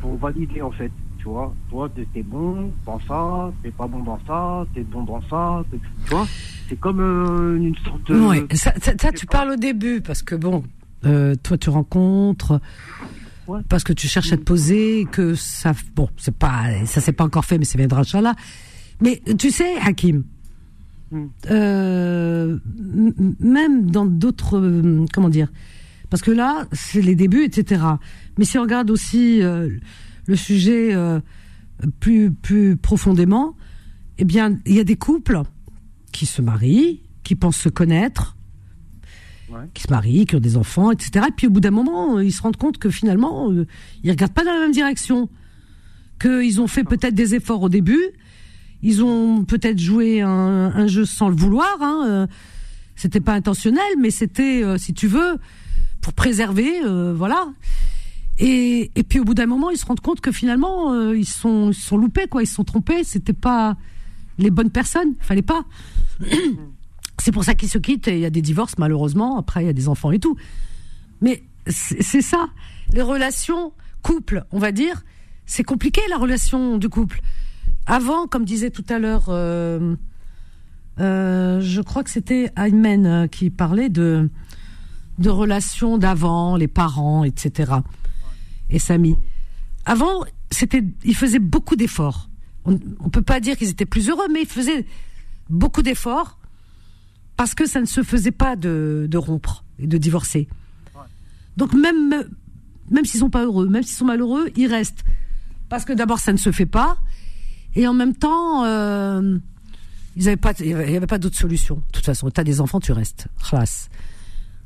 [0.00, 0.90] pour valider en fait.
[1.18, 5.20] Tu vois, toi, t'es bon dans ça, t'es pas bon dans ça, t'es bon dans
[5.28, 6.26] ça, tu vois.
[6.68, 8.18] C'est comme euh, une sorte de.
[8.18, 10.62] Ouais, ça, ça tu parles au début parce que bon,
[11.42, 12.60] toi tu rencontres
[13.68, 17.24] parce que tu cherches à te poser, que ça, bon, c'est pas, ça s'est pas
[17.24, 18.34] encore fait, mais c'est viendra là.
[19.00, 20.24] Mais tu sais, Hakim,
[21.10, 21.26] hmm.
[21.50, 22.58] euh,
[23.40, 25.48] même dans d'autres, euh, comment dire,
[26.10, 27.82] parce que là, c'est les débuts, etc.
[28.38, 29.68] Mais si on regarde aussi euh,
[30.26, 30.94] le sujet
[32.00, 33.56] plus plus profondément,
[34.18, 35.42] eh bien, il y a des couples
[36.12, 38.35] qui se marient, qui pensent se connaître,
[39.74, 41.26] qui se marient, qui ont des enfants, etc.
[41.28, 43.66] Et puis au bout d'un moment, ils se rendent compte que finalement, euh,
[44.02, 45.28] ils regardent pas dans la même direction.
[46.20, 48.02] Qu'ils ont fait peut-être des efforts au début,
[48.82, 51.76] ils ont peut-être joué un, jeu sans le vouloir.
[51.80, 52.26] Hein, euh,
[52.94, 55.36] c'était pas intentionnel, mais c'était, euh, si tu veux,
[56.00, 56.80] pour préserver,
[57.14, 57.48] voilà.
[58.38, 61.74] Et, puis au bout d'un moment, ils se rendent compte que finalement, ils sont, ils
[61.74, 62.42] sont loupés, quoi.
[62.42, 63.02] Ils se sont trompés.
[63.02, 63.76] C'était pas
[64.38, 65.14] les bonnes personnes.
[65.20, 65.64] Fallait pas.
[67.26, 69.36] C'est pour ça qu'ils se quittent et il y a des divorces malheureusement.
[69.36, 70.36] Après, il y a des enfants et tout.
[71.20, 72.50] Mais c'est ça.
[72.92, 73.72] Les relations
[74.02, 75.02] couple, on va dire,
[75.44, 77.20] c'est compliqué la relation du couple.
[77.84, 79.96] Avant, comme disait tout à l'heure, euh,
[81.00, 84.30] euh, je crois que c'était Aymen euh, qui parlait de
[85.18, 87.72] de relations d'avant, les parents, etc.
[88.70, 89.16] Et Samy.
[89.84, 92.30] Avant, c'était, ils faisaient beaucoup d'efforts.
[92.66, 94.86] On, on peut pas dire qu'ils étaient plus heureux, mais ils faisaient
[95.50, 96.38] beaucoup d'efforts
[97.36, 100.48] parce que ça ne se faisait pas de, de rompre et de divorcer.
[101.56, 102.28] Donc même
[102.90, 105.04] même s'ils sont pas heureux, même s'ils sont malheureux, ils restent
[105.68, 106.98] parce que d'abord ça ne se fait pas
[107.74, 109.38] et en même temps euh,
[110.16, 111.76] ils avaient pas il y avait pas d'autre solution.
[111.76, 113.28] De toute façon, tu as des enfants, tu restes.
[113.42, 113.88] Khlas.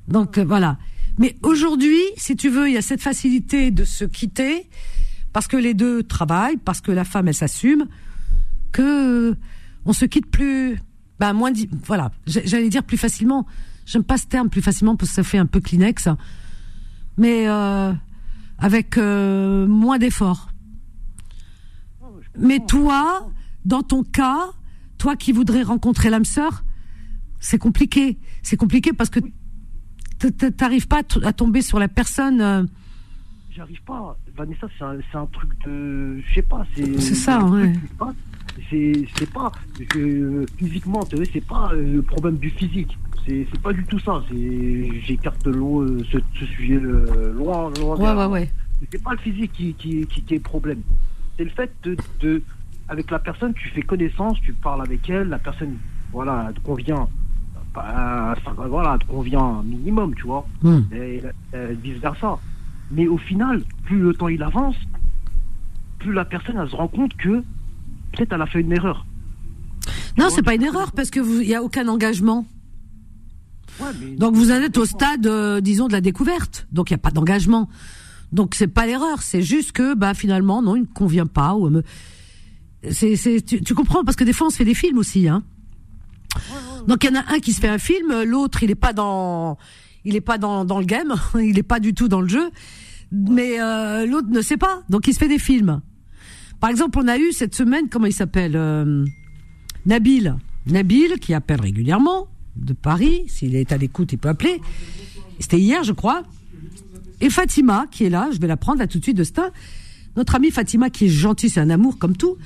[0.08, 0.78] Donc euh, voilà.
[1.18, 4.68] Mais aujourd'hui, si tu veux, il y a cette facilité de se quitter
[5.32, 7.86] parce que les deux travaillent, parce que la femme elle s'assume
[8.72, 9.34] que
[9.84, 10.80] on se quitte plus
[11.20, 11.52] bah moins
[11.84, 13.46] voilà, j'allais dire plus facilement.
[13.84, 16.08] J'aime pas ce terme plus facilement parce que ça fait un peu Kleenex.
[17.18, 17.92] Mais euh,
[18.58, 20.48] avec euh, moins d'efforts.
[22.38, 23.30] Mais toi,
[23.66, 24.46] dans ton cas,
[24.96, 26.64] toi qui voudrais rencontrer l'âme sœur,
[27.38, 28.18] c'est compliqué.
[28.42, 29.20] C'est compliqué parce que
[30.56, 32.40] t'arrives pas à tomber sur la personne.
[32.40, 32.64] Euh,
[33.50, 34.16] J'arrive pas.
[34.34, 36.22] Vanessa, c'est un, truc de.
[36.26, 36.64] Je sais pas.
[36.74, 37.74] C'est ça, ouais.
[38.68, 39.52] C'est pas.
[40.58, 42.96] physiquement, c'est pas euh, le problème du physique.
[43.26, 44.22] C'est pas du tout ça.
[45.02, 47.96] J'écarte ce, ce sujet euh, loin, loin.
[47.96, 48.50] Ouais, ouais, ouais.
[48.90, 50.82] C'est pas le physique qui, qui, qui, est problème.
[51.36, 52.42] C'est le fait de, de.
[52.88, 55.76] Avec la personne, tu fais connaissance, tu parles avec elle, la personne,
[56.12, 57.08] voilà, te convient
[57.76, 58.34] euh,
[58.68, 60.80] voilà, te convient un minimum, tu vois, hmm.
[60.92, 61.22] et,
[61.82, 62.38] vice versa.
[62.90, 64.76] Mais au final, plus le temps il avance,
[66.00, 67.44] plus la personne elle se rend compte que
[68.12, 69.06] peut-être elle a fait une erreur.
[70.18, 72.46] Non, c'est pas une erreur parce que il y a aucun engagement.
[74.18, 76.66] Donc vous êtes au stade, euh, disons, de la découverte.
[76.72, 77.68] Donc il n'y a pas d'engagement.
[78.32, 81.68] Donc c'est pas l'erreur, c'est juste que bah finalement non, il ne convient pas ou
[81.68, 81.82] me...
[82.88, 85.42] c'est tu, tu, comprends parce que des fois on se fait des films aussi hein.
[86.86, 88.92] Donc il y en a un qui se fait un film, l'autre il est pas
[88.92, 89.58] dans
[90.04, 92.50] il est pas dans, dans le game, il est pas du tout dans le jeu,
[93.10, 95.80] mais euh, l'autre ne sait pas, donc il se fait des films.
[96.60, 99.04] Par exemple, on a eu cette semaine, comment il s'appelle euh,
[99.86, 104.60] Nabil, Nabil qui appelle régulièrement de Paris, s'il est à l'écoute, il peut appeler.
[105.38, 106.22] C'était hier, je crois.
[107.20, 109.50] Et Fatima qui est là, je vais la prendre là tout de suite de Stein.
[110.16, 112.36] Notre amie Fatima qui est gentille, c'est un amour comme tout.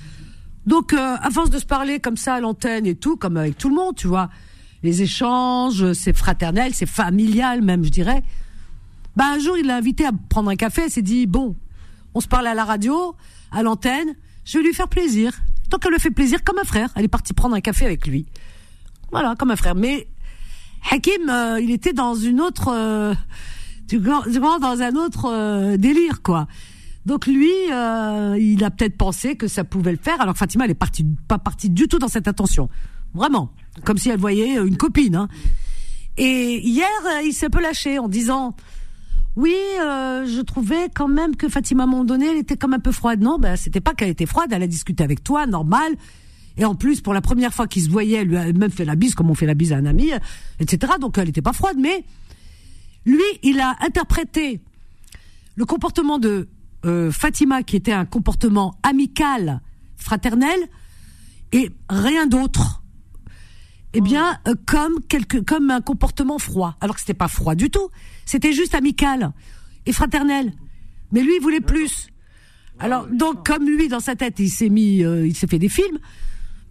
[0.67, 3.59] Donc, euh, à force de se parler comme ça à l'antenne et tout, comme avec
[3.59, 4.31] tout le monde, tu vois,
[4.83, 8.23] les échanges, c'est fraternel, c'est familial même, je dirais.
[9.17, 10.83] Bah, un jour, il l'a invité à prendre un café.
[10.87, 11.57] Il s'est dit bon,
[12.15, 13.15] on se parle à la radio,
[13.55, 14.15] à l'antenne.
[14.45, 15.33] Je vais lui faire plaisir.
[15.71, 16.91] Tant qu'elle le fait plaisir, comme un frère.
[16.97, 18.27] Elle est partie prendre un café avec lui.
[19.11, 19.75] Voilà, comme un frère.
[19.75, 20.09] Mais
[20.91, 23.15] Hakim, euh, il était dans une autre, euh,
[23.99, 26.47] vois, dans un autre euh, délire, quoi.
[27.07, 30.71] Donc lui, euh, il a peut-être pensé que ça pouvait le faire, alors Fatima, elle
[30.71, 32.69] est partie, pas partie du tout dans cette intention.
[33.15, 33.53] Vraiment.
[33.85, 35.17] Comme si elle voyait une copine.
[35.17, 35.29] Hein.
[36.17, 36.89] Et hier,
[37.25, 38.55] il s'est un peu lâché en disant,
[39.37, 42.93] oui, euh, je trouvais quand même que Fatima, à donné, elle était comme un peu
[42.93, 43.21] froide.
[43.21, 45.95] Non, ben, c'était pas qu'elle était froide, elle a discuté avec toi, normal.
[46.57, 48.85] Et en plus, pour la première fois qu'ils se voyaient, elle lui a même fait
[48.85, 50.13] la bise, comme on fait la bise à un ami,
[50.61, 50.93] etc.
[51.01, 52.05] Donc elle n'était pas froide, mais
[53.05, 54.61] lui, il a interprété
[55.57, 56.49] le comportement de
[56.85, 59.61] euh, Fatima, qui était un comportement amical,
[59.97, 60.59] fraternel,
[61.53, 62.84] et rien d'autre.
[63.95, 66.77] Eh bien, euh, comme quelque, comme un comportement froid.
[66.81, 67.91] Alors que c'était pas froid du tout.
[68.27, 69.33] C'était juste amical
[69.87, 70.53] et fraternel.
[71.13, 72.09] Mais lui, il voulait plus.
[72.81, 75.69] Alors, donc, comme lui, dans sa tête, il s'est mis, euh, il s'est fait des
[75.69, 75.99] films.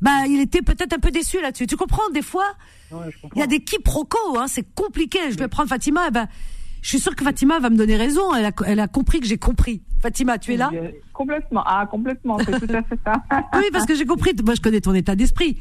[0.02, 1.66] Bah, il était peut-être un peu déçu là-dessus.
[1.66, 2.56] Tu comprends Des fois,
[2.92, 4.38] il y a des quiproquos.
[4.38, 5.20] Hein, c'est compliqué.
[5.32, 6.02] Je vais prendre Fatima.
[6.10, 6.28] Eh ben,
[6.82, 8.36] je suis sûre que Fatima va me donner raison.
[8.36, 9.82] Elle a, elle a compris que j'ai compris.
[10.02, 10.70] Fatima, tu es là?
[11.14, 11.64] Complètement.
[11.66, 12.38] Ah, complètement.
[12.40, 13.14] C'est tout à fait ça.
[13.54, 14.34] oui, parce que j'ai compris.
[14.44, 15.58] Moi, je connais ton état d'esprit.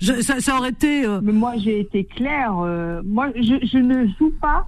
[0.00, 1.04] Je, ça, ça, aurait été.
[1.04, 2.56] Euh, Mais moi, j'ai été claire.
[2.58, 4.66] Euh, moi, je, je, ne joue pas.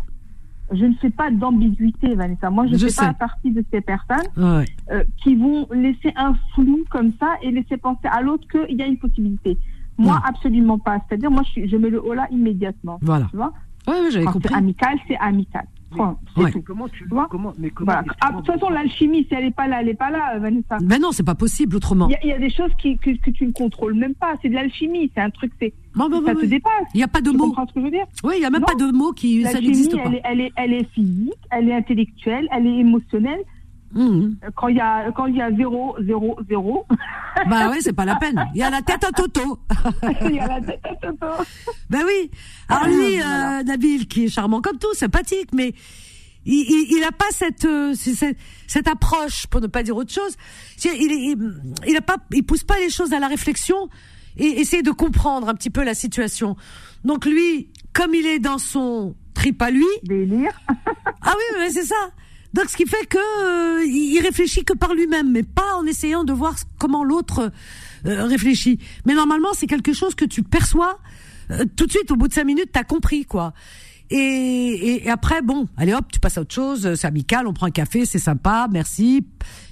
[0.72, 2.50] Je ne fais pas d'ambiguïté, Vanessa.
[2.50, 4.64] Moi, je ne fais pas partie de ces personnes euh,
[5.22, 8.86] qui vont laisser un flou comme ça et laisser penser à l'autre qu'il y a
[8.86, 9.58] une possibilité.
[9.98, 10.98] Moi, absolument pas.
[11.08, 12.98] C'est-à-dire, moi, je, je mets le haut là immédiatement.
[13.02, 13.26] Voilà.
[13.30, 13.52] Tu vois
[13.88, 14.48] oui, j'avais compris.
[15.08, 16.62] C'est amical, c'est amical.
[16.64, 19.66] Comment tu vois comment, mais comment, ah, De toute façon, l'alchimie, si elle n'est pas
[19.66, 20.78] là, elle n'est pas là, Vanessa.
[20.82, 22.08] Ben non, c'est pas possible autrement.
[22.22, 24.34] Il y, a des choses qui, que, que, tu ne contrôles même pas.
[24.42, 26.72] C'est de l'alchimie, c'est un truc, c'est ça te dépasse.
[26.94, 27.54] Il n'y a pas de mots.
[27.54, 29.42] Tu ce que je veux dire Oui, il n'y a même pas de mots qui
[29.44, 30.04] ça n'existe pas.
[30.06, 33.40] Elle est, elle, est, elle est physique, elle est intellectuelle, elle est émotionnelle.
[33.92, 34.34] Mmh.
[34.54, 36.86] Quand il y a quand il y a zéro zéro zéro.
[37.48, 38.44] Bah ouais, c'est pas la peine.
[38.54, 39.60] Il y a la tête à Toto.
[40.22, 41.44] il y a la tête à Toto.
[41.88, 42.30] Ben oui.
[42.68, 45.72] Alors lui, euh, Nabil, qui est charmant comme tout, sympathique, mais
[46.44, 48.36] il, il, a pas cette, euh, cette,
[48.66, 50.36] cette approche, pour ne pas dire autre chose.
[50.84, 53.88] Il, il, il, a pas, il pousse pas les choses à la réflexion
[54.36, 56.56] et essayer de comprendre un petit peu la situation.
[57.04, 59.86] Donc lui, comme il est dans son trip à lui.
[60.02, 60.60] Délire.
[60.68, 62.10] ah oui, mais c'est ça.
[62.52, 66.24] Donc ce qui fait que euh, il réfléchit que par lui-même, mais pas en essayant
[66.24, 67.52] de voir comment l'autre
[68.06, 68.78] euh, réfléchit.
[69.06, 70.98] Mais normalement, c'est quelque chose que tu perçois
[71.50, 72.10] euh, tout de suite.
[72.10, 73.52] Au bout de cinq minutes, t'as compris quoi.
[74.12, 76.94] Et, et, après, bon, allez hop, tu passes à autre chose.
[76.96, 79.24] C'est amical, on prend un café, c'est sympa, merci.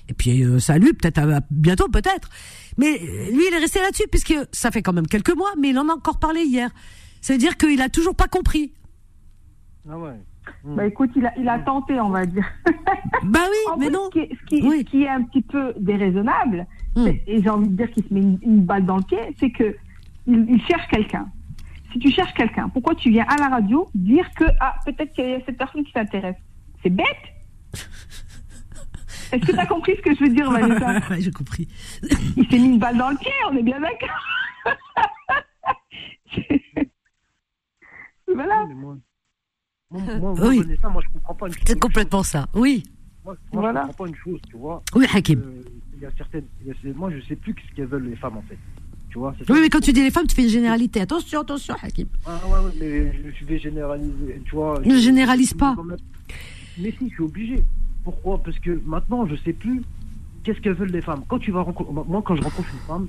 [0.09, 2.31] Et puis salut, peut-être à, bientôt, peut-être.
[2.77, 2.99] Mais
[3.33, 5.89] lui, il est resté là-dessus puisque ça fait quand même quelques mois, mais il en
[5.89, 6.71] a encore parlé hier.
[7.21, 8.73] C'est-à-dire qu'il a toujours pas compris.
[9.91, 10.21] Ah ouais.
[10.65, 10.77] Hmm.
[10.77, 12.47] Bah écoute, il a, il a tenté, on va dire.
[13.25, 14.11] Bah oui, mais non.
[14.12, 17.09] Ce qui, ce, qui, est un petit peu déraisonnable, hmm.
[17.27, 19.77] et j'ai envie de dire qu'il se met une, balle dans le pied, c'est que
[20.27, 21.27] il, cherche quelqu'un.
[21.93, 25.29] Si tu cherches quelqu'un, pourquoi tu viens à la radio dire que ah peut-être qu'il
[25.29, 26.37] y a cette personne qui t'intéresse?
[26.83, 27.07] C'est bête.
[29.33, 31.01] Est-ce que tu as compris ce que je veux dire, Vanessa?
[31.11, 31.69] Oui, j'ai compris.
[32.37, 34.25] Il s'est mis une balle dans le pied, on est bien d'accord.
[38.35, 38.66] voilà.
[39.90, 40.59] Moi, moi, oui.
[40.59, 41.62] Vanessa, moi, je comprends pas une chose.
[41.66, 42.82] C'est complètement ça, oui.
[43.24, 43.82] Moi, moi voilà.
[43.82, 44.82] je comprends pas une chose, tu vois.
[44.94, 45.40] Oui, Hakim.
[45.40, 45.62] Euh,
[45.94, 48.16] il y a certaines, il y a, moi, je sais plus ce qu'elles veulent les
[48.16, 48.59] femmes, en fait.
[49.10, 51.01] Tu vois, oui, mais quand tu dis les femmes, tu fais une généralité.
[51.01, 52.09] Attention, attention, Hakim.
[52.27, 54.78] Ah ouais, ouais mais je vais généraliser, tu vois.
[54.85, 55.74] Ne généralise pas.
[56.77, 57.65] Mais si, je suis obligé.
[58.05, 58.43] Pourquoi?
[58.43, 59.82] Parce que maintenant, je sais plus
[60.44, 61.24] qu'est-ce qu'elles veulent les femmes.
[61.27, 63.09] Quand tu vas rencontrer, moi, quand je rencontre une femme,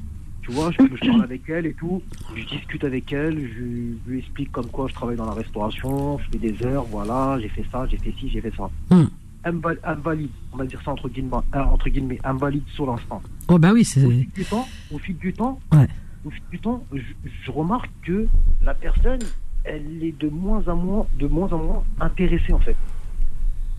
[0.49, 2.01] tu vois, je, je, parle avec elle et tout,
[2.35, 6.25] je discute avec elle, je, lui explique comme quoi je travaille dans la restauration, je
[6.31, 8.69] fais des heures, voilà, j'ai fait ça, j'ai fait ci, j'ai fait ça.
[8.89, 9.05] Hmm.
[9.43, 13.21] Invalide, on va dire ça entre guillemets, euh, entre guillemets invalide sur l'instant.
[13.47, 14.03] Oh bah oui, c'est.
[14.03, 15.87] Au fil du temps, au fil du temps, ouais.
[16.25, 17.01] au fil du temps, je,
[17.45, 18.27] je, remarque que
[18.63, 19.21] la personne,
[19.63, 22.75] elle est de moins en moins, de moins en moins intéressée en fait.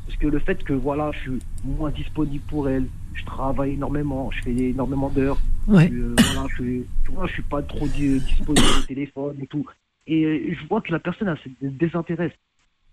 [0.07, 4.31] Parce que le fait que voilà, je suis moins disponible pour elle, je travaille énormément,
[4.31, 5.39] je fais énormément d'heures.
[5.67, 5.91] Ouais.
[5.93, 9.67] Euh, voilà, je, tu vois, je suis pas trop disponible au téléphone et tout.
[10.07, 12.33] Et euh, je vois que la personne elle, se désintéresse.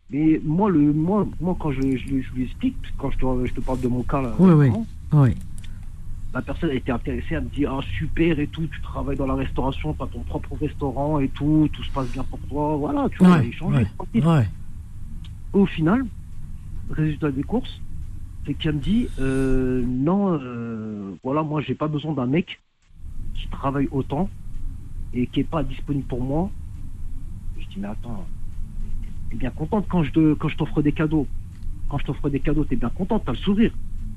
[0.10, 3.54] Mais moi, le, moi, moi quand je, je, je lui explique, quand je te, je
[3.54, 4.72] te, parle de mon cas là, oui, oui.
[5.14, 5.36] oui.
[6.34, 9.26] la personne a été intéressée, elle me dit ah super et tout, tu travailles dans
[9.26, 12.78] la restauration, tu as ton propre restaurant et tout, tout se passe bien pour toi,
[12.78, 13.88] voilà, tu vois, ouais, échanger.
[14.16, 14.48] Ouais.
[15.52, 16.06] Au final,
[16.92, 17.82] résultat des courses,
[18.54, 22.60] qu'elle me dit euh, non, euh, voilà, moi j'ai pas besoin d'un mec
[23.34, 24.30] qui travaille autant
[25.14, 26.50] et qui est pas disponible pour moi.
[27.60, 28.26] Je dis mais attends,
[29.30, 31.28] t'es bien contente quand je te, quand je t'offre des cadeaux.
[31.90, 33.72] Quand je t'offre des cadeaux, t'es bien contente, t'as le sourire.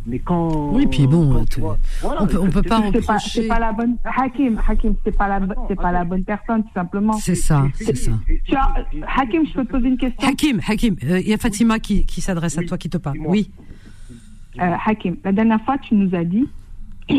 [0.06, 0.72] Mais quand.
[0.72, 3.58] Oui, puis bon, tu vois, voilà, on peut, on peut pas C'est pas, c'est pas
[3.58, 3.96] la bonne.
[4.04, 7.12] Hakim, Hakim, c'est pas la, c'est pas la bonne personne, tout simplement.
[7.14, 8.12] C'est ça, c'est ça.
[8.44, 8.86] Tu as,
[9.18, 10.26] Hakim, je peux te poser une question.
[10.26, 13.18] Hakim, Hakim, il euh, y a Fatima qui, qui s'adresse à toi, qui te parle.
[13.26, 13.50] Oui.
[14.58, 16.48] Euh, Hakim, la dernière fois, tu nous as dit.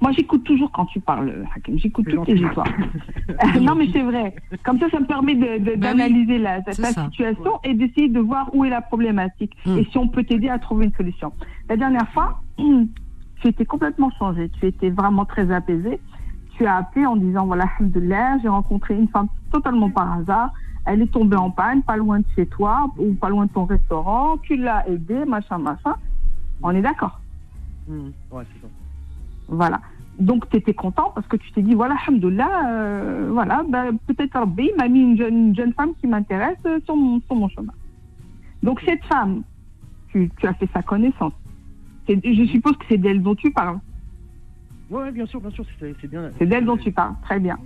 [0.00, 1.78] Moi, j'écoute toujours quand tu parles, Hakim.
[1.78, 2.66] J'écoute toutes tes histoires.
[3.60, 4.34] non, mais c'est vrai.
[4.64, 8.20] Comme ça, ça me permet d'analyser de, bah oui, la, ta situation et d'essayer de
[8.20, 9.78] voir où est la problématique Hmm.
[9.78, 11.32] et si on peut t'aider à trouver une solution.
[11.68, 14.50] La dernière fois, tu étais complètement changé.
[14.60, 16.00] Tu étais vraiment très apaisé.
[16.56, 20.52] Tu as appelé en disant voilà, alhamdoulilah, j'ai rencontré une femme totalement par hasard.
[20.86, 23.66] Elle est tombée en panne, pas loin de chez toi ou pas loin de ton
[23.66, 24.38] restaurant.
[24.38, 25.94] Tu l'as aidée, machin, machin.
[26.62, 27.20] On est d'accord
[27.88, 28.68] Mmh, ouais, c'est ça.
[29.48, 29.80] Voilà.
[30.18, 34.34] Donc, tu étais content parce que tu t'es dit, voilà, alhamdoulilah, euh, voilà, bah, peut-être
[34.38, 37.48] Rabbi m'a mis une jeune, une jeune femme qui m'intéresse euh, sur, mon, sur mon
[37.48, 37.72] chemin.
[38.62, 39.42] Donc, cette femme,
[40.08, 41.32] tu, tu as fait sa connaissance.
[42.08, 43.78] Je suppose que c'est d'elle dont tu parles.
[44.90, 46.30] Ouais, bien sûr, bien sûr, c'est c'est bien.
[46.38, 47.14] C'est d'elle dont tu parles.
[47.22, 47.58] Très bien.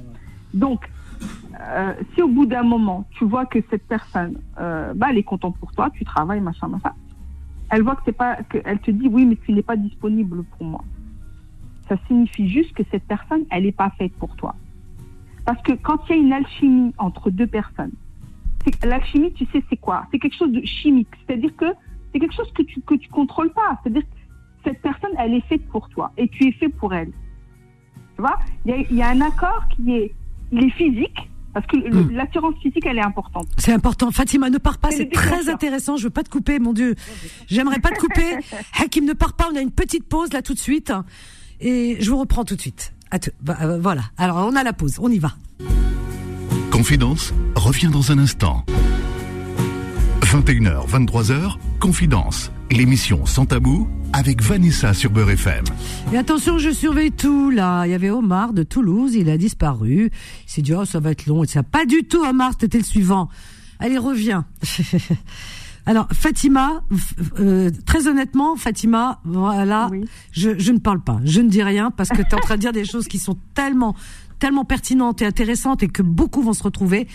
[0.53, 0.91] Donc,
[1.61, 5.23] euh, si au bout d'un moment, tu vois que cette personne, euh, bah, elle est
[5.23, 6.93] contente pour toi, tu travailles, machin, machin,
[7.73, 10.45] elle voit que t'es pas, que elle te dit oui, mais tu n'es pas disponible
[10.45, 10.85] pour moi.
[11.89, 14.55] Ça signifie juste que cette personne, elle n'est pas faite pour toi.
[15.47, 17.93] Parce que quand il y a une alchimie entre deux personnes,
[18.85, 20.07] l'alchimie, tu sais, c'est quoi?
[20.11, 21.09] C'est quelque chose de chimique.
[21.27, 21.73] C'est-à-dire que
[22.13, 23.81] c'est quelque chose que tu que tu contrôles pas.
[23.83, 24.17] C'est-à-dire que
[24.67, 27.11] cette personne, elle est faite pour toi et tu es fait pour elle.
[28.17, 28.39] Tu vois?
[28.67, 30.15] Il y a, y a un accord qui est,
[30.53, 33.47] il est physique, parce que le- l'attirance physique, elle est importante.
[33.59, 34.11] C'est important.
[34.11, 35.97] Fatima, ne pars pas, C'est très intéressant.
[35.97, 36.95] Je veux pas te couper, mon Dieu.
[37.49, 38.37] J'aimerais pas te couper.
[38.81, 39.49] Hakim, ne pars pas.
[39.53, 40.93] On a une petite pause là tout de suite.
[41.61, 42.93] Et je vous reprends tout de suite.
[43.11, 44.03] À te- bah, euh, voilà.
[44.17, 44.99] Alors, on a la pause.
[45.01, 45.33] On y va.
[46.71, 48.65] Confidence revient dans un instant.
[50.33, 55.63] 21h, 23h, Confidence, l'émission sans tabou avec Vanessa sur Beurre FM.
[56.11, 57.85] Et attention, je surveille tout là.
[57.85, 60.11] Il y avait Omar de Toulouse, il a disparu.
[60.11, 61.45] Il s'est dit, oh, ça va être long.
[61.45, 63.29] Et ça, pas du tout, Omar, c'était le suivant.
[63.79, 64.47] Allez, reviens.
[65.85, 66.83] Alors, Fatima,
[67.39, 69.91] euh, très honnêtement, Fatima, voilà,
[70.31, 72.55] je, je ne parle pas, je ne dis rien parce que tu es en train
[72.55, 73.95] de dire des choses qui sont tellement,
[74.39, 77.07] tellement pertinentes et intéressantes et que beaucoup vont se retrouver.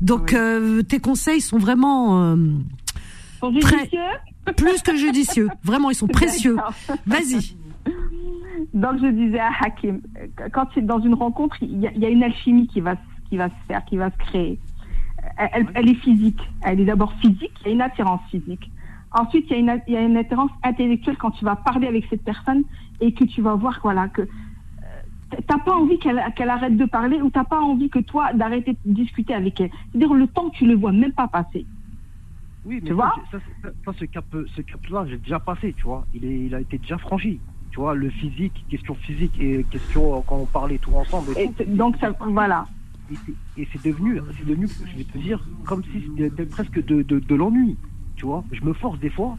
[0.00, 2.36] Donc, euh, tes conseils sont vraiment euh,
[3.60, 3.90] très-
[4.56, 5.48] plus que judicieux.
[5.64, 6.56] Vraiment, ils sont précieux.
[7.06, 7.56] Vas-y.
[8.72, 10.00] Donc je disais à Hakim,
[10.52, 12.80] quand tu es dans une rencontre, il y, a, il y a une alchimie qui
[12.80, 14.58] va, se- qui va se faire, qui va se créer.
[15.74, 16.40] Elle, est physique.
[16.62, 18.70] Elle est d'abord physique, il y a une attirance physique.
[19.12, 21.86] Ensuite, il y, a une, il y a une attirance intellectuelle quand tu vas parler
[21.86, 22.62] avec cette personne
[23.00, 24.22] et que tu vas voir voilà, que
[25.46, 28.78] t'as pas envie qu'elle qu'elle arrête de parler ou t'as pas envie que toi d'arrêter
[28.84, 29.70] de discuter avec elle.
[29.92, 31.66] C'est-à-dire le temps que tu le vois même pas passer.
[32.64, 33.38] Oui, mais Tu vois ça,
[33.98, 34.26] ce cap,
[34.56, 36.06] ce cap-là, j'ai déjà passé, tu vois.
[36.12, 37.42] Il, est, il a été déjà franchi.
[37.70, 41.32] Tu vois, le physique, question physique et question euh, quand on parlait tout ensemble.
[41.32, 42.68] Et Et tout, c'est- donc ça, voilà.
[43.08, 46.82] et c'est- et c'est devenu, c'est devenu, je vais te dire, comme si c'était presque
[46.82, 47.78] de, de, de l'ennui.
[48.16, 49.38] Tu vois, je me force des fois.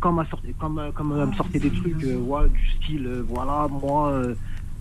[0.00, 4.34] quand sorti, comme, comme me sortait des trucs, voilà, du style, voilà, moi,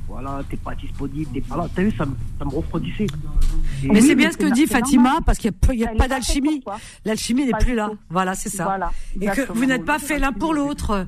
[0.08, 1.68] voilà, t'es pas disponible, t'es pas là.
[1.74, 2.06] T'as vu, ça,
[2.38, 3.08] ça me refroidissait.
[3.84, 6.64] Mais c'est bien ce que dit Fatima, parce qu'il n'y a, a pas d'alchimie.
[7.06, 7.92] L'alchimie n'est plus là.
[8.10, 8.92] Voilà, c'est ça.
[9.20, 11.08] et que vous n'êtes pas fait l'un pour l'autre.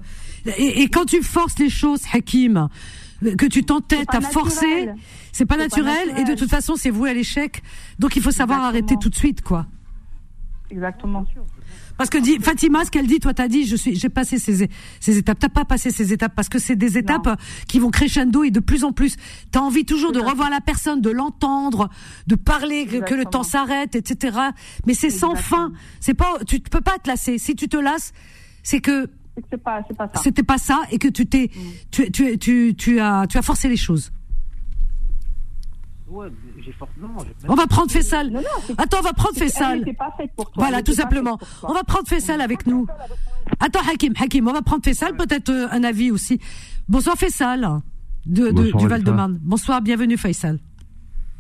[0.58, 2.70] Et, et, quand tu forces les choses, Hakim,
[3.38, 4.90] que tu t'entêtes à forcer,
[5.32, 7.64] c'est pas, naturel, et de toute façon, c'est voué à l'échec.
[8.00, 9.66] Donc il faut savoir arrêter tout de suite, quoi.
[10.70, 11.26] Exactement.
[11.98, 14.70] Parce que dit, Fatima, ce qu'elle dit, toi t'as dit, je suis, j'ai passé ces,
[15.00, 15.40] ces étapes.
[15.40, 18.60] T'as pas passé ces étapes parce que c'est des étapes qui vont crescendo et de
[18.60, 19.16] plus en plus.
[19.52, 21.90] T'as envie toujours de revoir la personne, de l'entendre,
[22.28, 24.38] de parler, que, le temps s'arrête, etc.
[24.86, 25.72] Mais c'est sans fin.
[26.00, 27.38] C'est pas, tu peux pas te lasser.
[27.38, 28.14] Si tu te lasses,
[28.64, 29.10] c'est que
[29.50, 30.22] c'est pas, pas ça.
[30.22, 31.60] C'était pas ça et que tu t'es, mm.
[31.92, 34.12] tu, tu, tu, tu as, tu as forcé les choses.
[36.08, 36.28] Ouais,
[36.66, 37.16] j'ai forcément.
[37.48, 38.32] On va prendre Fessal.
[38.78, 39.86] Attends, on va prendre Fessal.
[40.56, 41.38] Voilà, tout simplement.
[41.64, 42.88] On va prendre Fessal avec nous.
[43.60, 46.40] Attends, Hakim, Hakim, on va prendre Fessal, peut-être euh, un avis aussi.
[46.90, 47.68] Bonsoir Fessal,
[48.26, 49.40] de, du Val-de-Marne.
[49.42, 50.60] Bonsoir, bienvenue Faisal.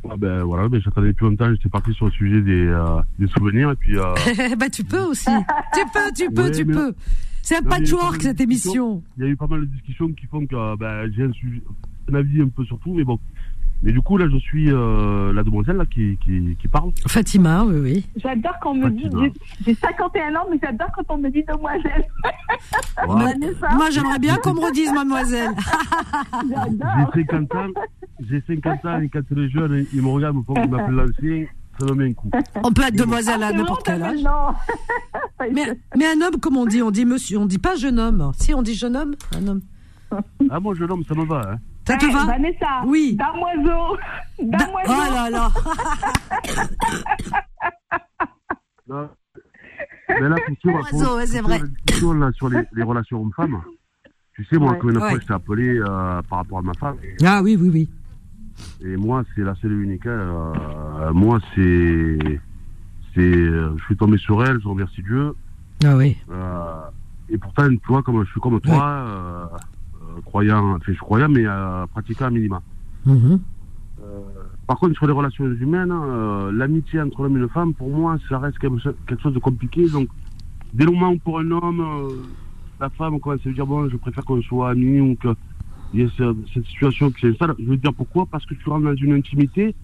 [0.08, 3.26] Ah ben voilà, ben j'attendais plus longtemps, j'étais parti sur le sujet des, euh, des
[3.28, 3.98] souvenirs et puis.
[3.98, 4.14] Euh...
[4.60, 5.32] bah tu peux aussi,
[5.74, 6.94] tu peux, tu peux, tu peux.
[7.42, 9.02] C'est un patchwork cette émission.
[9.18, 11.32] Il y a eu pas mal de discussions qui font que ben, j'ai un,
[12.12, 13.20] un avis un peu sur tout, mais bon,
[13.84, 16.92] mais du coup, là, je suis euh, la demoiselle là, qui, qui, qui, parle.
[17.08, 18.06] Fatima, oui, oui.
[18.16, 19.10] J'adore quand on me dit.
[19.66, 22.06] J'ai 51 ans, mais j'adore quand on me dit demoiselle.
[23.08, 25.52] Moi, j'aimerais bien qu'on me redise mademoiselle.
[27.16, 27.68] J'ai 50 ans.
[28.30, 31.46] J'ai 50 ans et quand les jeunes, ils me regardent, ils m'appellent l'ancien.
[31.80, 32.32] Ça me met un coup.
[32.64, 34.20] On peut être demoiselle à n'importe quel âge.
[35.52, 38.32] mais, mais un homme, comme on dit, on dit monsieur, on dit pas jeune homme.
[38.38, 39.62] Si, on dit jeune homme, un homme.
[40.50, 41.52] Ah, moi, jeune homme, ça me va.
[41.52, 41.58] Hein.
[41.86, 43.16] Ça te va Vanessa, Oui.
[43.16, 43.98] Damoiseau.
[44.41, 44.90] Damoiseau.
[44.90, 45.52] Oh là là.
[48.88, 49.10] non.
[50.10, 51.60] Mais là, pour sûr, c'est vrai.
[51.60, 53.62] Là, sur les, les relations hommes-femmes,
[54.34, 54.91] tu sais, moi, ouais.
[54.91, 56.98] une fois, je t'ai appelé euh, par rapport à ma femme.
[57.24, 57.90] Ah oui, oui, oui.
[58.84, 60.06] Et moi, c'est la seule et unique.
[60.06, 60.53] Hein,
[60.99, 62.18] euh, moi, c'est.
[63.14, 65.34] c'est je suis tombé sur elle, je remercie Dieu.
[65.84, 66.18] Ah oui.
[66.32, 66.82] Euh,
[67.30, 69.45] et pourtant, tu vois, comme je suis comme toi, euh,
[70.22, 72.62] croyant, enfin, je croyais, mais euh, pratiquant à minima.
[73.06, 73.40] Mhm.
[74.04, 74.20] Euh,
[74.68, 78.18] par contre, sur les relations humaines, euh, l'amitié entre l'homme et une femme, pour moi,
[78.30, 79.88] ça reste quelque chose de compliqué.
[79.90, 80.10] Donc,
[80.74, 81.84] dès le moment où pour un homme,
[82.80, 86.04] la femme commence à se dire, bon, je préfère qu'on soit amis ou qu'il y
[86.04, 86.10] ait
[86.54, 89.76] cette situation qui s'installe, je veux dire pourquoi Parce que tu rentres dans une intimité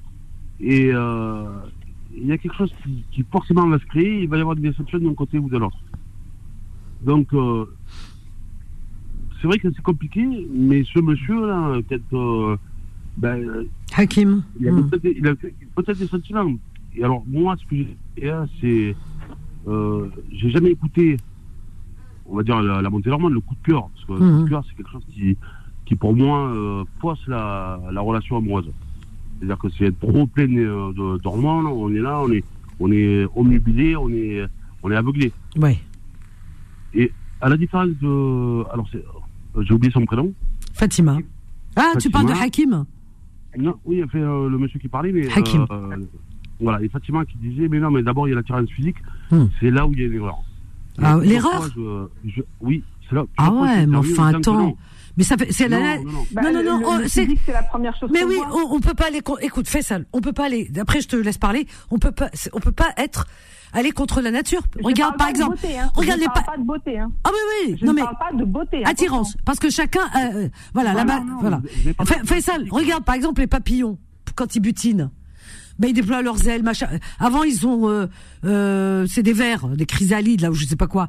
[0.60, 4.42] et il y a quelque chose qui, qui, forcément va se créer, il va y
[4.42, 5.78] avoir des déceptions d'un côté ou de l'autre.
[7.02, 7.30] Donc,
[9.42, 12.16] c'est vrai que c'est compliqué, mais ce monsieur-là, peut-être.
[12.16, 12.58] Euh,
[13.18, 13.66] ben,
[13.96, 14.44] Hakim.
[14.60, 14.90] Il a hmm.
[14.90, 16.54] peut-être des sentiments.
[16.96, 17.76] Et alors, moi, ce que
[18.18, 18.96] j'ai c'est.
[19.68, 21.18] Euh, j'ai jamais écouté,
[22.26, 23.90] on va dire, la, montée normale, le coup de cœur.
[23.90, 24.50] Parce que le coup de hmm.
[24.50, 25.38] cœur, c'est quelque chose qui,
[25.86, 28.72] qui pour moi, euh, fausse la, la relation amoureuse.
[29.38, 30.48] C'est-à-dire que c'est trop plein
[31.24, 32.44] d'hormones, on est là, on est,
[32.80, 34.46] on est omnubilé, on est,
[34.84, 35.32] on est aveuglé.
[35.58, 35.80] Ouais.
[36.94, 37.12] Et
[37.42, 38.64] à la différence de.
[38.72, 39.21] Alors, c'est euh,
[39.60, 40.34] j'ai oublié son prénom.
[40.74, 41.18] Fatima.
[41.76, 42.86] Ah, tu parles de Hakim
[43.58, 45.32] Non, oui, fait, euh, le monsieur qui parlait, mais.
[45.32, 45.66] Hakim.
[45.72, 45.98] Euh,
[46.60, 48.98] voilà, et Fatima qui disait, mais non, mais d'abord, il y a l'attirance physique,
[49.32, 49.46] hmm.
[49.60, 50.38] c'est là où il y a l'erreur.
[51.02, 51.70] Ah, l'erreur
[52.60, 53.26] Oui, c'est là.
[53.38, 54.78] Ah ouais, mais enfin, attends.
[55.18, 56.04] Mais ça fait, c'est la, non,
[56.54, 58.10] non, non, bah, c'est, la première chose.
[58.14, 61.02] Mais oui, on, on, peut pas aller, écoute, fais ça, on peut pas aller, après
[61.02, 63.28] je te laisse parler, on peut pas, on peut pas être,
[63.74, 64.62] aller contre la nature.
[64.84, 65.90] regarde par exemple, hein.
[65.96, 67.00] regarde je les pas de beauté.
[67.00, 67.12] Hein.
[67.24, 68.84] Ah oui oui, je non mais parle pas de beauté.
[68.86, 71.62] Attirance, parce que chacun, euh, voilà, là-bas, voilà.
[72.06, 72.54] Fais, fais ça.
[72.70, 73.98] Regarde par exemple les papillons
[74.36, 75.10] quand ils butinent.
[75.80, 76.88] Ben, ils déploient leurs ailes, machin.
[77.20, 78.06] Avant, ils ont, euh,
[78.46, 81.08] euh, c'est des vers, des chrysalides, là, ou je sais pas quoi.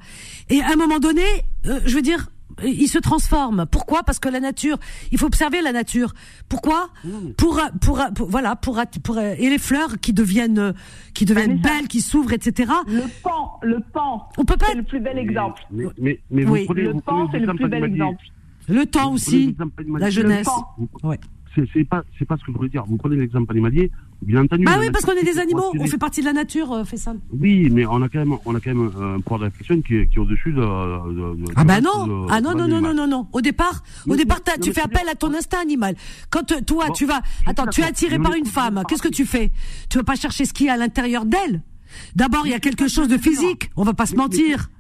[0.48, 1.24] Et à un moment donné,
[1.66, 2.30] euh, je veux dire,
[2.65, 3.66] il se transforme.
[3.70, 4.03] Pourquoi?
[4.03, 4.79] Parce que la nature,
[5.11, 6.15] il faut observer la nature.
[6.49, 6.89] Pourquoi?
[7.37, 10.74] Pour, pour, voilà, pour, pour, et les fleurs qui deviennent
[11.15, 12.73] qui deviennent belles, qui s'ouvrent, etc.
[12.87, 14.29] Le pan, le pan.
[14.39, 14.66] On peut pas.
[14.70, 15.62] C'est le plus bel exemple.
[15.70, 16.66] Mais, mais, mais oui.
[16.74, 18.23] le pan, c'est le plus bel exemple.
[18.69, 19.57] Le temps aussi,
[19.99, 20.49] la jeunesse.
[21.03, 21.19] Ouais
[21.55, 22.85] c'est pas c'est pas ce que je voulais dire.
[22.87, 23.91] Vous prenez l'exemple animalier,
[24.23, 24.65] bien entendu.
[24.65, 26.97] Bah oui, parce qu'on est des animaux, on fait partie de la nature, euh, fait
[26.97, 27.15] ça.
[27.33, 29.97] Oui, mais on a quand même on a quand même un point de réflexion qui
[29.97, 33.07] est, qui est au-dessus de, de, Ah bah non, ah non non non non non
[33.07, 33.27] non.
[33.33, 35.95] Au départ, au départ, tu fais appel à ton instinct animal.
[36.31, 39.24] Quand euh, toi, tu vas, attends, tu es attiré par une femme, qu'est-ce que tu
[39.24, 39.51] fais?
[39.89, 41.62] Tu vas pas chercher ce qu'il y a à l'intérieur d'elle.
[42.16, 43.70] D'abord, il y a quelque chose de physique.
[43.77, 44.70] On va pas se mentir.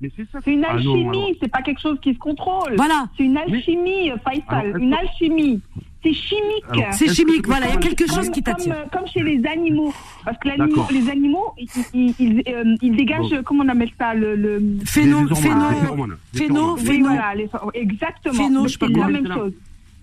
[0.00, 2.74] C'est une ah alchimie, c'est pas quelque chose qui se contrôle.
[2.76, 3.08] Voilà.
[3.16, 5.62] C'est une alchimie, Faisal, une alchimie
[6.06, 6.64] c'est chimique.
[6.92, 8.74] C'est chimique, voilà, il y a quelque chose qui t'attire.
[8.92, 9.92] Comme, chez les animaux.
[10.24, 10.48] Parce que
[10.92, 11.52] les animaux,
[11.94, 14.60] ils, ils, euh, dégagent, comment on appelle ça le, le...
[14.84, 15.66] Phéno, phéno,
[16.32, 17.08] phéno, phéno.
[17.08, 17.34] Voilà,
[17.74, 18.66] exactement.
[18.68, 19.52] C'est la même chose.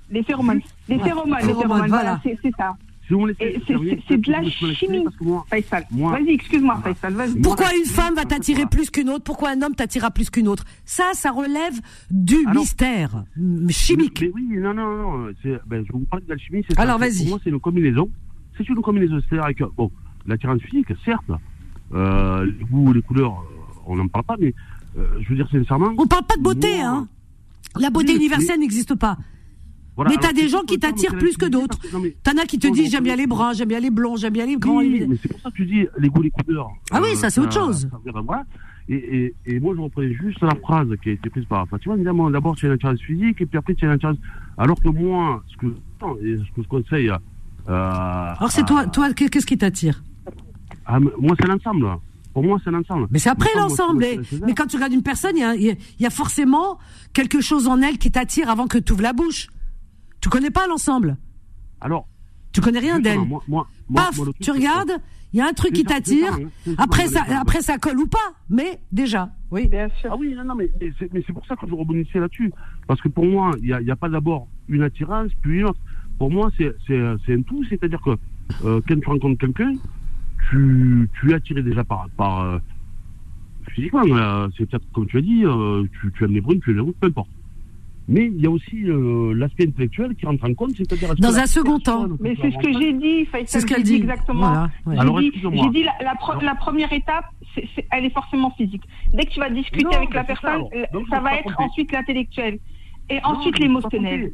[0.10, 0.62] Les phéromones.
[0.88, 2.76] Les phéromones, les phéromones, voilà, c'est ça.
[3.08, 5.06] C'est de la chimie,
[5.50, 5.86] Faisal.
[5.92, 7.42] Vas-y, excuse-moi, Faisal, vas-y.
[7.42, 9.24] Pourquoi une femme va t'attirer plus qu'une autre?
[9.24, 10.64] Pourquoi un homme t'attirera plus qu'une autre?
[10.86, 13.26] Ça, ça relève du mystère
[13.70, 14.22] chimique.
[14.22, 15.34] Mais, oui, non, non, non.
[15.68, 16.64] Ben, je vous parle de l'alchimie.
[16.78, 17.24] Alors, vas-y.
[17.24, 18.10] Pour moi, c'est une combinaison.
[18.58, 19.20] C'est une combinaison.
[19.28, 19.92] C'est-à-dire avec, bon,
[20.26, 21.32] l'attirance physique, certes.
[21.94, 24.54] Euh, les goûts, les couleurs, euh, on n'en parle pas, mais
[24.98, 25.94] euh, je veux dire sincèrement.
[25.98, 27.08] On parle pas de beauté, hein.
[27.78, 29.18] La beauté universelle n'existe pas
[29.98, 31.80] mais t'as des gens qui t'attirent plus que d'autres.
[32.24, 34.46] T'en as qui te disent j'aime bien les bruns, j'aime bien les blonds, j'aime bien
[34.46, 34.78] les grands.
[34.78, 36.70] Oui, mais c'est pour ça que tu dis les goûts, les couleurs.
[36.92, 37.88] Ah oui, ça c'est autre chose.
[38.90, 41.96] Et, et, et, moi, je reprenais juste la phrase qui a été prise par Fatima.
[41.96, 44.18] Évidemment, d'abord, tu as une attirance physique, et puis après, tu as une attirance.
[44.58, 47.10] Alors que moi, ce que, ce que je conseille.
[47.10, 47.18] Euh,
[47.70, 50.04] Alors, c'est toi, toi qu'est-ce qui t'attire?
[50.86, 51.88] Ah, Moi, c'est l'ensemble.
[52.34, 53.08] Pour moi, c'est l'ensemble.
[53.12, 54.06] Mais c'est après l'ensemble.
[54.46, 56.78] Mais quand tu regardes une personne, il y a, forcément
[57.14, 59.48] quelque chose en elle qui t'attire avant que tu ouvres la bouche.
[60.24, 61.18] Tu connais pas l'ensemble.
[61.82, 62.08] Alors.
[62.54, 63.20] Tu connais rien d'elle.
[63.94, 64.94] Paf, tu regardes,
[65.34, 66.38] il y a un truc qui t'attire.
[66.78, 69.32] Après ça, après ça colle ou pas, mais déjà.
[69.52, 69.68] Oui.
[69.68, 70.12] Bien sûr.
[70.14, 70.70] Ah oui, non, non mais,
[71.12, 72.54] mais c'est pour ça que je rebondissais là-dessus.
[72.88, 75.80] Parce que pour moi, il n'y a, a, pas d'abord une attirance, puis une autre.
[76.18, 77.66] Pour moi, c'est un tout.
[77.68, 78.12] C'est-à-dire que
[78.64, 79.74] euh, quand tu rencontres quelqu'un,
[80.50, 82.60] tu, tu es attiré déjà par, par euh,
[83.70, 84.04] physiquement.
[84.58, 86.84] c'est peut-être comme tu as dit, euh, tu, tu aimes les brunes, tu aimes les
[86.84, 87.30] rouges, peu importe.
[88.08, 91.46] Mais il y a aussi euh, l'aspect intellectuel qui rentre en compte, c'est-à-dire dans un
[91.46, 92.08] second temps.
[92.20, 94.68] Mais c'est ce que j'ai dit, c'est ce qu'elle dit exactement.
[94.86, 97.26] J'ai dit, la, la, première étape,
[97.92, 98.84] elle est forcément physique.
[99.14, 100.64] Dès que tu vas discuter avec la personne,
[101.10, 102.60] ça, va être ensuite l'intellectuel
[103.10, 104.34] et ensuite l'émotionnel.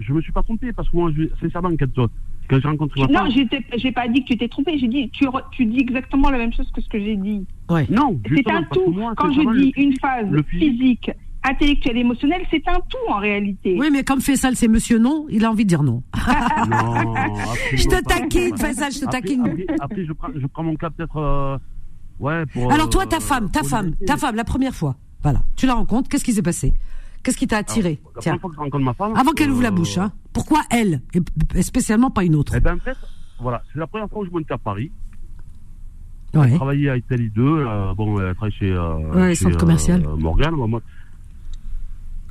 [0.00, 2.08] Je me suis pas trompé parce que moi, sincèrement, quand,
[2.48, 4.76] quand j'ai rencontré ma Non, j'ai pas dit que tu t'es trompé.
[4.76, 7.46] J'ai dit tu, tu dis exactement la même chose que ce que j'ai dit.
[7.70, 7.86] Ouais.
[7.88, 8.92] Non, c'est un tout.
[9.16, 11.12] Quand je dis une phase physique
[11.44, 13.76] intellectuel, émotionnel, c'est un tout en réalité.
[13.78, 16.02] Oui, mais comme Faisal, c'est monsieur non, il a envie de dire non.
[16.68, 17.14] non
[17.72, 19.64] je te taquine, Faisal, je te taquine.
[19.80, 21.16] Après, je, prends, je, prends, mon cas peut-être.
[21.16, 21.58] Euh,
[22.20, 25.40] ouais, pour, Alors, toi, ta euh, femme, ta femme, ta femme, la première fois, voilà,
[25.56, 26.72] tu la rencontres, qu'est-ce qui s'est passé?
[27.22, 28.00] Qu'est-ce qui t'a attiré?
[28.20, 28.38] Tiens.
[28.74, 30.12] Ma femme, Avant qu'elle ouvre la euh, bouche, hein.
[30.32, 31.00] Pourquoi elle?
[31.54, 32.96] Et spécialement pas une autre Eh ben, en fait,
[33.40, 34.90] voilà, c'est la première fois que je monte à Paris.
[36.34, 36.48] Ouais.
[36.50, 40.02] Elle travaillait à Italie 2, euh, bon, elle travaille chez, euh, ouais, chez centre commercial.
[40.18, 40.54] Morgan.
[40.54, 40.80] Moi,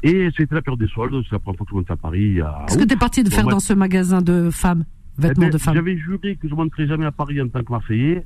[0.03, 2.39] et c'était la période des soldes, c'est la première fois que je monte à Paris.
[2.67, 4.85] Qu'est-ce que tu es parti de faire dans ce magasin de femmes,
[5.17, 7.47] vêtements eh ben, de femmes J'avais juré que je ne monterais jamais à Paris en
[7.47, 8.23] tant que Marseillais.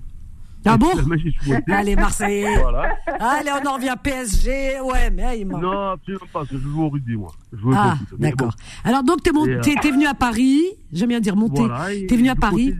[0.65, 0.89] Ah bon
[1.67, 2.55] Allez, Marseillais.
[3.19, 4.81] Allez, on en revient PSG.
[4.81, 7.31] Ouais, mais il Non, absolument pas, parce que je joue au rugby, moi.
[7.73, 8.53] ah, d'accord.
[8.83, 11.61] Alors, donc, tu es, euh, venu à Paris, j'aime bien dire monter.
[11.61, 12.75] Voilà, tu es venu à Paris.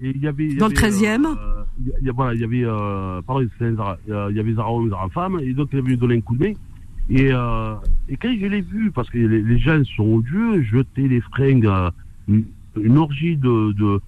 [0.00, 1.26] et y avait, dans le 13e.
[1.26, 1.62] Euh,
[2.00, 5.52] il y, voilà, il y avait, euh, pardon, il y avait Zara Zara Femme, et
[5.54, 6.52] donc il est venu donner un coup de main.
[7.10, 7.74] Et, euh,
[8.08, 11.66] et quand je l'ai vu, parce que les, les gens sont odieux, jeter les fringues,
[11.66, 11.90] euh,
[12.28, 14.00] une, orgie de, de,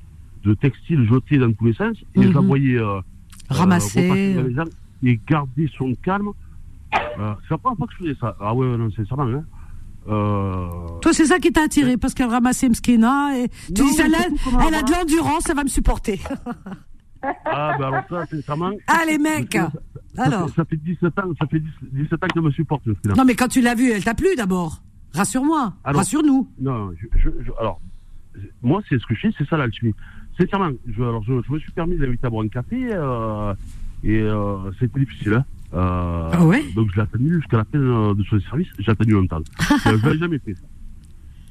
[0.45, 2.47] de, textiles jetés dans tous les sens, et je la mhm.
[2.47, 3.01] voyais euh,
[3.49, 4.37] ramasser
[5.03, 6.31] et garder son calme.
[7.19, 8.37] Euh, c'est la première fois que je faisais ça.
[8.41, 9.45] Ah ouais, non, c'est ça, hein.
[10.07, 10.69] Euh...
[11.01, 14.15] Toi, c'est ça qui t'a attiré parce qu'elle ramassait Mskina et tu dis, elle,
[14.67, 16.21] elle a de l'endurance, elle va me supporter.
[17.45, 18.81] Ah, ben alors ça, c'est manque.
[18.87, 19.57] Ah, les mecs
[20.17, 22.87] Alors ça, fait 17 ans, ça fait 17 ans que je me supporte.
[23.17, 24.83] Non, mais quand tu l'as vue, elle t'a plu d'abord.
[25.13, 26.49] Rassure-moi, rassure-nous.
[26.61, 27.29] Non, je,
[27.61, 27.81] alors,
[28.63, 29.95] moi, c'est ce que je sais, c'est ça l'alchimie.
[30.37, 33.55] Sincèrement, je, alors, je, me suis permis d'inviter à boire un café, euh,
[34.03, 35.45] et euh, c'était difficile, hein.
[35.75, 36.63] Euh, ah ouais?
[36.77, 39.41] Donc je l'ai attendu jusqu'à la fin de son service, j'ai attendu longtemps.
[39.85, 40.63] je n'avais jamais fait ça.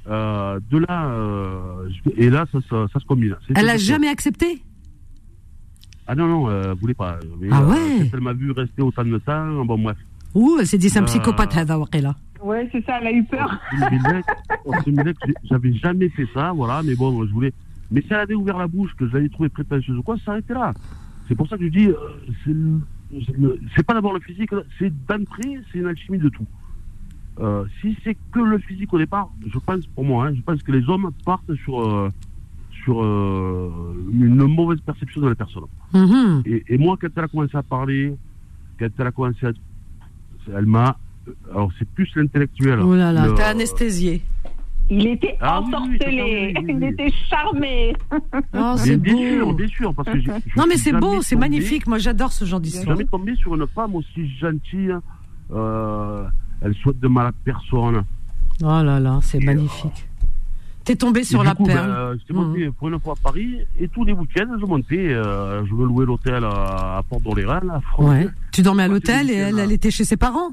[0.08, 3.36] Euh, de là, euh, et là, ça, ça, ça se combine.
[3.56, 4.64] Elle n'a jamais accepté?
[6.08, 7.18] Ah non, non, euh, voulait pas.
[7.52, 9.98] ah euh, ouais Elle m'a vu rester autant de temps, bon bref.
[10.36, 12.16] Ouh, elle s'est dit c'est un euh, psychopathe, Hada Waqila.
[12.42, 13.58] Ouais, c'est ça, elle a eu peur.
[15.50, 17.54] J'avais jamais fait ça, voilà, mais bon, je voulais.
[17.90, 20.26] Mais si elle avait ouvert la bouche, que je l'avais trouvé prétentieuse ou quoi, ça
[20.26, 20.74] s'arrêtait là.
[21.28, 22.80] C'est pour ça que je dis, euh,
[23.76, 26.46] c'est pas d'abord le physique, c'est d'entrée, c'est une alchimie de tout.
[27.40, 30.62] Euh, si c'est que le physique au départ, je pense, pour moi, hein, je pense
[30.62, 32.10] que les hommes partent sur, euh,
[32.84, 33.72] sur euh,
[34.12, 35.64] une mauvaise perception de la personne.
[35.94, 36.44] Mhm.
[36.46, 38.14] Et, moi, quand elle a commencé à parler,
[38.80, 39.52] quand elle a commencé à...
[40.56, 40.98] Elle m'a...
[41.52, 42.80] Alors, c'est plus l'intellectuel.
[42.82, 44.22] Oh là là, t'es anesthésié.
[44.90, 47.96] Il était ah, ensorcelé, il était charmé.
[48.54, 51.88] Oh, c'est bien, sûr, bien sûr, parce que Non, mais c'est beau, c'est magnifique.
[51.88, 52.98] Moi, j'adore ce genre d'histoire.
[52.98, 54.94] Jamais tombé sur une femme aussi gentille.
[55.52, 56.26] Euh,
[56.62, 58.04] elle souhaite de mal à personne.
[58.62, 60.08] Oh là là, c'est magnifique.
[60.84, 61.90] T'es tombé sur la perle.
[61.90, 62.74] Ben, J'étais monté mmh.
[62.74, 66.44] pour une fois à Paris et tous les week-ends, je montais, je me louais l'hôtel
[66.44, 67.62] à, à Port d'Oléran.
[67.98, 68.28] Ouais.
[68.52, 70.52] Tu dormais à l'hôtel et elle, elle était chez ses parents?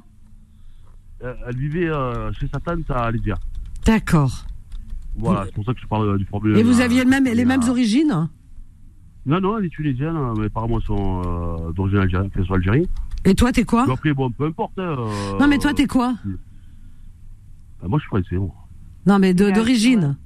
[1.20, 1.90] Elle vivait
[2.39, 3.36] chez sa tante à Lydia.
[3.85, 4.44] D'accord.
[5.16, 6.57] Voilà, c'est pour ça que je parle du problème.
[6.57, 8.28] Et vous aviez le même, les mêmes origines?
[9.27, 12.86] Non, non, elle est tunisienne, mais apparemment sont euh, d'origine algérienne, qu'elle soit algérienne.
[13.27, 13.85] Et toi, t'es quoi?
[13.90, 14.78] Après, bon, peu importe.
[14.78, 16.15] Hein, euh, non, mais toi, t'es quoi?
[17.82, 18.55] bah, Moi, je suis français, moi.
[19.06, 20.16] Non, mais d'origine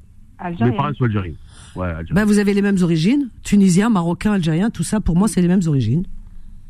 [0.60, 1.34] Mes parents sont algériens.
[1.76, 1.92] Ouais.
[2.10, 5.48] Bah, vous avez les mêmes origines Tunisien, marocain, algérien, tout ça, pour moi, c'est les
[5.48, 6.05] mêmes origines.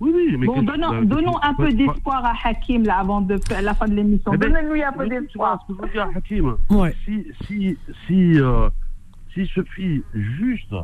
[0.01, 3.39] Oui, oui, mais bon, donnons, bah, donnons un peu d'espoir à Hakim là, avant de,
[3.63, 4.33] la fin de l'émission.
[4.35, 5.65] Eh ben, Donnez-lui un peu d'espoir.
[5.69, 6.95] Ce que je veux dire, Hakim, ouais.
[7.05, 7.77] si, si,
[8.07, 8.69] si, euh,
[9.33, 10.75] si se fie juste,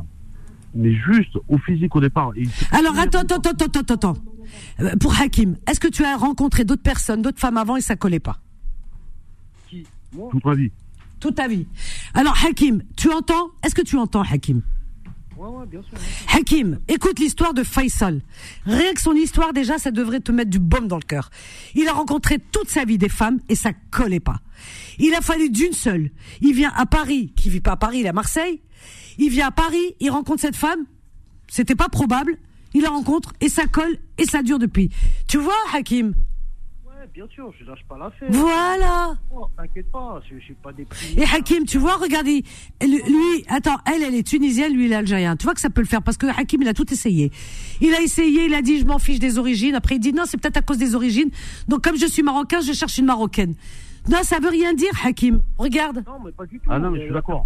[0.73, 2.31] mais juste au physique au départ.
[2.71, 4.17] Alors, attends, attends, attends, attends, attends.
[4.79, 7.95] Euh, pour Hakim, est-ce que tu as rencontré d'autres personnes, d'autres femmes avant et ça
[7.95, 8.37] collait pas?
[9.69, 9.85] Qui?
[10.13, 10.29] Moi?
[10.31, 10.71] Toute ma vie.
[11.21, 11.67] Toute ta vie.
[12.13, 13.51] Alors, Hakim, tu entends?
[13.63, 14.61] Est-ce que tu entends, Hakim?
[16.35, 18.21] Hakim, écoute l'histoire de Faisal.
[18.65, 21.29] Rien que son histoire, déjà, ça devrait te mettre du baume dans le cœur.
[21.73, 24.39] Il a rencontré toute sa vie des femmes et ça collait pas.
[24.99, 26.11] Il a fallu d'une seule.
[26.41, 28.61] Il vient à Paris, qui vit pas à Paris, il est à Marseille.
[29.17, 30.85] Il vient à Paris, il rencontre cette femme.
[31.47, 32.37] C'était pas probable.
[32.73, 34.89] Il la rencontre et ça colle et ça dure depuis.
[35.27, 36.13] Tu vois, Hakim
[37.13, 38.29] bien sûr, je lâche pas l'affaire.
[38.31, 39.13] Voilà.
[39.33, 41.21] Oh, T'inquiète pas, je, suis pas déprimé.
[41.21, 42.43] Et Hakim, tu vois, regardez,
[42.81, 45.35] lui, attends, elle, elle est tunisienne, lui, il est algérien.
[45.35, 47.31] Tu vois que ça peut le faire parce que Hakim, il a tout essayé.
[47.81, 49.75] Il a essayé, il a dit, je m'en fiche des origines.
[49.75, 51.29] Après, il dit, non, c'est peut-être à cause des origines.
[51.67, 53.55] Donc, comme je suis marocain, je cherche une marocaine.
[54.09, 55.41] Non, ça veut rien dire, Hakim.
[55.57, 56.03] Regarde.
[56.07, 56.69] Non, mais pas du tout.
[56.69, 57.45] Ah non, mais je suis d'accord.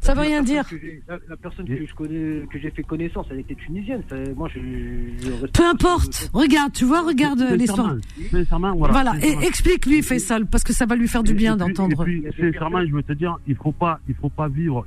[0.00, 0.64] Ça veut rien dire.
[1.06, 4.02] La, personne que je connais, que j'ai fait connaissance, elle était tunisienne.
[4.34, 6.30] Moi, je, Peu importe.
[6.32, 7.96] Regarde, tu vois, regarde l'histoire.
[8.32, 8.92] Voilà.
[8.92, 9.12] voilà.
[9.22, 12.04] Et explique-lui, Faisal, parce que ça va lui faire du bien d'entendre.
[12.38, 14.86] Sincèrement, je veux te dire, il faut pas, il faut pas vivre.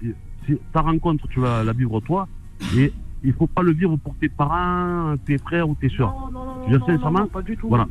[0.73, 2.27] Ta rencontre, tu vas la vivre toi.
[2.75, 2.91] Et
[3.23, 6.13] il faut pas le vivre pour tes parents, tes frères ou tes soeurs.
[6.31, 7.69] Non, non, non, non, non, pas du tout.
[7.69, 7.87] Voilà.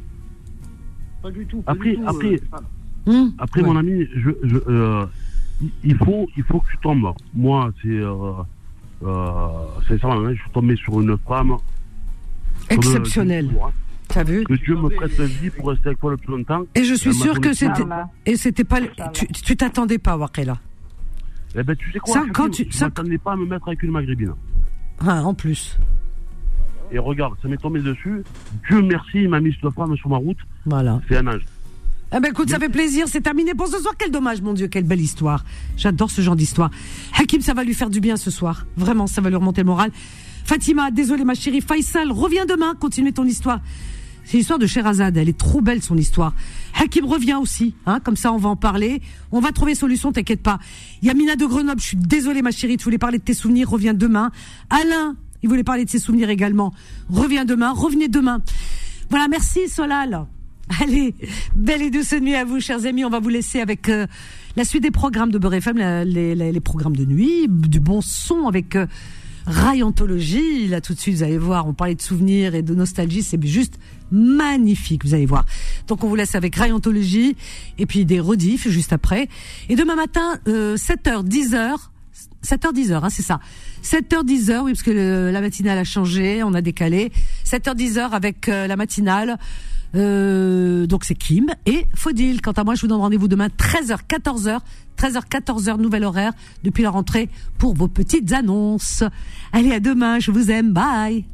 [1.23, 1.63] Pas du tout.
[1.67, 2.41] après, après,
[3.07, 3.31] Hmm.
[3.39, 5.07] Après, mon ami, je, je, euh,
[5.83, 7.13] il, faut, il faut que tu tombes.
[7.35, 7.89] Moi, c'est.
[7.89, 8.33] Euh,
[9.05, 9.47] euh,
[9.89, 11.57] sincèrement, hein, je suis tombé sur une femme.
[12.71, 13.51] Exceptionnelle.
[14.09, 16.65] T'as vu Que Dieu me prête la vie pour rester avec toi le plus longtemps.
[16.75, 17.83] Et je suis sûr que c'était.
[18.27, 18.81] Et c'était pas.
[19.13, 20.59] Tu t'attendais pas, Wakela.
[21.55, 23.91] Eh ben, tu sais quoi ça, quand tu m'attendais pas à me mettre avec une
[23.91, 24.33] maghrébine.
[25.01, 25.79] Ah, en plus.
[26.91, 28.23] Et regarde, ça m'est tombé dessus.
[28.69, 30.39] Dieu merci, il m'a mis cette femme sur ma route.
[30.67, 31.01] Voilà.
[31.09, 31.43] C'est un âge.
[32.15, 33.95] Eh ben écoute, ça fait plaisir, c'est terminé pour ce soir.
[33.97, 35.45] Quel dommage, mon Dieu, quelle belle histoire.
[35.79, 36.71] J'adore ce genre d'histoire.
[37.19, 38.67] Hakim, ça va lui faire du bien ce soir.
[38.77, 39.91] Vraiment, ça va lui remonter le moral.
[40.45, 41.63] Fatima, désolé ma chérie.
[41.63, 43.61] Faisal, reviens demain, continue ton histoire.
[44.25, 46.35] C'est l'histoire de Sherazade, elle est trop belle son histoire.
[46.79, 49.01] Hakim revient aussi, hein, comme ça on va en parler.
[49.33, 50.59] On va trouver solution, t'inquiète pas.
[51.03, 53.95] Yamina de Grenoble, je suis désolée ma chérie, tu voulais parler de tes souvenirs, reviens
[53.95, 54.31] demain.
[54.69, 56.73] Alain, il voulait parler de ses souvenirs également.
[57.09, 58.43] Reviens demain, revenez demain.
[59.11, 60.27] Voilà, merci Solal.
[60.81, 61.15] Allez,
[61.57, 63.05] belle et douce nuit à vous, chers amis.
[63.05, 64.07] On va vous laisser avec euh,
[64.57, 68.77] la suite des programmes de Beurre FM, les, programmes de nuit, du bon son avec
[68.77, 68.87] euh,
[69.47, 70.69] Rayantologie.
[70.69, 73.43] Là, tout de suite, vous allez voir, on parlait de souvenirs et de nostalgie, c'est
[73.45, 73.79] juste
[74.13, 75.45] magnifique, vous allez voir.
[75.89, 77.37] Donc, on vous laisse avec Rayantologie
[77.79, 79.29] et puis des rediffs juste après.
[79.69, 81.77] Et demain matin, 7h, 10h,
[82.45, 83.41] 7h, 10h, c'est ça.
[83.83, 87.11] 7h, 10h, oui, parce que la matinale a changé, on a décalé.
[87.45, 89.39] 7h, 10h avec euh, la matinale.
[89.95, 92.41] Euh, donc c'est Kim et Faudil.
[92.41, 94.59] Quant à moi, je vous donne rendez-vous demain 13h, 14h.
[94.99, 96.33] 13h, 14h, nouvel horaire
[96.63, 97.29] depuis la rentrée
[97.59, 99.05] pour vos petites annonces.
[99.53, 101.25] Allez, à demain, je vous aime, bye.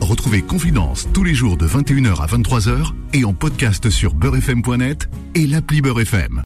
[0.00, 5.46] Retrouvez Confidence tous les jours de 21h à 23h et en podcast sur beurrefm.net et
[5.46, 6.34] l'appli Beurrefm.